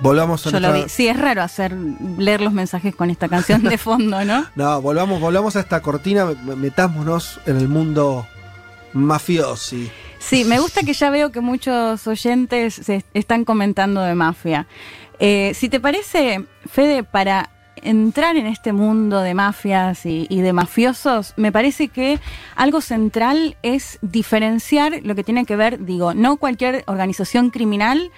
[0.01, 0.85] Volvamos a Yo lo vi.
[0.89, 1.74] Sí, es raro hacer
[2.19, 4.47] leer los mensajes con esta canción de fondo, ¿no?
[4.56, 6.27] No, volvamos, volvamos a esta cortina.
[6.56, 8.27] Metámonos en el mundo
[8.93, 9.90] mafiosi.
[10.19, 14.66] Sí, me gusta que ya veo que muchos oyentes se están comentando de mafia.
[15.20, 20.53] Eh, si te parece, Fede, para entrar en este mundo de mafias y, y de
[20.53, 22.19] mafiosos, me parece que
[22.57, 28.11] algo central es diferenciar lo que tiene que ver, digo, no cualquier organización criminal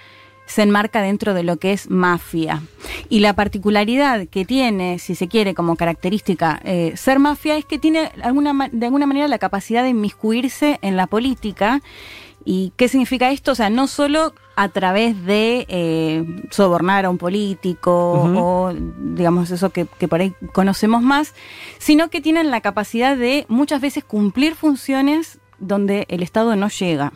[0.51, 2.61] se enmarca dentro de lo que es mafia.
[3.07, 7.79] Y la particularidad que tiene, si se quiere, como característica eh, ser mafia, es que
[7.79, 11.81] tiene alguna, de alguna manera la capacidad de inmiscuirse en la política.
[12.43, 13.53] ¿Y qué significa esto?
[13.53, 19.69] O sea, no solo a través de eh, sobornar a un político o, digamos, eso
[19.69, 21.33] que, que por ahí conocemos más,
[21.77, 27.13] sino que tienen la capacidad de muchas veces cumplir funciones donde el Estado no llega.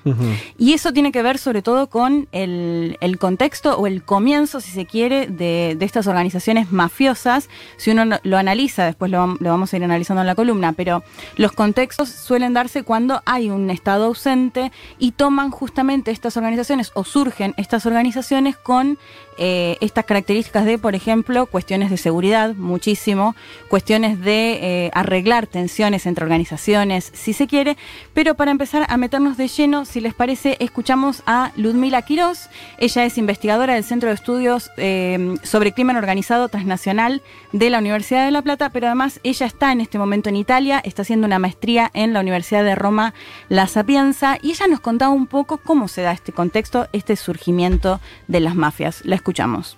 [0.57, 4.71] Y eso tiene que ver sobre todo con el, el contexto o el comienzo, si
[4.71, 7.49] se quiere, de, de estas organizaciones mafiosas.
[7.77, 10.71] Si uno no- lo analiza, después lo, lo vamos a ir analizando en la columna,
[10.73, 11.03] pero
[11.35, 17.03] los contextos suelen darse cuando hay un Estado ausente y toman justamente estas organizaciones o
[17.03, 18.97] surgen estas organizaciones con
[19.37, 23.35] eh, estas características de, por ejemplo, cuestiones de seguridad, muchísimo,
[23.69, 27.75] cuestiones de eh, arreglar tensiones entre organizaciones, si se quiere,
[28.13, 32.49] pero Para empezar a meternos de lleno, si les parece, escuchamos a Ludmila Quiroz.
[32.77, 37.21] Ella es investigadora del Centro de Estudios eh, sobre Crimen Organizado Transnacional
[37.53, 40.81] de la Universidad de La Plata, pero además ella está en este momento en Italia,
[40.83, 43.13] está haciendo una maestría en la Universidad de Roma
[43.47, 48.01] La Sapienza y ella nos contaba un poco cómo se da este contexto, este surgimiento
[48.27, 49.01] de las mafias.
[49.05, 49.77] La escuchamos.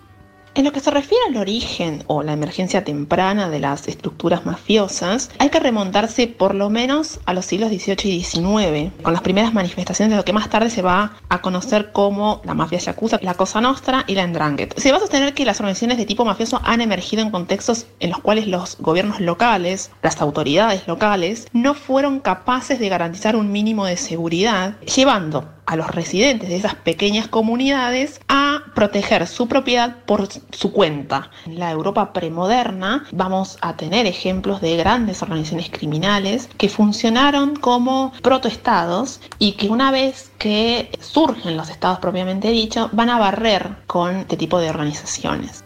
[0.57, 5.29] En lo que se refiere al origen o la emergencia temprana de las estructuras mafiosas,
[5.37, 9.53] hay que remontarse por lo menos a los siglos XVIII y XIX, con las primeras
[9.53, 13.35] manifestaciones de lo que más tarde se va a conocer como la mafia yakuza, la
[13.35, 14.81] Cosa Nostra y la Ndrangheta.
[14.81, 18.09] Se va a sostener que las organizaciones de tipo mafioso han emergido en contextos en
[18.09, 23.85] los cuales los gobiernos locales, las autoridades locales, no fueron capaces de garantizar un mínimo
[23.85, 30.27] de seguridad, llevando a los residentes de esas pequeñas comunidades a proteger su propiedad por
[30.51, 31.29] su cuenta.
[31.45, 38.13] En la Europa premoderna vamos a tener ejemplos de grandes organizaciones criminales que funcionaron como
[38.23, 44.15] protoestados y que una vez que surgen los estados propiamente dicho van a barrer con
[44.15, 45.63] este tipo de organizaciones.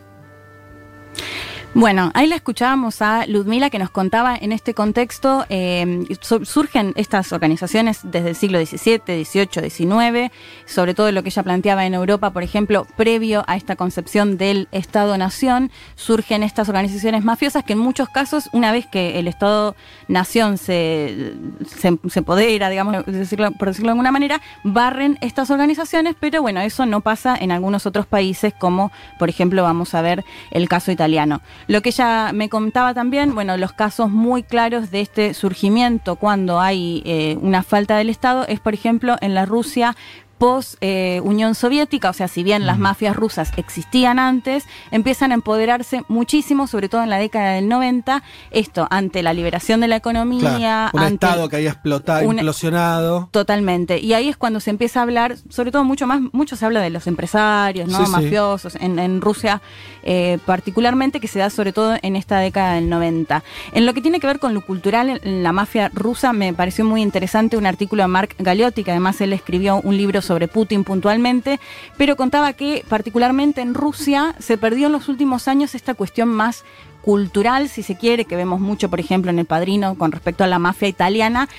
[1.73, 6.91] Bueno, ahí la escuchábamos a Ludmila que nos contaba en este contexto, eh, su- surgen
[6.98, 10.31] estas organizaciones desde el siglo XVII, XVIII, XIX,
[10.65, 14.68] sobre todo lo que ella planteaba en Europa, por ejemplo, previo a esta concepción del
[14.73, 21.35] Estado-Nación, surgen estas organizaciones mafiosas que en muchos casos, una vez que el Estado-Nación se,
[21.65, 26.60] se, se empodera, digamos, decirlo- por decirlo de alguna manera, barren estas organizaciones, pero bueno,
[26.60, 30.91] eso no pasa en algunos otros países, como por ejemplo vamos a ver el caso
[30.91, 31.39] italiano.
[31.67, 36.59] Lo que ella me contaba también, bueno, los casos muy claros de este surgimiento cuando
[36.59, 39.95] hay eh, una falta del Estado es, por ejemplo, en la Rusia
[40.41, 45.35] post eh, Unión Soviética, o sea, si bien las mafias rusas existían antes, empiezan a
[45.35, 49.97] empoderarse muchísimo, sobre todo en la década del 90, esto ante la liberación de la
[49.97, 53.30] economía, Claro, un ante estado que había explotado, una- implosionado.
[53.31, 53.99] Totalmente.
[53.99, 56.81] Y ahí es cuando se empieza a hablar, sobre todo mucho más, mucho se habla
[56.81, 57.99] de los empresarios, ¿no?
[57.99, 58.11] Sí, sí.
[58.11, 59.61] Mafiosos, en, en Rusia
[60.01, 63.43] eh, particularmente, que se da sobre todo en esta década del 90.
[63.73, 66.84] En lo que tiene que ver con lo cultural, en la mafia rusa, me pareció
[66.84, 70.84] muy interesante un artículo de Mark Galeotti, que además él escribió un libro sobre Putin
[70.84, 71.60] puntualmente,
[71.98, 76.64] pero contaba que particularmente en Rusia se perdió en los últimos años esta cuestión más
[77.02, 80.48] cultural, si se quiere, que vemos mucho, por ejemplo, en El Padrino con respecto a
[80.48, 81.49] la mafia italiana,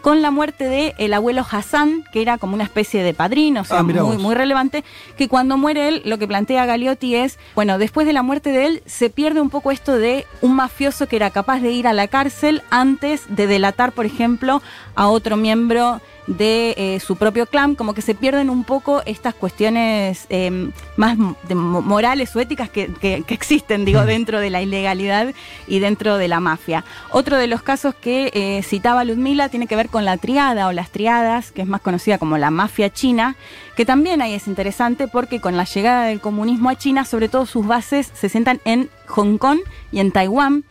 [0.00, 3.64] con la muerte de el abuelo Hassan, que era como una especie de padrino, o
[3.64, 4.84] sea, Ah, muy, muy relevante,
[5.16, 8.66] que cuando muere él, lo que plantea Galeotti es, bueno, después de la muerte de
[8.66, 11.92] él, se pierde un poco esto de un mafioso que era capaz de ir a
[11.92, 14.62] la cárcel antes de delatar, por ejemplo,
[14.94, 19.34] a otro miembro de eh, su propio clan, como que se pierden un poco estas
[19.34, 21.16] cuestiones eh, más
[21.48, 25.34] de mo- morales o éticas que, que- que existen, digo, dentro de la ilegalidad
[25.66, 26.84] y dentro de la mafia.
[27.10, 30.72] Otro de los casos que eh, citaba Ludmila tiene que ver con la triada o
[30.72, 33.34] las triadas, que es más conocida como la mafia china,
[33.76, 37.46] que también ahí es interesante porque con la llegada del comunismo a China, sobre todo
[37.46, 39.58] sus bases se sentan en Hong Kong
[39.90, 40.64] y en Taiwán,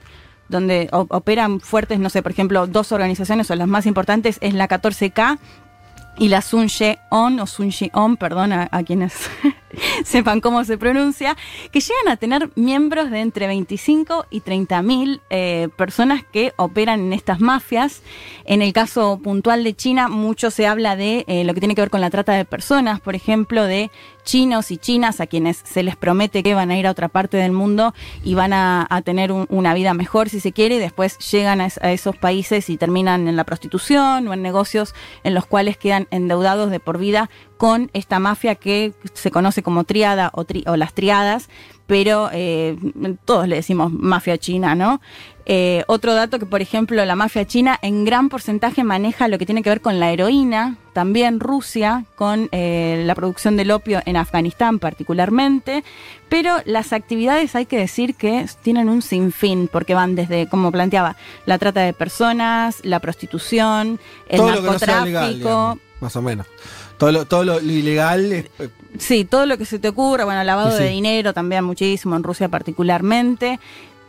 [0.51, 4.67] donde operan fuertes, no sé, por ejemplo, dos organizaciones o las más importantes es la
[4.67, 5.39] 14K
[6.17, 6.67] y la Sun
[7.09, 9.13] On o Sun On, perdón a, a quienes
[10.05, 11.37] sepan cómo se pronuncia,
[11.71, 16.99] que llegan a tener miembros de entre 25 y 30 mil eh, personas que operan
[16.99, 18.01] en estas mafias.
[18.45, 21.81] En el caso puntual de China, mucho se habla de eh, lo que tiene que
[21.81, 23.89] ver con la trata de personas, por ejemplo, de
[24.23, 27.37] chinos y chinas a quienes se les promete que van a ir a otra parte
[27.37, 27.93] del mundo
[28.23, 31.69] y van a, tener un- una vida mejor, si se quiere, y después llegan a,
[31.81, 34.93] a esos países y terminan en la prostitución o en negocios
[35.23, 39.83] en los cuales quedan endeudados de por vida con esta mafia que se conoce como
[39.83, 41.47] triada o, tri- o las triadas,
[41.91, 42.77] pero eh,
[43.25, 45.01] todos le decimos mafia china, ¿no?
[45.45, 49.45] Eh, otro dato que, por ejemplo, la mafia china en gran porcentaje maneja lo que
[49.45, 54.15] tiene que ver con la heroína, también Rusia, con eh, la producción del opio en
[54.15, 55.83] Afganistán particularmente,
[56.29, 61.17] pero las actividades hay que decir que tienen un sinfín, porque van desde, como planteaba,
[61.45, 63.99] la trata de personas, la prostitución,
[64.29, 65.05] el todo lo que no sea narcotráfico.
[65.07, 66.47] legal, digamos, más o menos.
[66.97, 70.25] Todo lo, todo lo, lo ilegal es- eh, Sí, todo lo que se te ocurra,
[70.25, 70.83] bueno, lavado sí.
[70.83, 73.59] de dinero también muchísimo, en Rusia particularmente.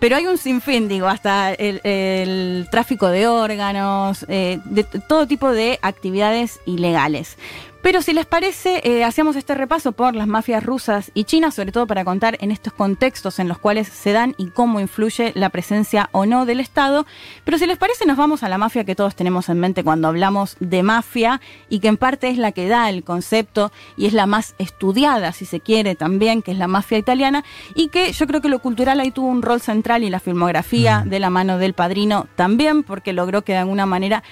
[0.02, 5.52] Pero hay un sinfín, digo, hasta el, el tráfico de órganos, eh, de todo tipo
[5.52, 7.36] de actividades ilegales.
[7.82, 11.72] Pero si les parece, eh, hacemos este repaso por las mafias rusas y chinas, sobre
[11.72, 15.50] todo para contar en estos contextos en los cuales se dan y cómo influye la
[15.50, 17.06] presencia o no del Estado.
[17.42, 20.06] Pero si les parece, nos vamos a la mafia que todos tenemos en mente cuando
[20.06, 24.12] hablamos de mafia y que en parte es la que da el concepto y es
[24.12, 27.42] la más estudiada, si se quiere, también, que es la mafia italiana,
[27.74, 31.02] y que yo creo que lo cultural ahí tuvo un rol central y la filmografía
[31.04, 34.22] de la mano del padrino también, porque logró que de alguna manera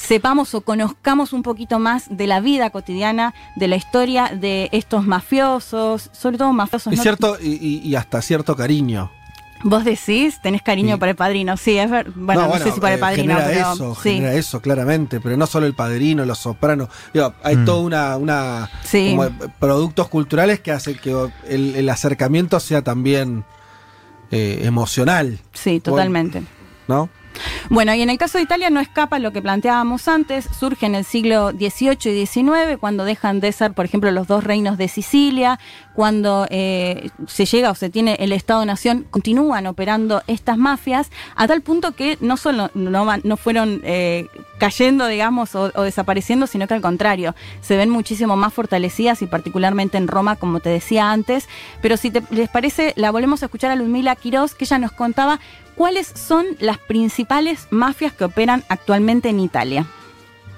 [0.00, 5.06] sepamos o conozcamos un poquito más de la vida cotidiana, de la historia de estos
[5.06, 6.92] mafiosos, sobre todo mafiosos.
[6.92, 7.02] Y, ¿no?
[7.02, 9.10] cierto, y, hasta cierto cariño.
[9.62, 12.94] Vos decís, tenés cariño para el padrino, sí, es ver, bueno, no, sé si para
[12.94, 14.14] el eh, padrino, genera pero eso, sí.
[14.14, 16.88] genera eso, claramente, pero no solo el padrino, los sopranos.
[17.12, 17.64] Digo, hay Mm.
[17.66, 19.14] toda una, una Sí.
[19.14, 19.28] como,
[19.58, 21.14] productos culturales que hacen que
[21.46, 23.44] el, el acercamiento sea también
[24.30, 26.42] eh, emocional, Sí, totalmente.
[26.88, 27.10] ¿no?
[27.68, 30.94] Bueno, y en el caso de Italia no escapa lo que planteábamos antes, surge en
[30.94, 34.88] el siglo XVIII y XIX, cuando dejan de ser, por ejemplo, los dos reinos de
[34.88, 35.58] Sicilia,
[35.94, 41.60] cuando eh, se llega o se tiene el Estado-Nación, continúan operando estas mafias, a tal
[41.62, 44.26] punto que no solo no, fueron eh,
[44.58, 49.26] cayendo, digamos, o, o desapareciendo, sino que al contrario, se ven muchísimo más fortalecidas y
[49.26, 51.48] particularmente en Roma, como te decía antes.
[51.82, 54.92] Pero si te- les parece, la volvemos a escuchar a Ludmila Quiroz, que ella nos
[54.92, 55.38] contaba
[55.80, 59.86] cuáles son las principales mafias que operan actualmente en Italia.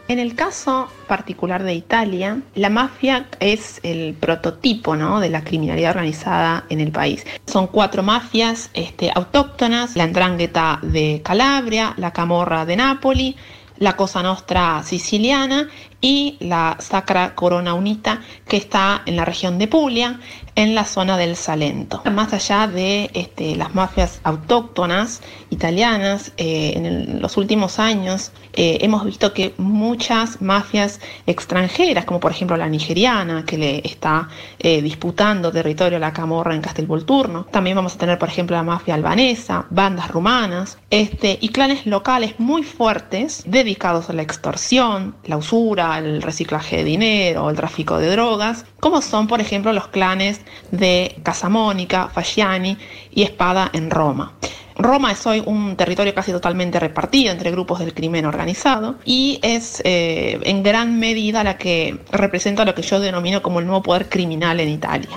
[0.09, 5.20] En el caso particular de Italia, la mafia es el prototipo ¿no?
[5.20, 7.24] de la criminalidad organizada en el país.
[7.47, 13.36] Son cuatro mafias este, autóctonas, la Ndrangheta de Calabria, la Camorra de Nápoli,
[13.78, 15.69] la Cosa Nostra siciliana
[16.03, 20.20] y la Sacra Corona Unita que está en la región de Puglia,
[20.57, 22.03] en la zona del Salento.
[22.12, 28.79] Más allá de este, las mafias autóctonas italianas, eh, en el- los últimos años eh,
[28.83, 34.83] hemos visto que muchas mafias extranjeras, como por ejemplo la nigeriana, que le está eh,
[34.83, 38.95] disputando territorio a la Camorra en Castelvolturno, también vamos a tener por ejemplo la mafia
[38.95, 45.91] albanesa, bandas rumanas, este, y clanes locales muy fuertes dedicados a la extorsión, la usura,
[45.98, 50.40] el reciclaje de dinero, el tráfico de drogas, como son por ejemplo los clanes
[50.70, 52.77] de Casamónica, Fasciani
[53.10, 54.32] y Espada en Roma.
[54.77, 59.82] Roma es hoy un territorio casi totalmente repartido entre grupos del crimen organizado y es
[59.85, 64.09] eh, en gran medida la que representa lo que yo denomino como el nuevo poder
[64.09, 65.10] criminal en Italia.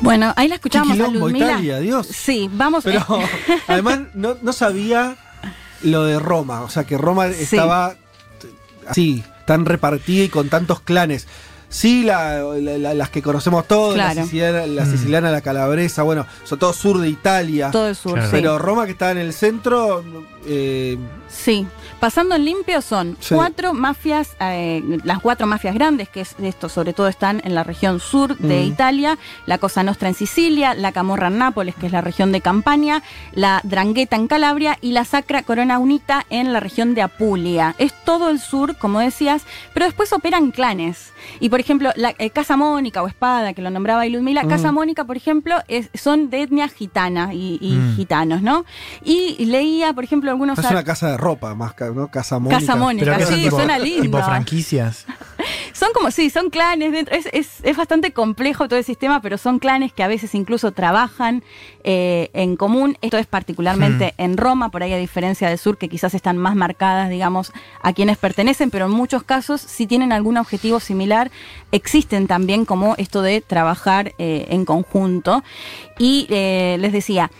[0.00, 1.46] Bueno, ahí la escuchábamos a Ludmila.
[1.52, 2.06] Italia, Dios.
[2.06, 2.84] Sí, vamos.
[2.84, 5.16] Pero eh, además no, no sabía
[5.82, 7.96] lo de Roma, o sea que Roma estaba
[8.88, 11.26] así, tan repartida y con tantos clanes.
[11.68, 14.22] Sí, la- la- la- las que conocemos todos, la, Claro.
[14.24, 14.90] siciliana, la Mm.
[14.90, 17.70] siciliana, la calabresa, bueno, son todo sur de Italia.
[17.70, 18.28] Todo el sur, Claro.
[18.28, 18.32] sí.
[18.36, 20.04] Pero Roma que está en el centro,
[20.46, 20.96] eh,
[21.28, 21.66] Sí,
[21.98, 23.34] pasando en limpio son Sí.
[23.34, 27.64] cuatro mafias, eh, las cuatro mafias grandes, que es esto sobre todo están en la
[27.64, 28.66] región sur de Mm.
[28.68, 32.40] Italia, la Cosa Nostra en Sicilia, la Camorra en Nápoles, que es la región de
[32.40, 33.02] Campania,
[33.32, 37.74] la Drangheta en Calabria y la Sacra Corona Unita en la región de Apulia.
[37.78, 39.42] Es todo el sur, como decías,
[39.74, 41.12] pero después operan clanes.
[41.40, 44.48] Y por ejemplo, la eh, Casa Mónica o Espada, que lo nombraba Ilumila, Mm.
[44.48, 47.96] Casa Mónica, por ejemplo, es- son de etnia gitana y, y Mm.
[47.96, 48.64] gitanos, ¿no?
[49.04, 50.58] Y leía, por ejemplo, algunos...
[50.58, 52.08] es una casa de ropa más, ¿no?
[52.08, 52.60] Casa Mónica.
[52.60, 54.02] Casa Mónica, sí, son tipo, suena lindo.
[54.02, 55.06] tipo franquicias.
[55.72, 57.14] Son como, sí, son clanes dentro.
[57.14, 60.72] Es, es, es bastante complejo todo el sistema, pero son clanes que a veces incluso
[60.72, 61.42] trabajan
[61.84, 62.96] eh, en común.
[63.00, 66.56] Esto es particularmente en Roma, por ahí a diferencia del sur, que quizás están más
[66.56, 67.52] marcadas, digamos,
[67.82, 71.30] a quienes pertenecen, pero en muchos casos, si tienen algún objetivo similar,
[71.72, 75.44] existen también como esto de trabajar eh, en conjunto.
[75.98, 77.30] Y eh, les decía,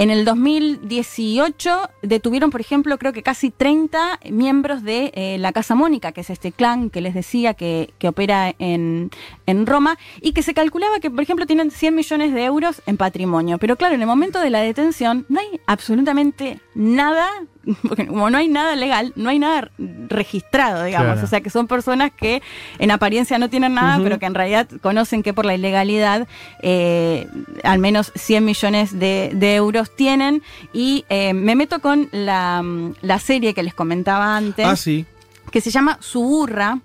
[0.00, 5.74] en el 2018 detuvieron, por ejemplo, creo que casi 30 miembros de eh, la Casa
[5.74, 9.10] Mónica, que es este clan que les decía que, que opera en,
[9.44, 12.96] en Roma, y que se calculaba que, por ejemplo, tienen 100 millones de euros en
[12.96, 13.58] patrimonio.
[13.58, 17.28] Pero claro, en el momento de la detención no hay absolutamente nada,
[17.88, 19.70] porque como no hay nada legal, no hay nada
[20.08, 21.12] registrado, digamos.
[21.12, 21.24] Claro.
[21.26, 22.42] O sea, que son personas que
[22.78, 26.26] en apariencia no tienen nada, pero que en realidad conocen que por la ilegalidad
[26.62, 27.26] eh,
[27.62, 30.42] al menos 100 millones de, de euros tienen.
[30.72, 32.64] Y eh, me meto con la,
[33.02, 35.04] la serie que les comentaba antes, Ah, sí.
[35.50, 36.78] que se llama Suburra.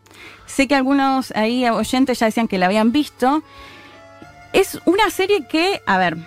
[0.45, 3.43] Sé que algunos ahí oyentes ya decían que la habían visto.
[4.53, 6.17] Es una serie que, a ver,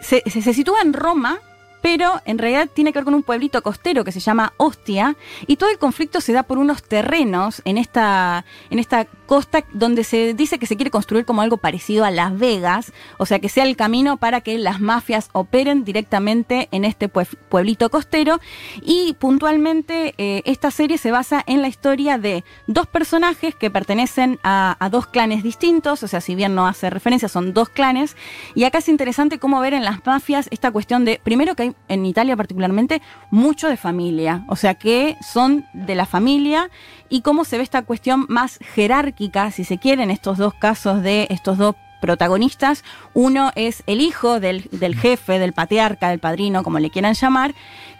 [0.00, 1.38] se, se- se sitúa en Roma,
[1.86, 5.54] pero en realidad tiene que ver con un pueblito costero que se llama Ostia, y
[5.54, 10.34] todo el conflicto se da por unos terrenos en esta, en esta costa donde se
[10.34, 13.62] dice que se quiere construir como algo parecido a Las Vegas, o sea que sea
[13.62, 18.40] el camino para que las mafias operen directamente en este pue- pueblito costero,
[18.82, 24.40] y puntualmente eh, esta serie se basa en la historia de dos personajes que pertenecen
[24.42, 28.16] a dos clanes distintos, o sea, si bien no hace referencia, son dos clanes,
[28.56, 31.75] y acá es interesante cómo ver en las mafias esta cuestión de, primero que hay
[31.88, 36.70] en Italia particularmente, mucho de familia, o sea, que son de la familia
[37.08, 41.02] y cómo se ve esta cuestión más jerárquica, si se quiere, en estos dos casos
[41.02, 42.84] de estos dos protagonistas.
[43.14, 47.54] Uno es el hijo del, del jefe, del patriarca, del padrino, como le quieran llamar,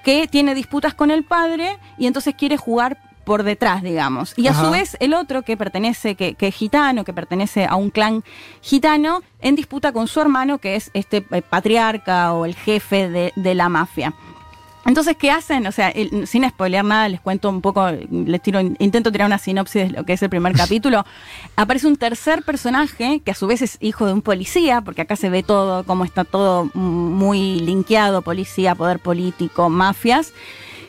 [0.05, 4.33] que tiene disputas con el padre y entonces quiere jugar por detrás, digamos.
[4.37, 7.75] Y a su vez el otro que pertenece, que, que es gitano, que pertenece a
[7.75, 8.23] un clan
[8.63, 13.33] gitano, en disputa con su hermano, que es este eh, patriarca o el jefe de,
[13.35, 14.15] de la mafia.
[14.87, 15.67] Entonces, ¿qué hacen?
[15.67, 19.39] O sea, el- sin spoilear nada, les cuento un poco, les tiro, intento tirar una
[19.39, 21.05] sinopsis de lo que es el primer capítulo.
[21.57, 25.17] Aparece un tercer personaje, que a su vez es hijo de un policía, porque acá
[25.17, 30.33] se ve todo, cómo está todo muy linkeado, policía, poder político, mafias,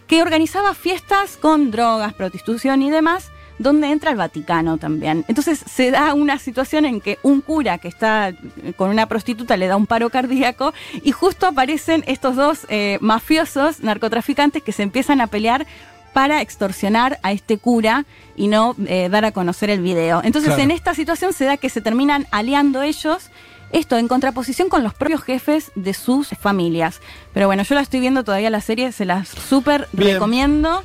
[0.07, 3.29] que organizaba fiestas con drogas, prostitución y demás,
[3.59, 5.25] donde entra el Vaticano también.
[5.27, 8.33] Entonces se da una situación en que un cura que está
[8.75, 10.73] con una prostituta le da un paro cardíaco
[11.03, 15.65] y justo aparecen estos dos eh, mafiosos, narcotraficantes, que se empiezan a pelear
[16.13, 18.05] para extorsionar a este cura
[18.35, 20.21] y no eh, dar a conocer el video.
[20.23, 20.63] Entonces Claro.
[20.63, 23.29] en esta situación se da que se terminan aliando ellos.
[23.71, 27.01] Esto en contraposición con los propios jefes de sus familias.
[27.33, 30.83] Pero bueno, yo la estoy viendo todavía la serie, se las súper recomiendo.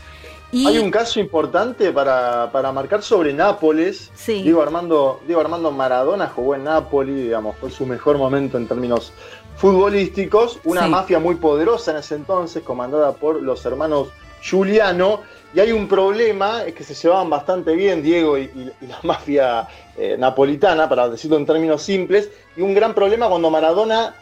[0.51, 4.11] Y Hay un caso importante para, para marcar sobre Nápoles.
[4.15, 4.43] Sí.
[4.43, 9.13] Diego Armando, Diego Armando Maradona jugó en Nápoli, digamos, fue su mejor momento en términos
[9.57, 10.59] futbolísticos.
[10.65, 10.91] Una Sí.
[10.91, 14.09] mafia muy poderosa en ese entonces, comandada por los hermanos
[14.43, 15.21] Giuliano.
[15.55, 18.99] Y hay un problema, es que se llevaban bastante bien Diego y, y- y la
[19.03, 19.69] mafia
[19.99, 22.31] eh, napolitana, para decirlo en términos simples.
[22.57, 24.15] Y un gran problema cuando Maradona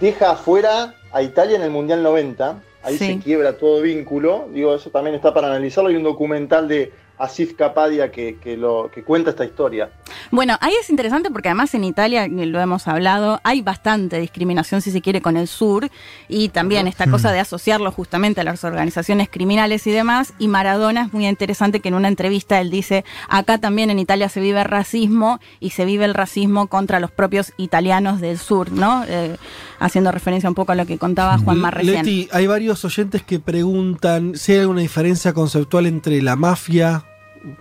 [0.00, 2.62] deja afuera a Italia en el Mundial 90.
[2.82, 3.06] Ahí Sí.
[3.06, 4.48] se quiebra todo vínculo.
[4.52, 5.90] Digo, eso también está para analizarlo.
[5.90, 6.90] Hay un documental de
[7.20, 9.90] Asif Kapadia que, que lo, que cuenta esta historia.
[10.30, 14.90] Bueno, ahí es interesante porque además en Italia, lo hemos hablado, hay bastante discriminación, si
[14.90, 15.88] se quiere, con el sur
[16.28, 20.32] y también esta cosa de asociarlo justamente a las organizaciones criminales y demás.
[20.38, 24.28] Y Maradona es muy interesante que en una entrevista él dice, acá también en Italia
[24.28, 29.04] se vive racismo y se vive el racismo contra los propios italianos del sur, ¿no?
[29.06, 29.36] Eh,
[29.78, 32.06] haciendo referencia un poco a lo que contaba Juanma recién.
[32.06, 37.04] Leti, hay varios oyentes que preguntan si hay alguna diferencia conceptual entre la mafia,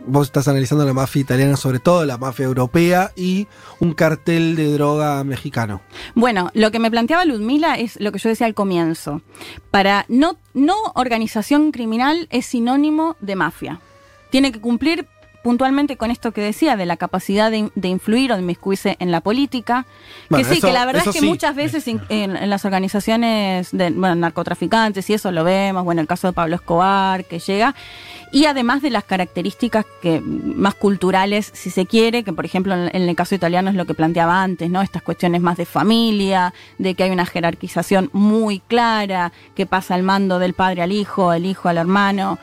[0.05, 3.47] vos estás analizando la mafia italiana sobre todo, la mafia europea y
[3.79, 5.81] un cartel de droga mexicano.
[6.15, 9.21] Bueno, lo que me planteaba Ludmila es lo que yo decía al comienzo.
[9.71, 13.79] Para no, no organización criminal es sinónimo de mafia.
[14.29, 15.07] Tiene que cumplir
[15.43, 19.11] puntualmente con esto que decía, de la capacidad de, de influir o de inmiscuirse en
[19.11, 19.85] la política.
[20.29, 21.25] Bueno, que sí, eso- que la verdad es que sí.
[21.25, 26.01] muchas veces in- en, en las organizaciones de bueno, narcotraficantes y eso lo vemos, bueno,
[26.01, 27.73] el caso de Pablo Escobar que llega,
[28.31, 32.89] y además de las características que más culturales, si se quiere, que por ejemplo en,
[32.95, 34.81] en el caso italiano es lo que planteaba antes, ¿no?
[34.81, 40.03] Estas cuestiones más de familia, de que hay una jerarquización muy clara, que pasa el
[40.03, 42.37] mando del padre al hijo, el hijo al hermano.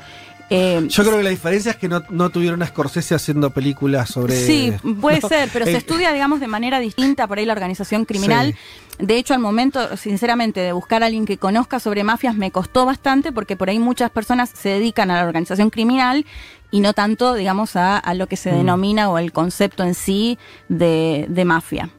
[0.49, 4.11] Eh, Yo creo que la diferencia es que no, no tuvieron a Scorsese haciendo películas
[4.11, 4.37] sobre...
[4.37, 7.53] Sí, puede No, ser, pero se eh, estudia, digamos, de manera distinta por ahí la
[7.53, 8.55] organización criminal.
[8.99, 12.87] De hecho, al momento, sinceramente, de buscar a alguien que conozca sobre mafias me costó
[12.87, 16.25] bastante porque por ahí muchas personas se dedican a la organización criminal
[16.71, 18.57] y no tanto, digamos, a, a lo que se Mm.
[18.59, 21.91] denomina o el concepto en sí de, de mafia.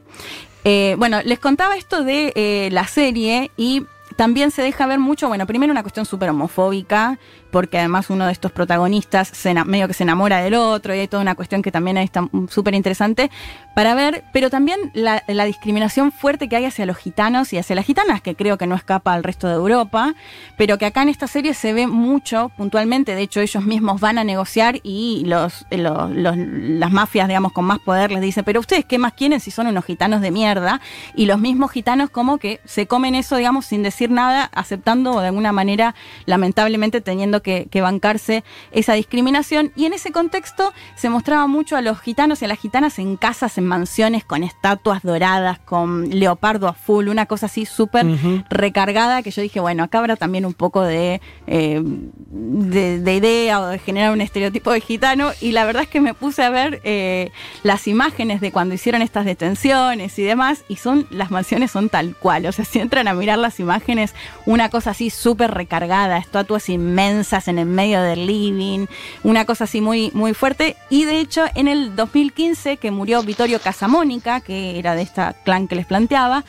[0.64, 3.84] Eh, bueno, les contaba esto de la serie y
[4.18, 7.20] también se deja ver mucho, bueno, primero una cuestión súper homofóbica,
[7.52, 11.06] porque además uno de estos protagonistas se medio que se enamora del otro y hay
[11.06, 13.30] toda una cuestión que también está mm, súper interesante
[13.76, 17.86] para ver, pero también la, discriminación fuerte que hay hacia los gitanos y hacia las
[17.86, 20.14] gitanas, que creo que no escapa al resto de Europa,
[20.56, 24.18] pero que acá en esta serie se ve mucho puntualmente, de hecho ellos mismos van
[24.18, 28.98] a negociar y los- las mafias, digamos, con más poder les dicen, pero ustedes qué
[28.98, 30.80] más quieren si son unos gitanos de mierda,
[31.14, 35.20] y los mismos gitanos como que se comen eso, digamos, sin decir nada, aceptando o
[35.20, 35.94] de alguna manera,
[36.26, 39.72] lamentablemente, teniendo que, que bancarse esa discriminación.
[39.76, 43.16] Y en ese contexto se mostraba mucho a los gitanos y a las gitanas en
[43.16, 48.06] casas, en mansiones, con estatuas doradas, con leopardo a full, una cosa así súper
[48.50, 53.60] recargada, que yo dije, bueno, acá habrá también un poco de, eh, de, de idea
[53.60, 55.30] o de generar un estereotipo de gitano.
[55.40, 57.30] Y la verdad es que me puse a ver eh,
[57.62, 62.14] las imágenes de cuando hicieron estas detenciones y demás, y son, las mansiones son tal
[62.16, 62.46] cual.
[62.46, 63.97] O sea, si entran a mirar las imágenes,
[64.46, 68.86] una cosa así súper recargada, estatuas inmensas en el medio del living,
[69.22, 70.76] una cosa así muy, muy fuerte.
[70.90, 75.68] Y de hecho, en el 2015, que murió Vittorio Casamónica, que era de esta clan
[75.68, 76.44] que les planteaba,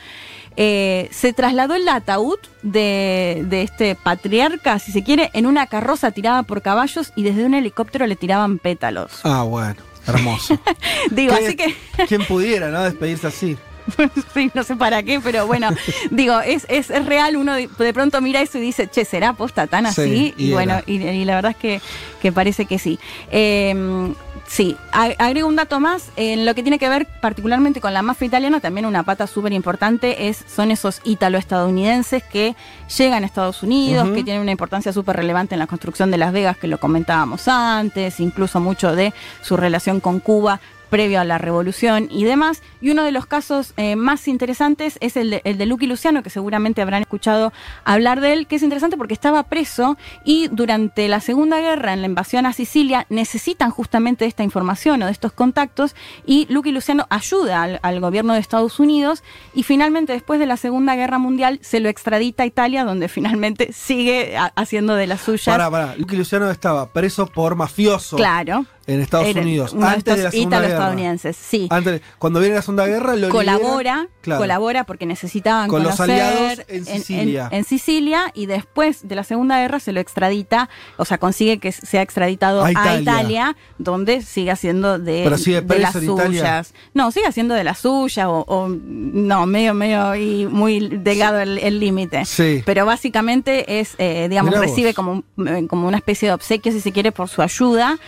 [0.56, 6.10] eh, se trasladó el ataúd de, de este patriarca, si se quiere, en una carroza
[6.10, 9.20] tirada por caballos y desde un helicóptero le tiraban pétalos.
[9.24, 10.58] Ah, bueno, hermoso.
[11.10, 11.74] Digo, ¿Qué- así que
[12.08, 12.82] ¿Quién pudiera, no?
[12.82, 13.56] Despedirse así.
[14.34, 15.68] sí, no sé para qué, pero bueno,
[16.10, 19.66] digo, es, es, es real, uno de, pronto mira eso y dice, che, ¿será posta
[19.66, 20.02] tan así?
[20.02, 21.80] Sí, y y bueno, y, y la verdad es que,
[22.20, 22.98] que parece que sí.
[23.30, 24.12] Eh,
[24.50, 26.10] Sí, agrego un dato más.
[26.16, 29.52] En lo que tiene que ver particularmente con la mafia italiana, también una pata súper
[29.52, 32.56] importante es, son esos ítalo-estadounidenses que
[32.98, 36.32] llegan a Estados Unidos, que tienen una importancia súper relevante en la construcción de Las
[36.32, 40.60] Vegas, que lo comentábamos antes, incluso mucho de su relación con Cuba
[40.90, 42.62] previo a la revolución y demás.
[42.80, 46.22] Y uno de los casos eh, más interesantes es el de, el de Lucky Luciano,
[46.22, 47.52] que seguramente habrán escuchado
[47.84, 52.00] hablar de él, que es interesante porque estaba preso y durante la Segunda Guerra, en
[52.00, 55.94] la invasión a Sicilia, necesitan justamente esta información o de estos contactos
[56.26, 59.22] y Lucky Luciano ayuda al, al gobierno de Estados Unidos
[59.54, 63.72] y finalmente después de la Segunda Guerra Mundial se lo extradita a Italia, donde finalmente
[63.72, 65.44] sigue ha- haciendo de las suyas.
[65.46, 65.94] Pará, pará.
[65.96, 68.16] Lucky Luciano estaba preso por mafioso.
[68.16, 68.66] Claro.
[68.90, 69.72] En Estados Era Unidos.
[69.72, 70.68] uno de Antes de estos la Segunda Guerra.
[70.68, 71.66] ítalo-estadounidenses, sí.
[71.70, 74.40] Antes, cuando viene la Segunda Guerra, lo colabora, claro.
[74.40, 77.48] colabora porque necesitaban Con los conocer aliados en Sicilia.
[77.52, 81.72] en Sicilia, y después de la Segunda Guerra se lo extradita, o sea, consigue que
[81.72, 83.56] sea extraditado A a Italia.
[83.78, 86.26] Donde sigue haciendo de, Pero sigue de las Italia.
[86.40, 86.74] suyas.
[86.94, 91.78] No, sigue haciendo de las suyas o, o no, medio, medio y muy delgado el
[91.80, 92.24] límite.
[92.24, 92.62] Sí.
[92.66, 94.68] Pero básicamente es, eh, digamos, Mirá vos.
[94.70, 97.98] recibe como, eh, como una especie de obsequio, si se quiere, por su ayuda.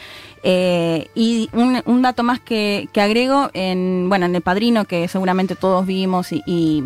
[0.43, 5.07] Eh, y un, un dato más que, que agrego, en, bueno, en El Padrino, que
[5.09, 6.85] seguramente todos vimos y, y-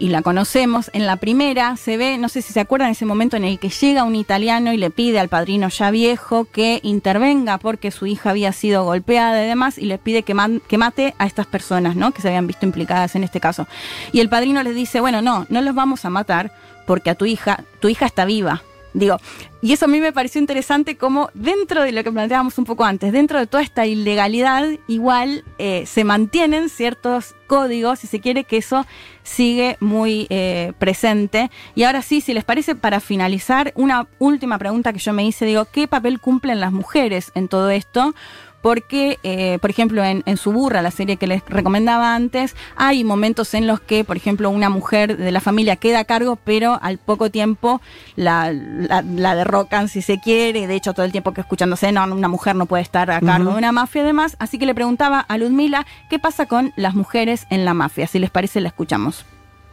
[0.00, 3.36] y la conocemos, en la primera se ve, no sé si se acuerdan, ese momento
[3.36, 7.58] en el que llega un italiano y le pide al padrino ya viejo que intervenga
[7.58, 10.36] porque su hija había sido golpeada y demás, y le pide que,
[10.68, 12.12] que mate a estas personas, ¿no?
[12.12, 13.66] Que se habían visto implicadas en este caso.
[14.12, 16.52] Y el padrino les dice, bueno, no, no los vamos a matar
[16.86, 18.62] porque a tu hija, tu hija está viva.
[18.98, 19.18] Digo,
[19.62, 22.84] y eso a mí me pareció interesante como dentro de lo que planteábamos un poco
[22.84, 28.44] antes, dentro de toda esta ilegalidad, igual eh, se mantienen ciertos códigos, si se quiere,
[28.44, 28.86] que eso
[29.22, 31.50] sigue muy eh, presente.
[31.74, 35.46] Y ahora sí, si les parece, para finalizar, una última pregunta que yo me hice,
[35.46, 38.14] digo, ¿qué papel cumplen las mujeres en todo esto?
[38.60, 43.54] Porque, eh, por ejemplo, en, en Suburra, la serie que les recomendaba antes, hay momentos
[43.54, 46.98] en los que, por ejemplo, una mujer de la familia queda a cargo, pero al
[46.98, 47.80] poco tiempo
[48.16, 50.66] la, la- la derrocan, si se quiere.
[50.66, 53.52] De hecho, todo el tiempo que escuchándose, no, una mujer no puede estar a cargo
[53.52, 54.36] de una mafia y demás.
[54.40, 58.06] Así que le preguntaba a Ludmila qué pasa con las mujeres en la mafia.
[58.08, 59.24] Si les parece, la escuchamos.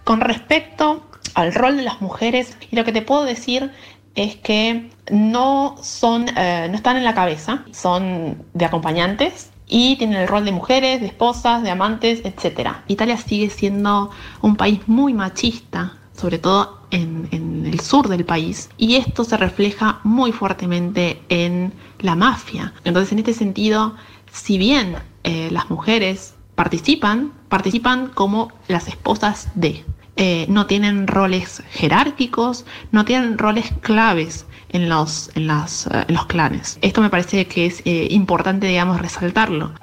[0.04, 1.04] Con respecto
[1.34, 3.72] al rol de las mujeres, y lo que te puedo decir
[4.16, 10.18] es que no son, eh, no están en la cabeza, son de acompañantes y tienen
[10.18, 12.70] el rol de mujeres, de esposas, de amantes, etc.
[12.88, 14.12] Italia sigue siendo
[14.42, 20.00] un país muy machista, sobre todo en, el sur del país, y esto se refleja
[20.04, 22.74] muy fuertemente en la mafia.
[22.84, 23.96] Entonces, en este sentido,
[24.32, 29.84] si bien eh, las mujeres participan, participan como las esposas de.
[30.18, 36.16] Eh, no tienen roles jerárquicos, no tienen roles claves en los, en las, eh, en
[36.16, 36.80] los clanes.
[36.82, 39.74] Esto me parece que es eh, importante, digamos, resaltarlo.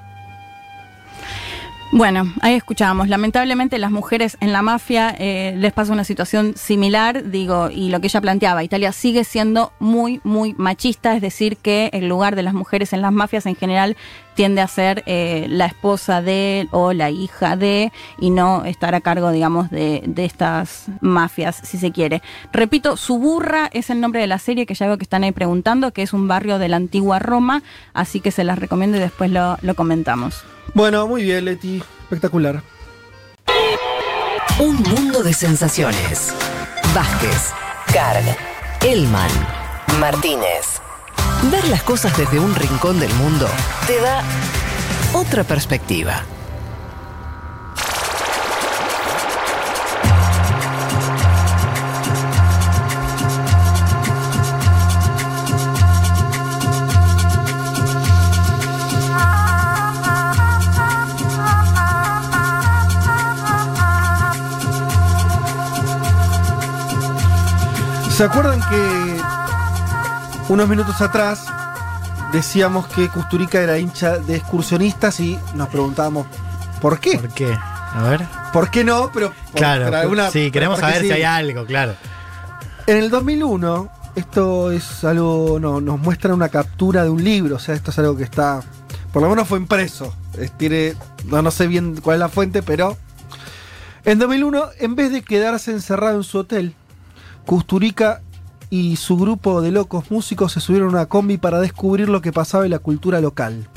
[1.95, 3.11] Bueno, ahí escuchábamos.
[3.11, 8.07] Lamentablemente las mujeres en la mafia les pasa una situación similar, digo, y lo que
[8.07, 12.55] ella planteaba, Italia sigue siendo muy, muy machista, es decir, que el lugar de las
[12.55, 13.99] mujeres en las mafias en general
[14.35, 19.01] tiende a ser eh, la esposa de o la hija de y no estar a
[19.01, 22.23] cargo, digamos, de, de estas mafias, si se quiere.
[22.53, 25.93] Repito, Suburra es el nombre de la serie que ya veo que están ahí preguntando,
[25.93, 27.63] que es un barrio de la antigua Roma,
[27.95, 30.45] así que se las recomiendo y después lo, lo comentamos.
[30.75, 31.83] Bueno, muy bien, Leti.
[32.03, 32.63] Espectacular.
[34.59, 36.33] Un mundo de sensaciones.
[36.95, 37.53] Vázquez,
[37.93, 38.25] Carg,
[38.83, 39.31] Elman,
[39.99, 40.81] Martínez.
[41.51, 43.49] Ver las cosas desde un rincón del mundo
[43.87, 44.23] te da
[45.13, 46.23] otra perspectiva.
[68.11, 69.12] ¿Se acuerdan que
[70.49, 71.45] unos minutos atrás
[72.33, 76.27] decíamos que Custurica era hincha de excursionistas y nos preguntábamos
[76.81, 77.19] por qué?
[77.19, 77.53] ¿Por qué?
[77.95, 78.27] A ver.
[78.53, 79.11] ¿Por qué no?
[79.13, 81.07] Pero por- Claro, por alguna- sí, queremos saber sí.
[81.09, 81.95] si hay algo, claro.
[82.87, 87.59] En el 2001, esto es algo, no, nos muestra una captura de un libro, o
[87.59, 88.61] sea, esto es algo que está,
[89.13, 90.95] por lo menos fue impreso, Es- tiene,
[91.27, 92.97] no, no sé bien cuál es la fuente, pero
[94.05, 96.75] en 2001, en vez de quedarse encerrado en su hotel,
[97.47, 98.21] Custurica
[98.73, 102.33] y su grupo de locos músicos se subieron a una combi para descubrir lo que
[102.33, 103.69] pasaba en la cultura local.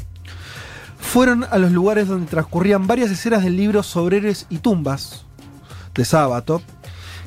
[0.97, 5.25] Fueron a los lugares donde transcurrían varias escenas del libro Sobre héroes y tumbas
[5.93, 6.61] de Sábato,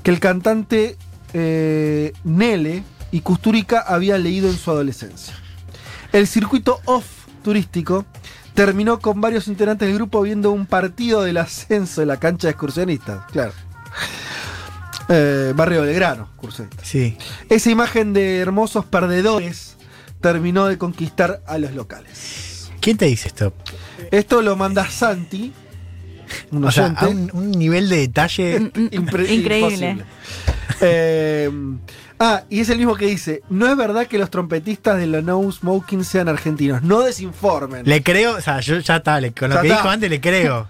[0.03, 0.97] que el cantante
[1.35, 5.35] eh, Nele y Custurica había leído en su adolescencia.
[6.13, 7.05] El circuito off
[7.43, 8.07] turístico,
[8.55, 12.53] terminó con varios integrantes del grupo viendo un partido del ascenso en la cancha de
[12.53, 13.27] excursionistas.
[13.31, 13.53] Claro.
[15.09, 16.87] Eh, barrio Belgrano, excursionistas.
[16.87, 17.17] Sí.
[17.49, 19.77] Esa imagen de hermosos perdedores
[20.21, 22.71] terminó de conquistar a los locales.
[22.81, 23.53] ¿Quién te dice esto?
[24.11, 25.53] Esto lo manda Santi,
[26.51, 28.61] un O sea, a un, un nivel de detalle.
[28.61, 29.91] Impre- Increíble.
[29.91, 30.05] imposible.
[30.81, 31.51] Eh,
[32.21, 35.23] ah, y es el mismo que dice: No es verdad que los trompetistas de la
[35.23, 36.83] No Smoking sean argentinos.
[36.83, 37.87] No desinformen.
[37.87, 39.79] Le creo, o sea, yo ya está, le- con lo Ya que está.
[39.81, 40.69] dijo antes le creo.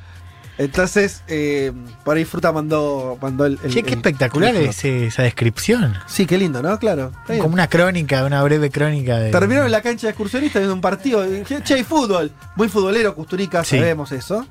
[0.58, 1.72] Entonces, eh,
[2.04, 3.58] por ahí Fruta mandó, mandó el.
[3.62, 5.94] el- Che, qué el- espectacular el- ese- esa descripción.
[6.08, 6.78] Sí, qué lindo, ¿no?
[6.78, 7.12] Claro.
[7.26, 9.30] Como una crónica, una breve crónica de.
[9.30, 11.24] Terminaron en la cancha de excursionistas viendo un partido.
[11.64, 12.32] Che, hay fútbol.
[12.56, 13.78] Muy futbolero, Custurica, Sí.
[13.78, 14.46] sabemos eso.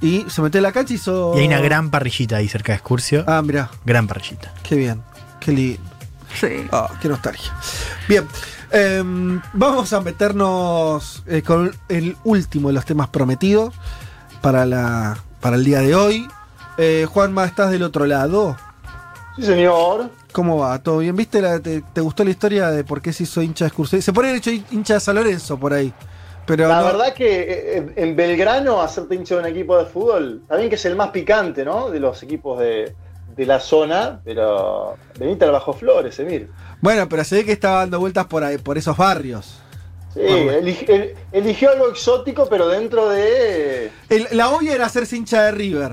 [0.00, 1.34] Y se metió en la cancha y hizo.
[1.36, 3.22] Y hay una gran parrillita ahí cerca de Excursio.
[3.26, 3.70] Ah, mirá.
[3.84, 4.52] Gran parrillita.
[4.62, 5.02] Qué bien.
[5.40, 5.82] Qué lindo.
[6.40, 6.66] Sí.
[6.72, 7.52] Ah, qué nostalgia.
[8.08, 8.24] Bien.
[8.72, 13.74] em, vamos a meternos eh, con el último de los temas prometidos
[14.40, 16.26] para, la, para el día de hoy.
[16.78, 18.56] Eh, Juanma, ¿estás del otro lado?
[19.36, 20.10] Sí, señor.
[20.32, 20.78] ¿Cómo va?
[20.78, 21.16] ¿Todo bien?
[21.16, 21.40] ¿Viste?
[21.42, 24.00] La, te, te gustó la historia de por qué se hizo hincha de excursión?
[24.02, 25.92] Se pone hecho hincha de San Lorenzo por ahí.
[26.46, 30.42] Pero La no- verdad que eh, en Belgrano hacerte hincha de un equipo de fútbol,
[30.48, 31.90] también que es el más picante, ¿no?
[31.90, 32.94] De los equipos de,
[33.36, 36.50] de la zona, pero venite al Bajo Flores, Emir.
[36.80, 39.60] Bueno, pero se ve que estaba dando vueltas por ahí, por esos barrios.
[40.14, 43.90] Sí, eli- el- eligió algo exótico, pero dentro de...
[44.08, 45.92] El- la obvia era hacerse hincha de River.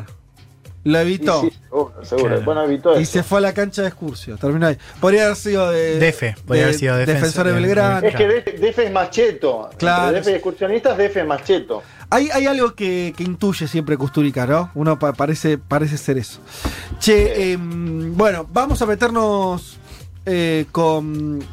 [0.84, 1.42] Lo evitó.
[1.42, 2.28] Sí, sí, seguro, seguro.
[2.30, 2.46] Claro.
[2.46, 3.12] Bueno, evitó Y eso.
[3.12, 4.38] se fue a la cancha de Excursio.
[4.38, 4.78] Terminó ahí.
[5.02, 6.00] Podría haber sido de.
[6.00, 8.08] Defe, podría haber sido defensa- defensor de Belgrano.
[8.08, 8.28] Es que
[8.58, 9.70] DF es macheto.
[9.78, 10.08] Claro.
[10.16, 11.84] Entre DF y excursionistas, DF es macheto.
[12.10, 14.72] Hay, hay algo que, que intuye siempre Custurica, ¿no?
[14.76, 16.40] Uno pa- parece, parece ser eso.
[17.00, 19.78] Che, em, bueno, vamos a meternos
[20.26, 21.44] eh, con,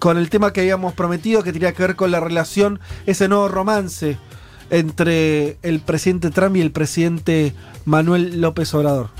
[0.00, 3.46] con el tema que habíamos prometido, que tenía que ver con la relación, ese nuevo
[3.46, 4.18] romance
[4.70, 7.52] entre el presidente Trump y el presidente
[7.84, 9.10] Manuel López Obrador.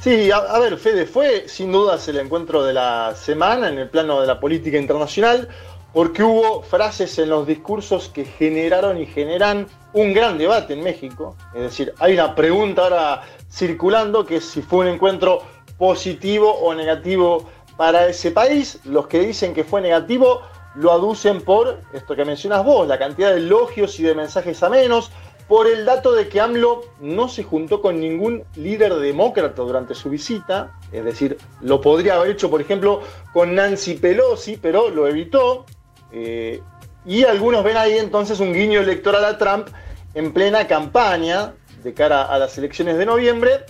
[0.00, 4.20] Sí, a, ver, Fede, fue sin dudas el encuentro de la semana en el plano
[4.20, 5.48] de la política internacional,
[5.92, 11.36] porque hubo frases en los discursos que generaron y generan un gran debate en México.
[11.54, 15.42] Es decir, hay una pregunta ahora circulando que es si fue un encuentro
[15.78, 18.80] positivo o negativo para ese país.
[18.84, 20.42] Los que dicen que fue negativo
[20.74, 25.10] lo aducen por esto que mencionas vos, la cantidad de elogios y de mensajes amenos,
[25.48, 30.08] por el dato de que AMLO no se juntó con ningún líder demócrata durante su
[30.08, 33.02] visita, es decir, lo podría haber hecho, por ejemplo,
[33.34, 35.66] con Nancy Pelosi, pero lo evitó.
[36.12, 36.62] eh,
[37.04, 39.68] y algunos ven ahí entonces un guiño electoral a Trump
[40.14, 43.64] en plena campaña de cara a las elecciones de noviembre,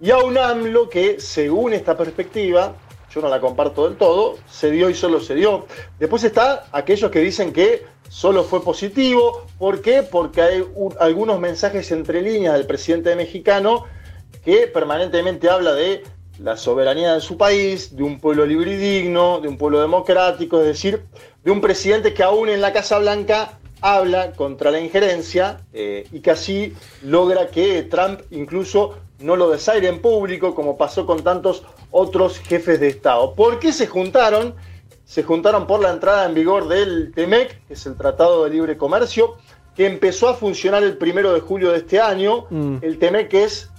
[0.00, 2.74] y a un AMLO que, según esta perspectiva,
[3.14, 5.66] yo no la comparto del todo, se dio y solo se dio.
[5.98, 9.46] Después está aquellos que dicen que solo fue positivo.
[9.58, 10.02] ¿Por qué?
[10.02, 13.84] Porque hay un- algunos mensajes entre líneas del presidente mexicano
[14.44, 16.02] que permanentemente habla de
[16.38, 20.58] la soberanía de su país, de un pueblo libre y digno, de un pueblo democrático,
[20.60, 21.04] es decir,
[21.44, 26.20] de un presidente que aún en la Casa Blanca habla contra la injerencia eh, y
[26.20, 26.72] que así
[27.02, 32.80] logra que Trump incluso no lo desaire en público, como pasó con tantos otros jefes
[32.80, 33.34] de Estado.
[33.34, 34.54] ¿Por qué se juntaron?
[35.04, 38.76] Se juntaron por la entrada en vigor del TEMEC, que es el Tratado de Libre
[38.76, 39.36] Comercio,
[39.74, 42.46] que empezó a funcionar el primero de julio de este año.
[42.50, 42.76] Mm.
[42.82, 43.70] El TEMEC es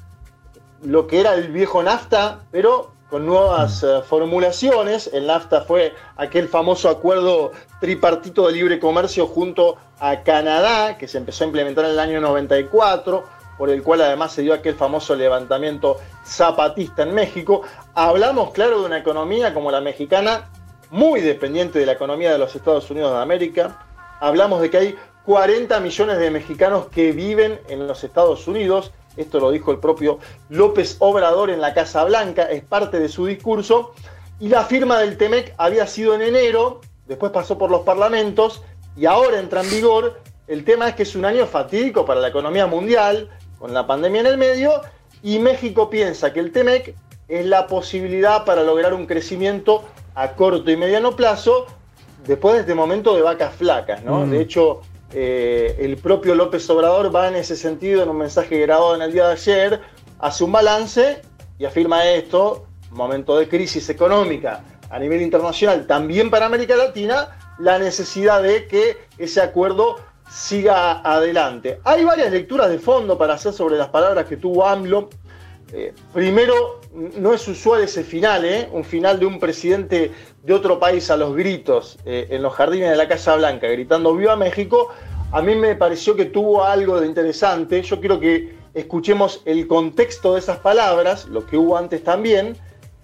[0.83, 5.09] lo que era el viejo NAFTA, pero con nuevas eh, formulaciones.
[5.13, 11.19] El NAFTA fue aquel famoso acuerdo tripartito de libre comercio junto a Canadá, que se
[11.19, 13.23] empezó a implementar en el año 94,
[13.63, 15.95] por el cual además se dio aquel famoso levantamiento
[16.25, 17.61] zapatista en México.
[17.95, 20.49] Hablamos, claro, de una economía como la mexicana,
[20.91, 23.85] muy dependiente de la economía de los Estados Unidos de América.
[24.19, 24.95] Hablamos de que hay
[25.25, 28.91] 40 millones de mexicanos que viven en los Estados Unidos.
[29.15, 30.19] Esto lo dijo el propio
[30.49, 33.93] López Obrador en la Casa Blanca, es parte de su discurso.
[34.41, 38.61] Y la firma del TEMEC había sido en enero, después pasó por los parlamentos
[38.97, 40.19] y ahora entra en vigor.
[40.47, 43.29] El tema es que es un año fatídico para la economía mundial,
[43.63, 44.81] con la pandemia en el medio,
[45.21, 46.95] y México piensa que el TEMEC
[47.29, 49.85] es la posibilidad para lograr un crecimiento
[50.15, 51.67] a corto y mediano plazo
[52.27, 54.25] después de este momento de vacas flacas, ¿no?
[54.25, 54.31] Mm.
[54.31, 54.81] De hecho,
[55.13, 59.13] eh, el propio López Obrador va en ese sentido en un mensaje grabado en el
[59.13, 59.79] día de ayer,
[60.19, 61.21] hace un balance
[61.57, 67.29] y afirma esto, momento de crisis económica a nivel internacional, también para América Latina,
[67.59, 69.95] la necesidad de que ese acuerdo
[70.33, 71.79] siga adelante.
[71.83, 75.09] Hay varias lecturas de fondo para hacer sobre las palabras que tuvo AMLO.
[75.71, 76.81] Eh, primero,
[77.17, 78.67] no es usual ese final, ¿eh?
[78.71, 80.11] un final de un presidente
[80.41, 84.15] de otro país a los gritos eh, en los jardines de la Casa Blanca, gritando
[84.15, 84.89] Viva México.
[85.31, 87.81] a mí me pareció que tuvo algo de interesante.
[87.83, 92.57] Yo quiero que escuchemos el contexto de esas palabras, lo que hubo antes también,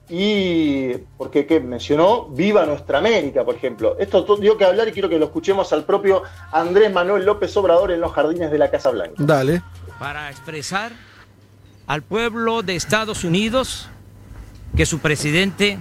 [0.09, 1.59] y porque ¿qué?
[1.59, 3.95] mencionó Viva Nuestra América, por ejemplo.
[3.99, 7.55] Esto to- dio que hablar y quiero que lo escuchemos al propio Andrés Manuel López
[7.57, 9.13] Obrador en los jardines de la Casa Blanca.
[9.17, 9.61] Dale.
[9.99, 10.91] para expresar
[11.85, 13.87] al pueblo de Estados Unidos
[14.75, 15.77] que su presidente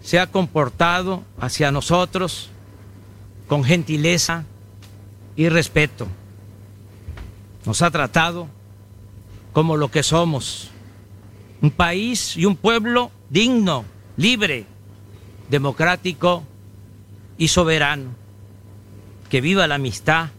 [0.00, 2.50] se ha comportado hacia nosotros
[3.48, 4.44] con gentileza
[5.36, 6.06] y respeto.
[7.66, 8.48] Nos ha tratado
[9.52, 10.70] como lo que somos,
[11.60, 13.84] un país y un pueblo digno,
[14.16, 14.66] libre,
[15.50, 16.44] democrático
[17.36, 18.10] y soberano.
[19.30, 20.30] Que viva la amistad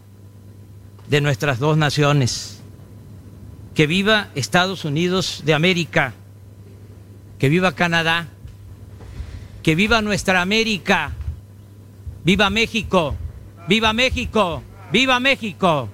[1.08, 2.60] de nuestras dos naciones.
[3.74, 6.14] Que viva Estados Unidos de América.
[7.38, 8.26] Que viva Canadá.
[9.62, 11.12] Que viva nuestra América.
[12.24, 13.14] Viva México.
[13.68, 14.62] Viva México.
[14.92, 15.88] Viva México.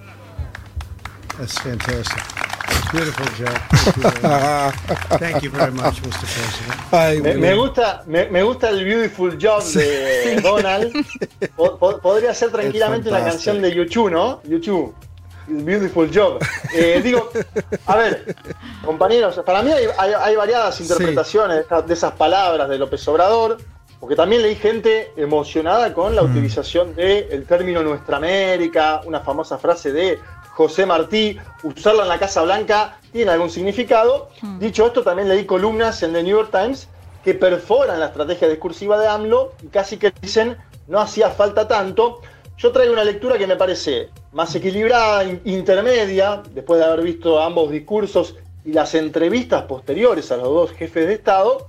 [2.91, 3.69] Beautiful, Jack.
[5.19, 6.25] Thank you very much, Mr.
[6.25, 6.93] President.
[6.93, 10.93] Ay, Me, me gusta, me, me gusta el Beautiful Job de Donald.
[11.55, 14.41] Po- po- podría ser tranquilamente una canción de YouTube, ¿no?
[14.43, 14.93] YouTube.
[15.49, 16.39] Beautiful Job.
[16.73, 17.29] Eh, digo,
[17.85, 18.35] a ver,
[18.83, 23.05] compañeros, para mí hay, hay- hay variadas interpretaciones de esas- de esas palabras de López
[23.07, 23.57] Obrador,
[23.99, 29.91] porque también leí gente emocionada con la utilización del término Nuestra América, una famosa frase
[29.91, 30.19] de
[30.57, 34.29] José Martí, usarla en la Casa Blanca tiene algún significado.
[34.57, 36.87] Dicho esto, también leí columnas en The New York Times
[37.23, 40.57] que perforan la estrategia discursiva de AMLO y casi que dicen
[40.87, 42.21] no hacía falta tanto.
[42.57, 47.39] Yo traigo una lectura que me parece más equilibrada, in- intermedia, después de haber visto
[47.39, 48.35] ambos discursos
[48.65, 51.67] y las entrevistas posteriores a los dos jefes de Estado.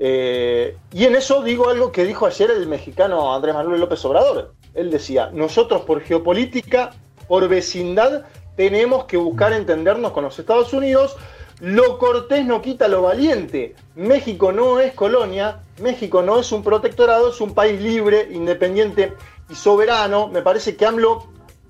[0.00, 4.54] Eh, y en eso digo algo que dijo ayer el mexicano Andrés Manuel López Obrador.
[4.74, 6.90] Él decía, nosotros por geopolítica,
[7.28, 8.24] por vecindad,
[8.56, 11.16] tenemos que buscar entendernos con los Estados Unidos.
[11.60, 13.74] Lo cortés no quita lo valiente.
[13.94, 19.12] México no es colonia, México no es un protectorado, es un país libre, independiente
[19.48, 20.28] y soberano.
[20.28, 21.26] Me parece que AMLO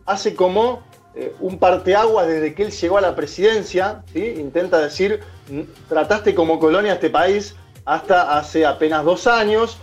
[0.06, 0.82] hace como
[1.14, 4.34] eh, un parteaguas desde que él llegó a la presidencia, ¿sí?
[4.38, 5.20] intenta decir,
[5.50, 9.78] "Mm, trataste como colonia a este país hasta hace apenas dos años,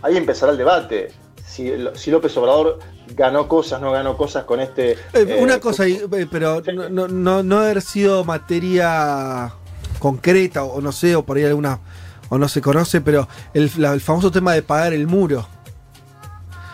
[0.00, 1.12] ahí empezará el debate,
[1.50, 2.78] si, si López Obrador
[3.16, 4.92] ganó cosas, no ganó cosas con este...
[4.92, 9.52] Eh, eh, una cosa, ahí, eh, pero no, no, no, no haber sido materia
[9.98, 11.80] concreta, o no sé, o por ahí alguna,
[12.28, 15.46] o no se conoce, pero el, la- el famoso tema de pagar el muro.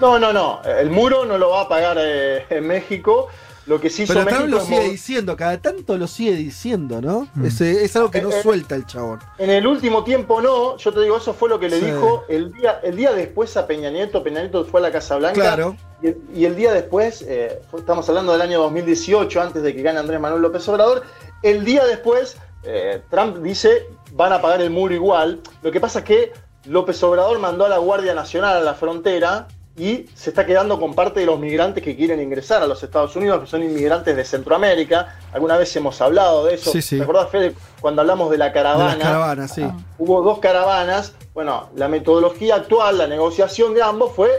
[0.01, 3.28] No, no, no, el muro no lo va a pagar eh, en México,
[3.66, 7.01] lo que sí hizo Pero Trump México lo sigue diciendo, cada tanto lo sigue diciendo,
[7.01, 7.28] ¿no?
[7.44, 9.18] Es, eh, es algo que no Eh, eh, suelta el chabón.
[9.38, 11.86] En el último tiempo no, yo te digo, eso fue lo que le Sí.
[11.86, 14.22] dijo el día, el día después a Peña Nieto.
[14.22, 15.40] Peña Nieto fue a la Casa Blanca.
[15.40, 15.76] Claro.
[16.02, 19.82] Y el, y el día después, eh, estamos hablando del año 2018, antes de que
[19.82, 21.02] gane Andrés Manuel López Obrador.
[21.43, 25.40] El día después, eh, Trump dice, van a pagar el muro igual.
[25.62, 26.32] Lo que pasa es que
[26.66, 29.48] López Obrador mandó a la Guardia Nacional a la frontera
[29.78, 33.15] y se está quedando con parte de los migrantes que quieren ingresar a los Estados
[33.15, 35.19] Unidos, que son inmigrantes de Centroamérica.
[35.32, 36.73] Alguna vez hemos hablado de eso.
[36.73, 36.97] Sí, sí.
[36.97, 38.94] ¿Te acordás, Fede, cuando hablamos de la De caravana?
[38.94, 39.66] las caravanas, sí.
[39.98, 41.12] hubo dos caravanas.
[41.35, 44.31] Bueno, la metodología actual, la negociación de ambos fue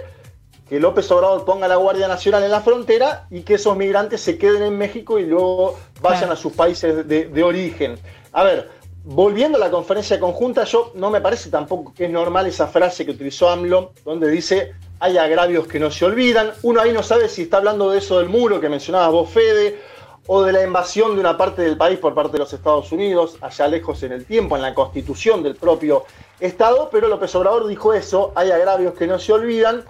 [0.67, 4.37] que López Obrador ponga la Guardia Nacional en la frontera y que esos migrantes se
[4.37, 7.97] queden en México y luego vayan a sus países de, de origen.
[8.33, 8.69] A ver,
[9.03, 13.05] volviendo a la conferencia conjunta, yo no me parece tampoco que es normal esa frase
[13.05, 16.51] que utilizó AMLO, donde dice hay agravios que no se olvidan.
[16.63, 19.79] Uno ahí no sabe si está hablando de eso del muro que mencionabas vos, Fede,
[20.27, 23.37] o de la invasión de una parte del país por parte de los Estados Unidos,
[23.41, 26.05] allá lejos en el tiempo, en la constitución del propio
[26.39, 29.85] Estado, pero López Obrador dijo eso, hay agravios que no se olvidan,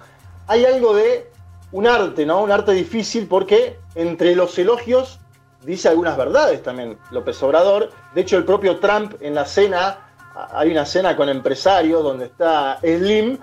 [0.45, 1.29] hay algo de
[1.71, 2.41] un arte, ¿no?
[2.41, 5.19] Un arte difícil porque entre los elogios
[5.63, 10.11] dice algunas verdades también López Obrador, de hecho el propio Trump en la cena,
[10.51, 13.39] hay una cena con empresarios donde está Slim,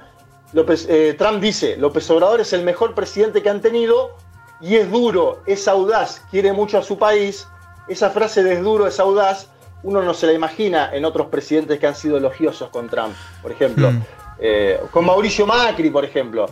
[0.55, 4.17] López, eh, Trump dice, López Obrador es el mejor presidente que han tenido
[4.61, 7.47] y es duro, es audaz, quiere mucho a su país.
[7.89, 9.49] Esa frase de es duro, es audaz,
[9.83, 13.51] uno no se la imagina en otros presidentes que han sido elogiosos con Trump, por
[13.51, 13.93] ejemplo.
[14.39, 16.47] Eh, con Mauricio Macri, por ejemplo.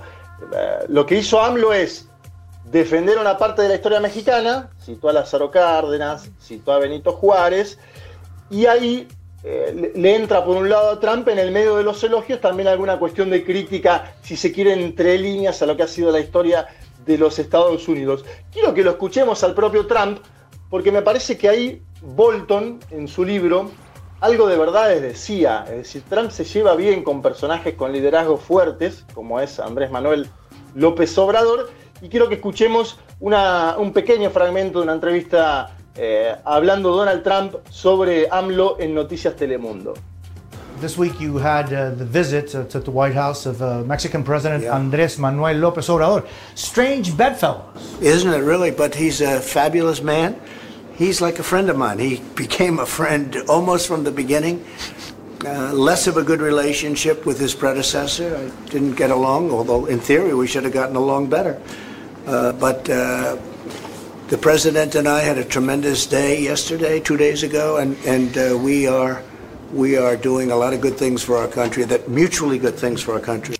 [0.52, 2.08] Eh, lo que hizo AMLO es
[2.64, 7.78] defender una parte de la historia mexicana, citó a Lázaro Cárdenas, citó a Benito Juárez,
[8.50, 9.08] y ahí
[9.44, 12.68] eh, le, entra por un lado a Trump en el medio de los elogios también
[12.68, 16.20] alguna cuestión de crítica, si se quiere, entre líneas a lo que ha sido la
[16.20, 16.68] historia
[17.04, 18.24] de los Estados Unidos.
[18.52, 20.18] Quiero que lo escuchemos al propio Trump,
[20.70, 23.70] porque me parece que ahí Bolton, en su libro,
[24.20, 25.64] algo de verdades decía.
[25.68, 30.28] Es decir, Trump se lleva bien con personajes con liderazgos fuertes, como es Andrés Manuel
[30.74, 31.70] López Obrador,
[32.00, 38.28] y quiero que escuchemos un pequeño fragmento de una entrevista eh, hablando Donald Trump sobre
[38.30, 39.94] AMLO en Noticias Telemundo.
[40.80, 44.24] This week you had uh, the visit uh, to the White House of uh, Mexican
[44.24, 46.26] President Andrés Manuel López Obrador.
[46.56, 48.00] Strange bedfellows.
[48.00, 48.72] Isn't it really?
[48.72, 50.40] But he's a fabulous man.
[50.96, 52.00] He's like a friend of mine.
[52.00, 54.64] He became a friend almost from the beginning.
[55.44, 58.36] Uh, less of a good relationship with his predecessor.
[58.36, 61.60] I didn't get along, although in theory we should have gotten along better.
[62.26, 63.36] Uh, but uh,
[64.32, 68.56] the president and I had a tremendous day yesterday, two days ago, and and uh,
[68.56, 69.20] we are
[69.74, 71.84] we are doing a lot of good things for our country.
[71.84, 73.56] That mutually good things for our country.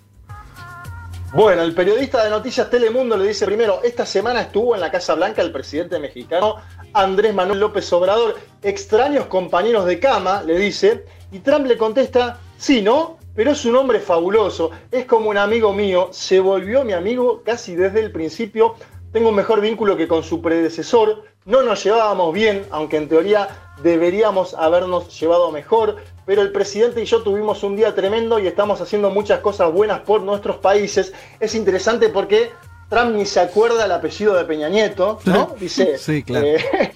[1.35, 5.13] Bueno, el periodista de Noticias Telemundo le dice primero, esta semana estuvo en la Casa
[5.13, 6.55] Blanca el presidente mexicano
[6.93, 12.81] Andrés Manuel López Obrador, extraños compañeros de cama, le dice, y Trump le contesta, sí,
[12.81, 13.17] ¿no?
[13.35, 17.75] Pero es un hombre fabuloso, es como un amigo mío, se volvió mi amigo casi
[17.75, 18.75] desde el principio,
[19.13, 23.47] tengo un mejor vínculo que con su predecesor, no nos llevábamos bien, aunque en teoría
[23.83, 28.81] deberíamos habernos llevado mejor, pero el presidente y yo tuvimos un día tremendo y estamos
[28.81, 31.13] haciendo muchas cosas buenas por nuestros países.
[31.39, 32.51] Es interesante porque
[32.89, 35.55] Trump ni se acuerda el apellido de Peña Nieto, ¿no?
[35.59, 36.47] Dice Sí, claro.
[36.47, 36.93] eh,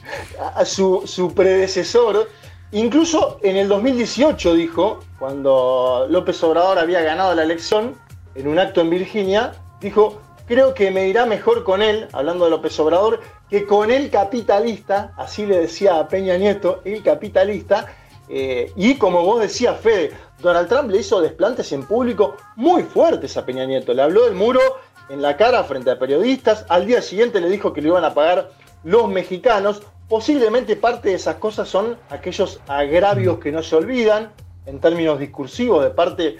[0.55, 2.27] a su, su predecesor.
[2.71, 7.95] Incluso en el 2018 dijo, cuando López Obrador había ganado la elección,
[8.35, 12.51] en un acto en Virginia, dijo, creo que me irá mejor con él, hablando de
[12.51, 13.19] López Obrador,
[13.49, 17.93] que con el capitalista, así le decía a Peña Nieto, el capitalista,
[18.29, 23.35] eh, y como vos decías, Fede, Donald Trump le hizo desplantes en público muy fuertes
[23.37, 24.61] a Peña Nieto, le habló del muro
[25.09, 28.13] en la cara frente a periodistas, al día siguiente le dijo que lo iban a
[28.13, 28.51] pagar
[28.83, 34.31] los mexicanos, posiblemente parte de esas cosas son aquellos agravios que no se olvidan,
[34.65, 36.37] en términos discursivos, de parte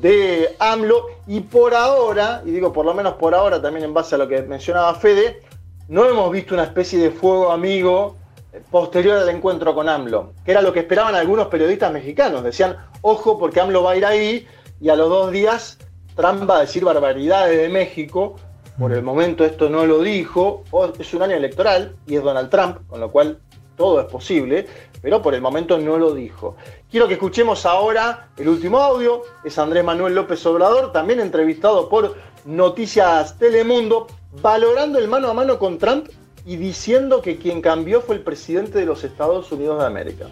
[0.00, 4.14] de AMLO, y por ahora, y digo por lo menos por ahora también en base
[4.14, 5.40] a lo que mencionaba Fede,
[5.88, 8.16] no hemos visto una especie de fuego amigo
[8.52, 12.42] eh, posterior al encuentro con AMLO, que era lo que esperaban algunos periodistas mexicanos.
[12.42, 14.46] Decían, ojo porque AMLO va a ir ahí
[14.80, 15.78] y a los dos días
[16.16, 18.36] Trump va a decir barbaridades de México.
[18.78, 20.64] Por el momento esto no lo dijo.
[20.98, 23.40] Es un año electoral y es Donald Trump, con lo cual
[23.76, 24.66] todo es posible,
[25.00, 26.56] pero por el momento no lo dijo.
[26.90, 29.22] Quiero que escuchemos ahora el último audio.
[29.44, 34.08] Es Andrés Manuel López Obrador, también entrevistado por Noticias Telemundo,
[34.42, 36.08] valorando el mano a mano con Trump
[36.44, 40.26] y diciendo que quien cambió fue el presidente de los Estados Unidos de América.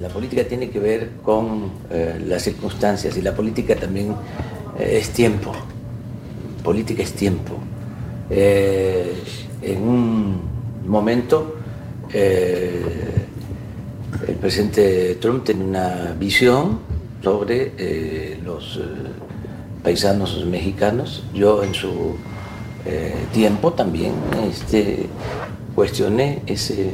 [0.00, 4.16] La política tiene que ver con eh, las circunstancias y la política también
[4.78, 5.52] eh, es tiempo.
[6.64, 7.52] Política es tiempo.
[8.30, 9.12] Eh,
[9.60, 10.40] en un
[10.86, 11.52] momento
[14.26, 16.80] el presidente Trump tiene una visión
[17.22, 18.80] sobre eh, los eh,
[19.82, 21.24] paisanos mexicanos.
[21.34, 22.16] Yo en su
[22.84, 24.12] eh, tiempo también
[24.48, 25.06] este,
[25.74, 26.90] cuestioné ese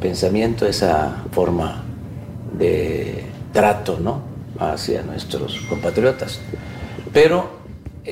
[0.00, 1.82] pensamiento, esa forma
[2.56, 4.20] de trato ¿no?
[4.58, 6.40] hacia nuestros compatriotas.
[7.12, 7.50] Pero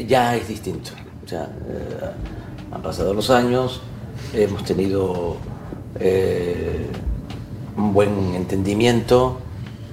[0.09, 0.91] ya es distinto.
[1.31, 3.83] O han pasado los años,
[4.33, 5.37] hemos tenido
[7.77, 9.39] un buen entendimiento,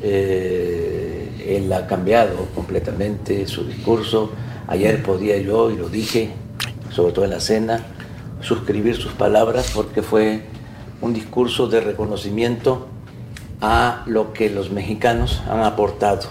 [0.01, 4.31] eh, él ha cambiado completamente su discurso.
[4.67, 6.31] Ayer podía yo, y lo dije,
[6.91, 7.85] sobre todo en la cena,
[8.41, 10.41] suscribir sus palabras porque fue
[11.01, 12.87] un discurso de reconocimiento
[13.61, 16.29] a lo que los mexicanos han aportado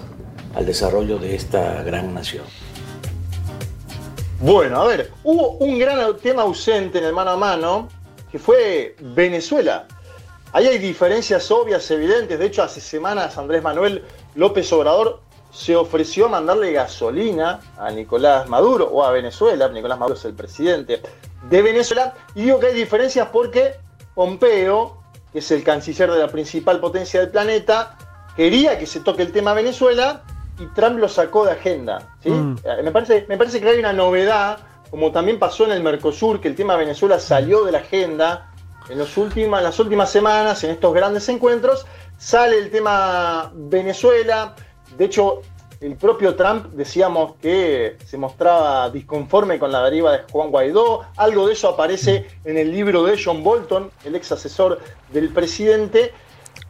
[0.55, 2.45] al desarrollo de esta gran nación.
[4.41, 7.89] Bueno, a ver, hubo un gran tema ausente en el mano a mano,
[8.33, 9.87] que fue Venezuela.
[10.53, 12.39] Ahí hay diferencias obvias, evidentes.
[12.39, 14.05] De hecho, hace semanas Andrés Manuel
[14.35, 15.21] López Obrador
[15.53, 19.69] se ofreció a mandarle gasolina a Nicolás Maduro o a Venezuela.
[19.69, 21.01] Nicolás Maduro es el presidente
[21.49, 22.15] de Venezuela.
[22.35, 23.75] Y digo que hay diferencias porque
[24.15, 25.03] Pompeo,
[25.33, 27.97] que es el canciller de la principal potencia del planeta,
[28.37, 30.23] quería que se toque el tema Venezuela
[30.59, 32.17] y Trump lo sacó de agenda.
[32.23, 32.31] ¿sí?
[32.31, 32.57] Mm.
[32.65, 34.59] Eh, Me, parece, me parece que hay una novedad,
[34.91, 38.50] como también pasó en el Mercosur, que el tema Venezuela salió de la agenda
[38.89, 41.87] en, los últimas, en las últimas semanas, en estos grandes encuentros,
[42.19, 44.55] sale el tema Venezuela.
[44.97, 45.43] De hecho,
[45.81, 51.07] el propio Trump decíamos que se mostraba disconforme con la deriva de Juan Guaidó.
[51.17, 54.79] Algo de eso aparece en el libro de John Bolton, el ex asesor
[55.11, 56.13] del presidente.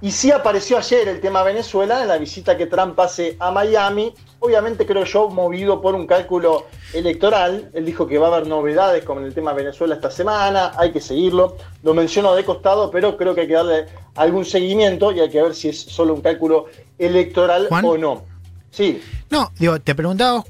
[0.02, 4.14] Y sí apareció ayer el tema Venezuela en la visita que Trump hace a Miami.
[4.38, 7.70] Obviamente creo yo movido por un cálculo electoral.
[7.74, 11.02] Él dijo que va a haber novedades con el tema Venezuela esta semana, hay que
[11.02, 11.56] seguirlo.
[11.82, 15.42] Lo menciono de costado, pero creo que hay que darle algún seguimiento y hay que
[15.42, 16.66] ver si es solo un cálculo
[16.98, 17.84] electoral Juan.
[17.84, 18.24] o no.
[18.70, 19.02] Sí.
[19.28, 20.42] No, digo, te preguntaba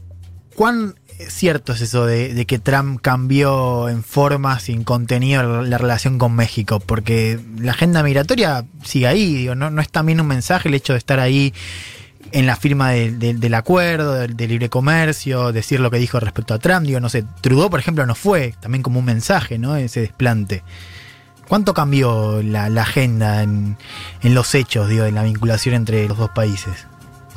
[0.55, 0.94] cuán
[1.28, 6.18] cierto es eso de, de que Trump cambió en forma, sin contenido, la, la relación
[6.18, 10.68] con México, porque la agenda migratoria sigue ahí, digo, no, no es también un mensaje
[10.68, 11.52] el hecho de estar ahí
[12.32, 16.20] en la firma de- de- del acuerdo, del, del libre comercio, decir lo que dijo
[16.20, 19.59] respecto a Trump, digo, no sé, Trudeau, por ejemplo, no fue también como un mensaje,
[19.59, 19.74] ¿no?
[19.76, 20.62] Ese desplante.
[21.48, 23.76] ¿Cuánto cambió la, agenda en,
[24.22, 26.86] en los hechos, digo, de la vinculación entre los dos países?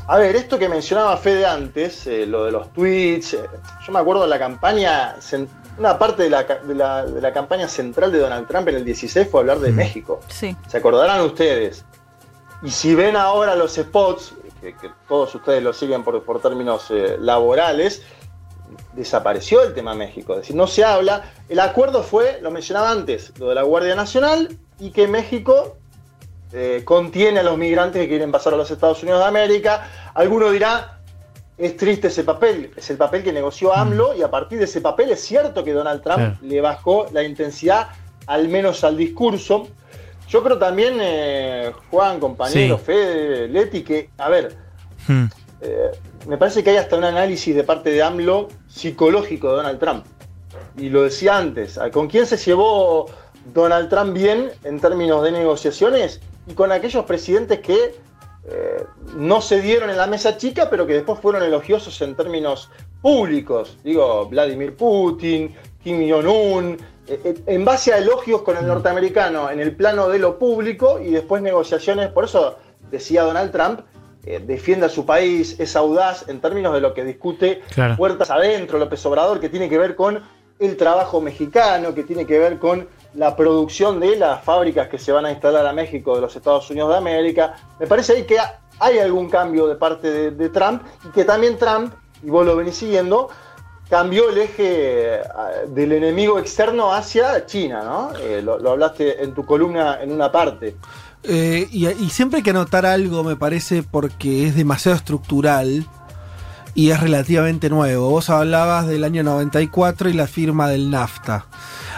[0.08, 3.44] A ver, esto que mencionaba Fede antes, eh, lo de los tweets, eh,
[3.86, 5.16] yo me acuerdo de la campaña,
[5.78, 8.76] una parte de la, ca- de la- de la campaña central de Donald Trump en
[8.76, 10.20] el 16 fue hablar de México.
[10.28, 10.56] Sí.
[10.68, 11.86] Se acordarán ustedes.
[12.62, 16.86] Y si ven ahora los spots, que, que todos ustedes lo siguen por, por términos
[16.92, 18.02] eh, laborales,
[18.94, 20.34] desapareció el tema México.
[20.34, 21.24] Es decir, no se habla.
[21.50, 25.78] El acuerdo fue, lo mencionaba antes, lo de la Guardia Nacional y que México
[26.54, 29.90] eh, contiene a los migrantes que quieren pasar a los Estados Unidos de América.
[30.14, 31.00] Alguno dirá,
[31.58, 34.82] es triste ese papel, es el papel que negoció AMLO y a partir de ese
[34.82, 37.90] papel es cierto que Donald Trump le bajó la intensidad,
[38.28, 39.68] al menos al discurso.
[40.30, 42.84] Yo creo también, eh, Juan, compañero, Sí.
[42.86, 44.56] Fede, Leti, que, a ver,
[45.08, 45.26] Hmm.
[45.62, 45.92] eh,
[46.28, 50.06] me parece que hay hasta un análisis de parte de AMLO psicológico de Donald Trump.
[50.78, 53.06] Y lo decía antes, ¿con quién se llevó
[53.54, 56.22] Donald Trump bien en términos de negociaciones?
[56.48, 57.96] Y con aquellos presidentes que
[58.46, 58.84] eh,
[59.16, 62.70] no se dieron en la mesa chica, pero que después fueron elogiosos en términos
[63.02, 63.78] públicos.
[63.84, 65.54] Digo, Vladimir Putin,
[65.84, 70.20] Kim Jong-un, eh, eh, en base a elogios con el norteamericano en el plano de
[70.20, 72.10] lo público y después negociaciones.
[72.10, 72.58] Por eso
[72.90, 73.82] decía Donald Trump,
[74.26, 77.98] eh, defiende a su país, es audaz en términos de lo que discute Claro.
[77.98, 80.24] puertas adentro López Obrador, que tiene que ver con
[80.60, 85.12] el trabajo mexicano, que tiene que ver con la producción de las fábricas que se
[85.12, 87.54] van a instalar a México de los Estados Unidos de América.
[87.80, 91.58] Me parece ahí que ha- hay algún cambio de parte de, Trump y que también
[91.58, 93.30] Trump, y vos lo venís siguiendo,
[93.90, 95.22] cambió el eje eh,
[95.68, 98.10] del enemigo externo hacia China, ¿no?
[98.20, 100.76] Eh, lo, lo hablaste en tu columna en una parte.
[101.26, 105.86] Eh, y, y siempre hay que anotar algo, me parece, porque es demasiado estructural
[106.74, 108.10] y es relativamente nuevo.
[108.10, 111.46] Vos hablabas del año 94 y la firma del NAFTA.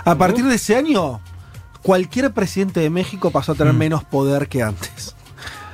[0.03, 1.21] A partir de ese año,
[1.81, 5.15] cualquier presidente de México pasó a tener menos poder que antes.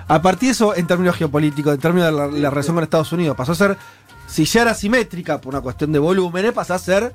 [0.08, 3.12] A partir de eso, en términos geopolíticos, en términos de la, la relación con Estados
[3.14, 3.78] Unidos, pasó a ser,
[4.28, 7.14] si ya era simétrica por una cuestión de volúmenes, pasó a ser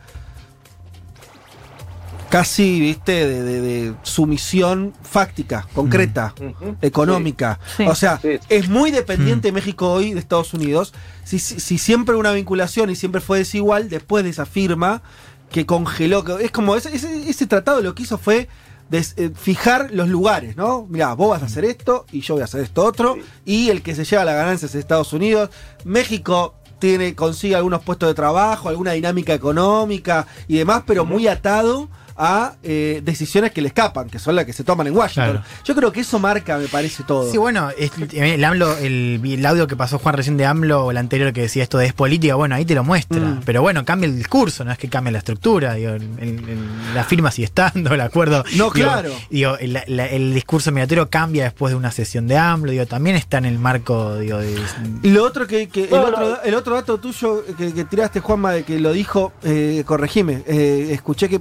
[2.30, 6.34] casi, viste, de, de- de sumisión fáctica, concreta,
[6.82, 7.60] económica.
[7.76, 7.86] Sí.
[7.86, 8.38] O sea, Sí.
[8.48, 10.92] es muy dependiente México hoy de Estados Unidos.
[11.24, 15.02] Si, si, si siempre una vinculación y siempre fue desigual, después de esa firma
[15.50, 18.48] que congeló, que- es como ese, ese- ese tratado lo que hizo fue
[18.90, 20.86] des- eh, fijar los lugares, ¿no?
[20.88, 23.82] Mira, vos vas a hacer esto y yo voy a hacer esto otro, y el
[23.82, 25.50] que se lleva la ganancia es Estados Unidos.
[25.84, 31.88] México tiene, consigue algunos puestos de trabajo, alguna dinámica económica y demás, pero muy atado
[32.18, 35.32] a eh, decisiones que le escapan, que son las que se toman en Washington.
[35.42, 35.46] Claro.
[35.64, 37.30] Yo creo que eso marca, me parece todo.
[37.30, 40.90] Sí, bueno, es- el, AMLO, el, el audio que pasó Juan recién de AMLO, o
[40.90, 43.20] el anterior que decía esto de es política, bueno, ahí te lo muestra.
[43.20, 43.42] Mm.
[43.44, 45.74] Pero bueno, cambia el discurso, no es que cambie la estructura.
[45.74, 48.44] Digo, el- el- la firma sigue estando, el acuerdo.
[48.56, 49.10] No, digo, claro.
[49.30, 53.16] Digo, el, la- el discurso migratorio cambia después de una sesión de AMLO, digo, también
[53.16, 54.56] está en el marco, digo, de.
[55.02, 56.42] Y lo otro que, que- el, otro, no.
[56.42, 60.88] el otro dato tuyo que, que tiraste, Juanma, de que lo dijo, eh, corregime, eh,
[60.92, 61.40] escuché que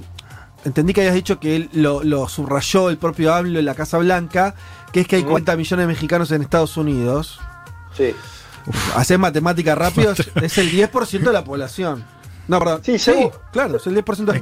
[0.66, 3.98] entendí que habías dicho que él lo, lo subrayó el propio AMLO en la Casa
[3.98, 4.54] Blanca,
[4.92, 5.30] que es que hay Ujú.
[5.32, 7.40] 40 millones de mexicanos en Estados Unidos.
[7.96, 8.14] Sí.
[8.94, 10.12] Hacer matemáticas rápido,
[10.42, 12.04] es el 10% de la población.
[12.48, 12.80] No, perdón.
[12.84, 14.38] Sí, Sí, claro, es el 10% de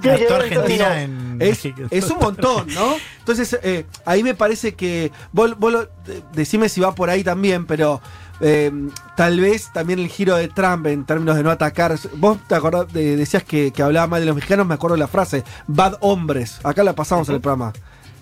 [1.02, 2.96] en en es, es un montón, ¿no?
[3.20, 5.10] Entonces, eh, ahí me parece que.
[5.32, 8.02] Vos, vos lo- de- decime si va por ahí también, pero
[8.40, 8.70] eh,
[9.16, 11.96] tal vez también el giro de Trump en términos de no atacar.
[12.16, 15.00] Vos te acordás, de- decías que, que hablaba mal de los mexicanos, me acuerdo de
[15.00, 16.58] la frase: bad hombres.
[16.64, 17.72] Acá la pasamos en el programa.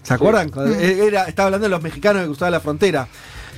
[0.03, 0.51] ¿Se acuerdan?
[0.81, 3.09] Era, estaba hablando de los mexicanos que cruzaban la frontera.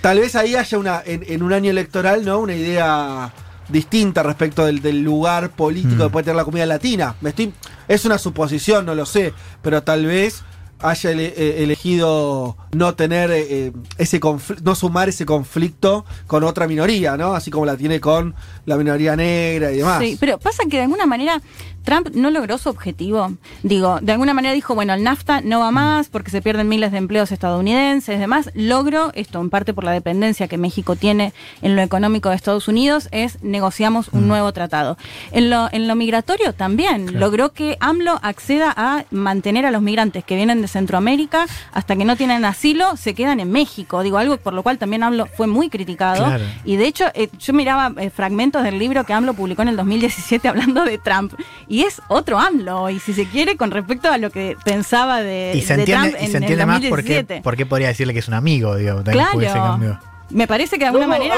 [0.02, 2.38] Tal vez ahí haya una, en, en un año electoral, ¿no?
[2.38, 3.32] Una idea
[3.70, 7.14] distinta respecto del, del lugar político que puede tener la comunidad latina.
[7.22, 7.54] Me estoy,
[7.88, 9.32] es una suposición, no lo sé,
[9.62, 10.42] pero tal vez
[10.80, 16.66] haya ele- eh, elegido no tener eh, ese conflicto, no sumar ese conflicto con otra
[16.66, 17.34] minoría, ¿no?
[17.34, 18.34] Así como la tiene con
[18.66, 20.00] la minoría negra y demás.
[20.00, 21.40] Sí, pero pasa que de alguna manera
[21.84, 23.34] Trump no logró su objetivo.
[23.62, 26.92] Digo, de alguna manera dijo, bueno, el NAFTA no va más porque se pierden miles
[26.92, 28.50] de empleos estadounidenses, demás.
[28.54, 32.68] Logro, esto en parte por la dependencia que México tiene en lo económico de Estados
[32.68, 34.96] Unidos, es negociamos un nuevo tratado.
[35.30, 40.24] En lo, en lo migratorio también, logró que AMLO acceda a mantener a los migrantes
[40.24, 44.02] que vienen de Centroamérica hasta que no tienen asilo asilo se quedan en México.
[44.02, 46.24] Digo, algo por lo cual también AMLO fue muy criticado.
[46.24, 46.44] Claro.
[46.64, 49.76] Y de hecho, eh, yo miraba eh, fragmentos del libro que AMLO publicó en el
[49.76, 51.34] 2017 hablando de Trump.
[51.68, 55.52] Y es otro AMLO, y si se quiere, con respecto a lo que pensaba de,
[55.54, 57.42] Y se de entiende, Trump y en se el entiende más por qué, 2017.
[57.42, 59.98] por qué podría decirle que es un amigo, digo, también fue ese Claro.
[60.30, 61.36] Me parece que de alguna No, manera.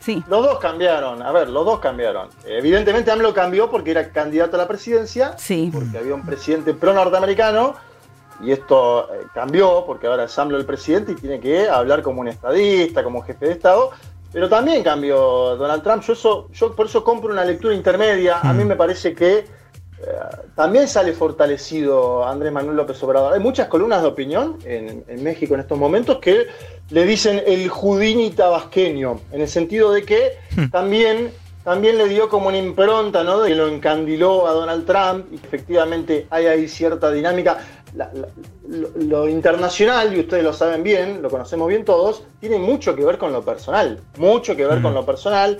[0.00, 0.22] Sí.
[0.28, 2.28] Los dos cambiaron, a ver, los dos cambiaron.
[2.44, 5.70] Evidentemente AMLO cambió porque era candidato a la presidencia, Sí.
[5.72, 7.74] porque había un presidente pro-norteamericano,
[8.42, 12.20] y esto eh, cambió porque ahora es AMLO el presidente y tiene que hablar como
[12.20, 13.90] un estadista, como jefe de Estado,
[14.32, 16.02] pero también cambió Donald Trump.
[16.02, 18.40] Yo, eso, yo por eso compro una lectura intermedia.
[18.40, 19.46] A mí me parece que eh,
[20.54, 23.32] también sale fortalecido Andrés Manuel López Obrador.
[23.32, 26.46] Hay muchas columnas de opinión en, en México en estos momentos que
[26.90, 30.38] le dicen el Judini tabasqueño, en el sentido de que
[30.70, 31.32] también,
[31.64, 33.40] también le dio como una impronta, ¿no?
[33.40, 37.58] De que lo encandiló a Donald Trump y que efectivamente hay ahí cierta dinámica.
[37.94, 38.28] La- la-
[38.68, 43.04] lo, lo internacional, y ustedes lo saben bien, lo conocemos bien todos, tiene mucho que
[43.04, 45.58] ver con lo personal, mucho que ver con lo personal.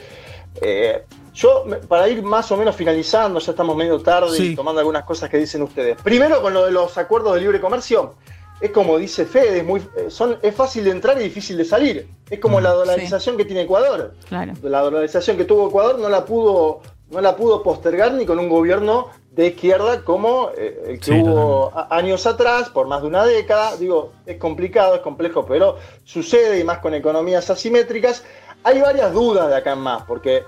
[0.61, 1.05] Eh,
[1.35, 4.53] yo, para ir más o menos finalizando, ya estamos medio tarde Sí.
[4.53, 6.01] y tomando algunas cosas que dicen ustedes.
[6.03, 8.15] Primero, con lo de los acuerdos de libre comercio,
[8.61, 11.65] es como dice Fede, es, muy, eh, son, es fácil de entrar y difícil de
[11.67, 12.09] salir.
[12.31, 14.15] Es como la dolarización que tiene Ecuador.
[14.29, 14.55] Claro.
[14.63, 16.81] La dolarización que tuvo Ecuador no la pudo,
[17.11, 21.21] no la pudo postergar ni con un gobierno de izquierda como eh, el que Sí,
[21.21, 23.77] hubo años atrás, por más de una década.
[23.77, 28.25] Digo, es complicado, es complejo, pero sucede y más con economías asimétricas.
[28.65, 30.45] Hay varias dudas de acá en más, porque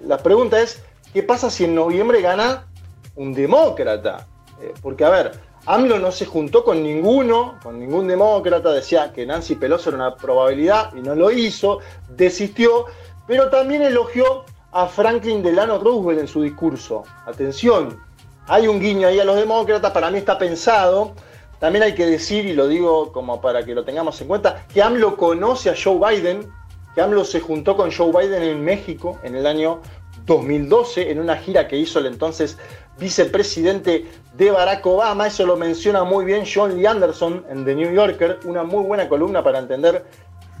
[0.00, 0.82] la pregunta es,
[1.12, 2.66] ¿qué pasa si en noviembre gana
[3.14, 4.26] un demócrata?
[4.60, 5.32] Eh, porque, a ver,
[5.64, 10.16] AMLO no se juntó con ninguno, con ningún demócrata, decía que Nancy Pelosi era una
[10.16, 11.78] probabilidad y no lo hizo,
[12.08, 12.86] desistió,
[13.28, 17.04] pero también elogió a Franklin Delano Roosevelt en su discurso.
[17.26, 18.00] Atención,
[18.46, 21.12] hay un guiño ahí a los demócratas, para mí está pensado.
[21.60, 24.82] También hay que decir, y lo digo como para que lo tengamos en cuenta, que
[24.82, 26.50] AMLO conoce a Joe Biden,
[26.94, 29.80] que AMLO se juntó con Joe Biden en México en el año
[30.26, 32.58] 2012, en una gira que hizo el entonces
[32.98, 35.26] vicepresidente de Barack Obama.
[35.26, 39.08] Eso lo menciona muy bien John Lee Anderson en The New Yorker, una muy buena
[39.08, 40.04] columna para entender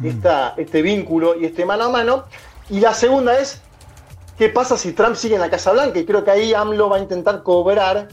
[0.04, 2.24] esta- este vínculo y este mano a mano.
[2.70, 3.60] Y la segunda es,
[4.38, 5.98] ¿qué pasa si Trump sigue en la Casa Blanca?
[5.98, 8.08] Y creo que ahí AMLO va a intentar cobrar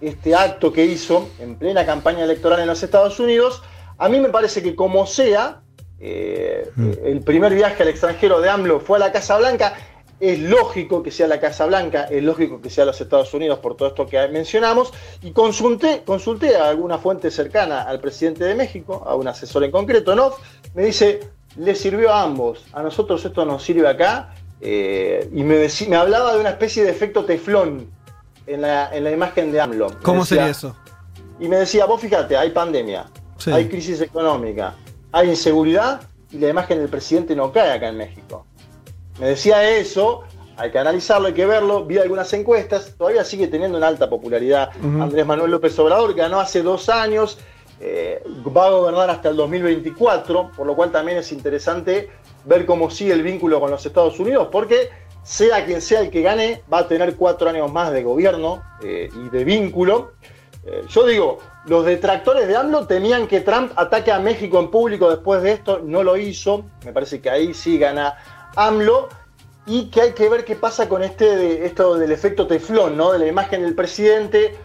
[0.00, 3.62] este acto que hizo en plena campaña electoral en los Estados Unidos.
[3.98, 5.62] A mí me parece que como sea,
[6.00, 6.68] eh,
[7.04, 9.74] el primer viaje al extranjero de AMLO fue a la Casa Blanca.
[10.18, 13.76] Es lógico que sea la Casa Blanca, es lógico que sea los Estados Unidos por
[13.76, 14.92] todo esto que mencionamos.
[15.22, 19.70] Y consulté, consulté a alguna fuente cercana al presidente de México, a un asesor en
[19.70, 20.32] concreto, ¿no?
[20.74, 21.20] Me dice,
[21.56, 22.64] le sirvió a ambos.
[22.72, 24.34] A nosotros esto nos sirve acá.
[24.64, 27.90] Eh, y me, me hablaba de una especie de efecto teflón
[28.46, 29.88] en la, en la imagen de AMLO.
[29.90, 30.76] Me ¿Cómo decía- sería eso?
[31.40, 33.06] y me decía, vos fíjate, hay pandemia,
[33.38, 33.50] Sí.
[33.50, 34.76] hay crisis económica,
[35.10, 38.46] hay inseguridad y la imagen del presidente no cae acá en México.
[39.18, 40.22] Me decía eso,
[40.56, 44.70] hay que analizarlo, hay que verlo, vi algunas encuestas, todavía sigue teniendo una alta popularidad.
[45.00, 47.38] Andrés Manuel López Obrador, ganó hace dos años,
[47.84, 48.22] eh,
[48.56, 52.08] va a gobernar hasta el 2024, por lo cual también es interesante
[52.44, 54.88] ver cómo sigue el vínculo con los Estados Unidos, porque
[55.24, 59.08] sea quien sea el que gane, va a tener cuatro años más de gobierno eh,
[59.14, 60.12] y de vínculo.
[60.64, 65.10] Eh, yo digo, los detractores de AMLO temían que Trump ataque a México en público
[65.10, 68.14] después de esto, no lo hizo, me parece que ahí sí gana
[68.54, 69.08] AMLO,
[69.64, 73.12] y que hay que ver qué pasa con este de- esto del efecto teflón, ¿no?
[73.12, 74.56] de la imagen del presidente,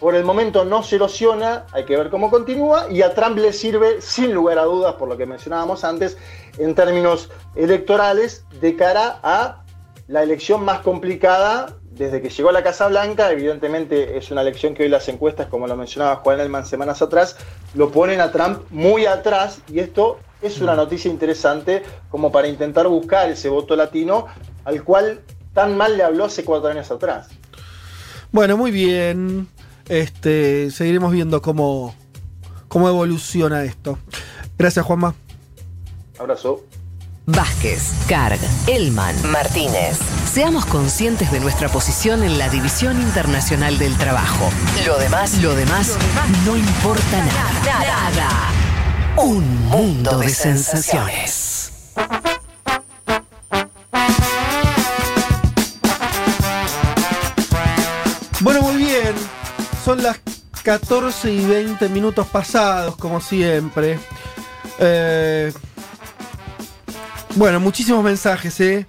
[0.00, 3.52] por el momento no se erosiona, hay que ver cómo continúa, y a Trump le
[3.52, 6.16] sirve, sin lugar a dudas, por lo que mencionábamos antes,
[6.58, 9.62] en términos electorales, de cara a
[10.06, 13.30] la elección más complicada desde que llegó a la Casa Blanca.
[13.30, 17.36] Evidentemente es una elección que hoy las encuestas, como lo mencionaba Juan Elman semanas atrás,
[17.74, 22.86] lo ponen a Trump muy atrás, y esto es una noticia interesante como para intentar
[22.86, 24.26] buscar ese voto latino
[24.64, 25.20] al cual
[25.52, 27.28] tan mal le habló hace cuatro años atrás.
[28.30, 29.48] Bueno, muy bien.
[29.88, 31.94] Este, seguiremos viendo cómo,
[32.68, 33.98] cómo evoluciona esto.
[34.58, 35.14] Gracias, Juanma.
[36.18, 36.64] Abrazo.
[37.26, 39.98] Vázquez, Carg, Elman, Martínez.
[40.32, 44.48] Seamos conscientes de nuestra posición en la División Internacional del Trabajo.
[44.86, 45.98] Lo demás, lo demás,
[46.46, 47.52] no importa nada.
[47.64, 48.52] Nada.
[49.18, 51.72] Un mundo de sensaciones.
[59.88, 60.20] Son las
[60.64, 63.98] 14 y 20 minutos pasados, como siempre.
[64.78, 65.50] Eh,
[67.36, 68.86] bueno, muchísimos mensajes, ¿eh?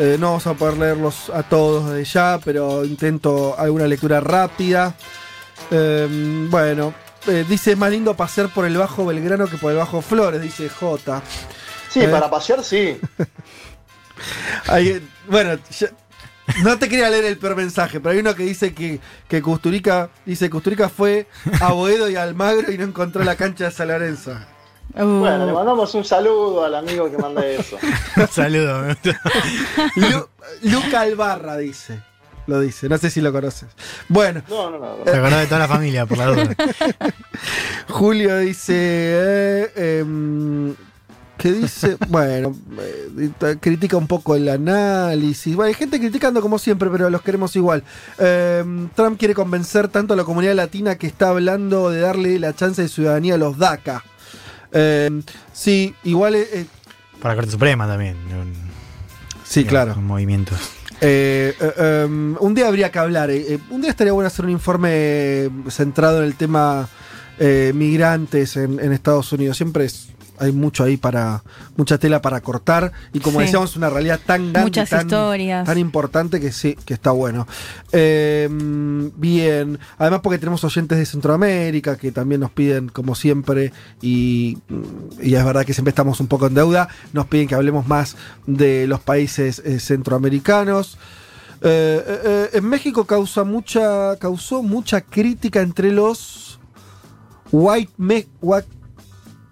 [0.00, 4.96] Eh, No vamos a poder leerlos a todos desde ya, pero intento alguna lectura rápida.
[5.70, 6.08] Eh,
[6.50, 6.92] bueno,
[7.28, 10.42] eh, dice, es más lindo pasear por el Bajo Belgrano que por el Bajo Flores,
[10.42, 11.22] dice J.
[11.88, 12.98] Sí, para pasear sí.
[14.66, 15.90] hay- bueno, ya-
[16.64, 20.10] no te quería leer el peor mensaje, pero hay uno que dice que, que Custurica,
[20.26, 21.26] dice Custurica fue
[21.60, 24.34] a Boedo y a Almagro y no encontró la cancha de San Lorenzo.
[24.94, 27.78] Bueno, le mandamos un saludo al amigo que manda eso.
[28.30, 28.96] Saludos.
[29.96, 30.28] Lu-
[30.62, 32.02] Luca Albarra dice.
[32.48, 33.68] Lo dice, no sé si lo conoces.
[34.08, 34.96] Bueno, No, no, no.
[35.04, 36.54] Se acordó de toda la familia, por la duda.
[37.88, 38.74] Julio dice.
[38.76, 40.74] eh, em,
[41.42, 41.96] ¿Qué dice?
[42.08, 45.56] Bueno, eh, critica un poco el análisis.
[45.56, 47.82] Bueno, hay gente criticando como siempre, pero los queremos igual.
[48.16, 52.54] Em, Trump quiere convencer tanto a la comunidad latina que está hablando de darle la
[52.54, 54.04] chance de ciudadanía a los DACA.
[54.70, 56.36] Em, sí, igual.
[56.36, 56.66] eh, eh,
[57.20, 58.14] Para la Corte Suprema también.
[58.30, 58.52] un-
[59.44, 59.96] sí, claro.
[61.00, 63.32] Eh, eh, um, un día habría que hablar.
[63.32, 66.88] eh, un día estaría bueno hacer un informe centrado en el tema
[67.74, 69.56] migrantes en, en Estados Unidos.
[69.56, 70.11] Siempre es-
[70.42, 71.42] hay mucho ahí para.
[71.76, 72.92] mucha tela para cortar.
[73.12, 73.44] Y como Sí.
[73.46, 74.62] decíamos, una realidad tan grande.
[74.62, 75.66] Muchas tan, historias.
[75.66, 77.46] Tan importante que sí, que está bueno.
[77.92, 78.48] Eh,
[79.16, 79.78] bien.
[79.98, 84.58] Además, porque tenemos oyentes de Centroamérica que también nos piden, como siempre, y,
[85.20, 86.88] y es verdad que siempre estamos un poco en deuda.
[87.12, 88.16] Nos piden que hablemos más
[88.46, 90.98] de los países eh, centroamericanos.
[91.64, 96.58] Eh, eh, en México causa mucha, causó mucha crítica entre los
[97.52, 98.66] white, me, white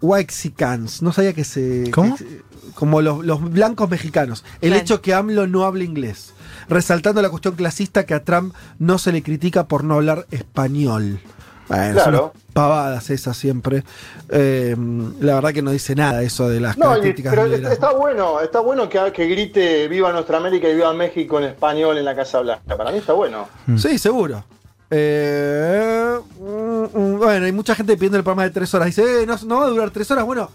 [0.01, 1.03] Waxicans.
[1.03, 1.91] No sabía que se.
[1.91, 2.17] ¿Cómo?
[2.17, 2.43] que
[2.75, 4.45] como los, los blancos mexicanos.
[4.61, 4.83] El Claro.
[4.83, 6.33] hecho que AMLO no hable inglés.
[6.69, 11.21] Resaltando la cuestión clasista que a Trump no se le critica por no hablar español.
[11.69, 12.33] Bueno, Claro.
[12.53, 13.85] pavadas esas siempre.
[14.29, 14.77] Eh,
[15.21, 18.61] la verdad que no dice nada eso de las No, características pero está, bueno, está
[18.61, 22.41] bueno que, que grite Viva Nuestra América y Viva México en español en la Casa
[22.41, 22.77] Blanca.
[22.77, 23.49] Para mí está bueno.
[23.77, 24.45] Sí, seguro.
[24.91, 28.87] Eh, mm, mm, bueno, hay mucha gente pidiendo el programa de tres horas.
[28.87, 30.25] Dice, eh, no, no va a durar tres horas.
[30.25, 30.51] Bueno,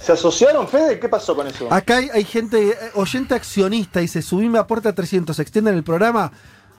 [0.00, 1.00] ¿Se asociaron, Fede?
[1.00, 1.72] ¿Qué pasó con eso?
[1.72, 6.30] acá hay, hay gente, eh, oyente accionista, dice, subime a puerta 300, extienden el programa.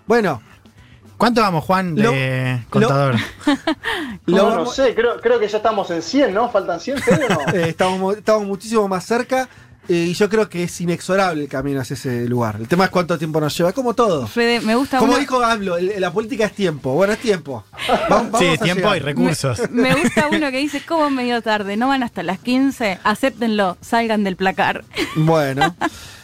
[0.07, 0.41] Bueno,
[1.19, 3.15] ¿Cuánto vamos, Juan, de Lo- contador?
[4.25, 6.49] lo no, no sé, creo, creo que ya estamos en 100, ¿no?
[6.49, 7.39] ¿Faltan 100, Fede o no?
[7.53, 9.49] eh, estamos, estamos muchísimo más cerca
[9.89, 12.57] y yo creo que es inexorable el camino hacia ese lugar.
[12.59, 14.27] El tema es cuánto tiempo nos lleva, como todo.
[14.27, 16.93] Fede, me gusta Como dijo Hablo, la política es tiempo.
[16.93, 17.65] Bueno, es tiempo.
[18.09, 18.97] Vamos- vamos Sí, a tiempo llegar.
[18.97, 19.61] y recursos.
[19.71, 21.75] Me gusta uno que dice, ¿cómo medio tarde?
[21.75, 24.85] No van hasta las 15, acéptenlo, salgan del placar.
[25.15, 25.75] Bueno,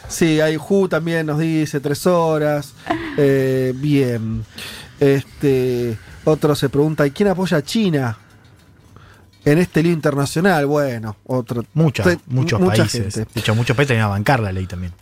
[0.08, 2.72] sí, hay Ju también nos dice tres horas.
[3.18, 4.44] Eh, bien.
[5.00, 8.18] Este, otro se pregunta, ¿y quién apoya a China?
[9.46, 11.64] En este lío internacional, bueno, otro.
[11.72, 13.14] Mucha, te- muchos mucha países.
[13.14, 13.30] gente.
[13.32, 14.92] De hecho, muchos países iban a bancar la ley también.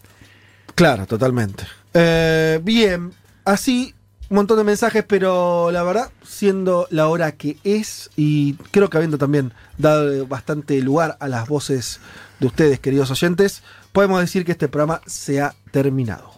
[0.77, 1.65] Claro, totalmente.
[1.95, 3.13] Eh, bien,
[3.45, 3.95] así
[4.29, 8.97] un montón de mensajes, pero la verdad, siendo la hora que es, y creo que
[8.97, 12.01] habiendo también dado bastante lugar a las voces
[12.41, 13.63] de ustedes, queridos oyentes,
[13.93, 16.33] podemos decir que este programa se ha terminado.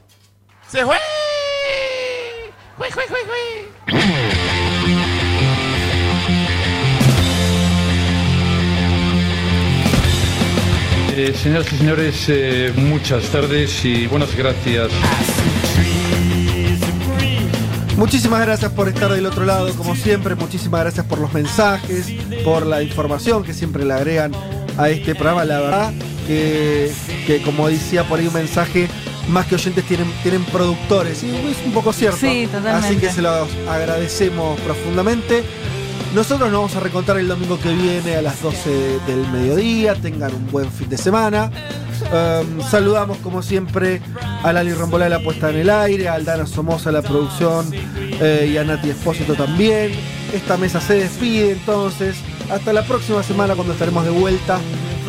[0.69, 0.97] ¡Se fue!
[2.77, 4.56] ¡Jue, jue, jue, jue!
[11.19, 14.91] Eh, señoras y señores, eh, muchas tardes y buenas gracias.
[17.97, 20.35] Muchísimas gracias por estar del otro lado, como siempre.
[20.35, 22.13] Muchísimas gracias por los mensajes,
[22.45, 24.33] por la información que siempre le agregan
[24.77, 25.47] a este programa.
[25.47, 25.93] La verdad
[26.27, 26.93] que,
[27.27, 28.87] que como decía por ahí un mensaje,
[29.31, 31.23] más que oyentes tienen, tienen productores.
[31.23, 32.19] Y es un poco cierto.
[32.19, 32.89] Sí, totalmente.
[32.89, 35.45] Así que se los agradecemos profundamente.
[36.15, 39.95] Nosotros nos vamos a recontar el domingo que viene a las 12 del mediodía.
[39.95, 41.51] Tengan un buen fin de semana.
[42.13, 44.01] Um, saludamos como siempre
[44.43, 48.51] a Lali Rombolá de la puesta en el aire, a Aldana Somoza la producción eh,
[48.53, 49.93] y a Nati Espósito también.
[50.33, 52.17] Esta mesa se despide entonces.
[52.51, 54.61] Hasta la próxima semana cuando estaremos de vuelta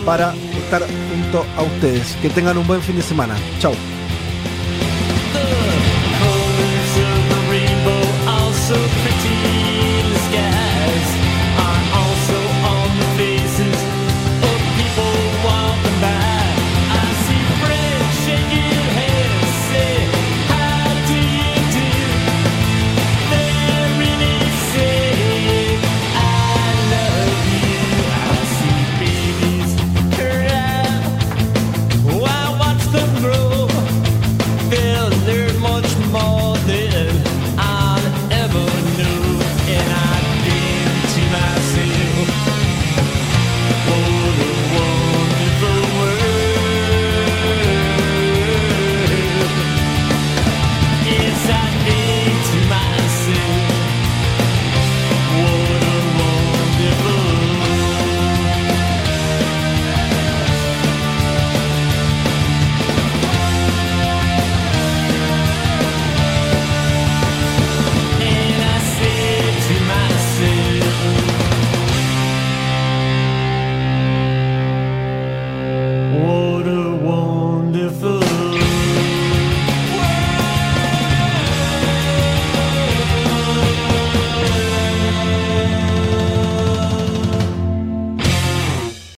[0.05, 2.15] para estar junto a ustedes.
[2.21, 3.35] Que tengan un buen fin de semana.
[3.59, 3.73] Chao.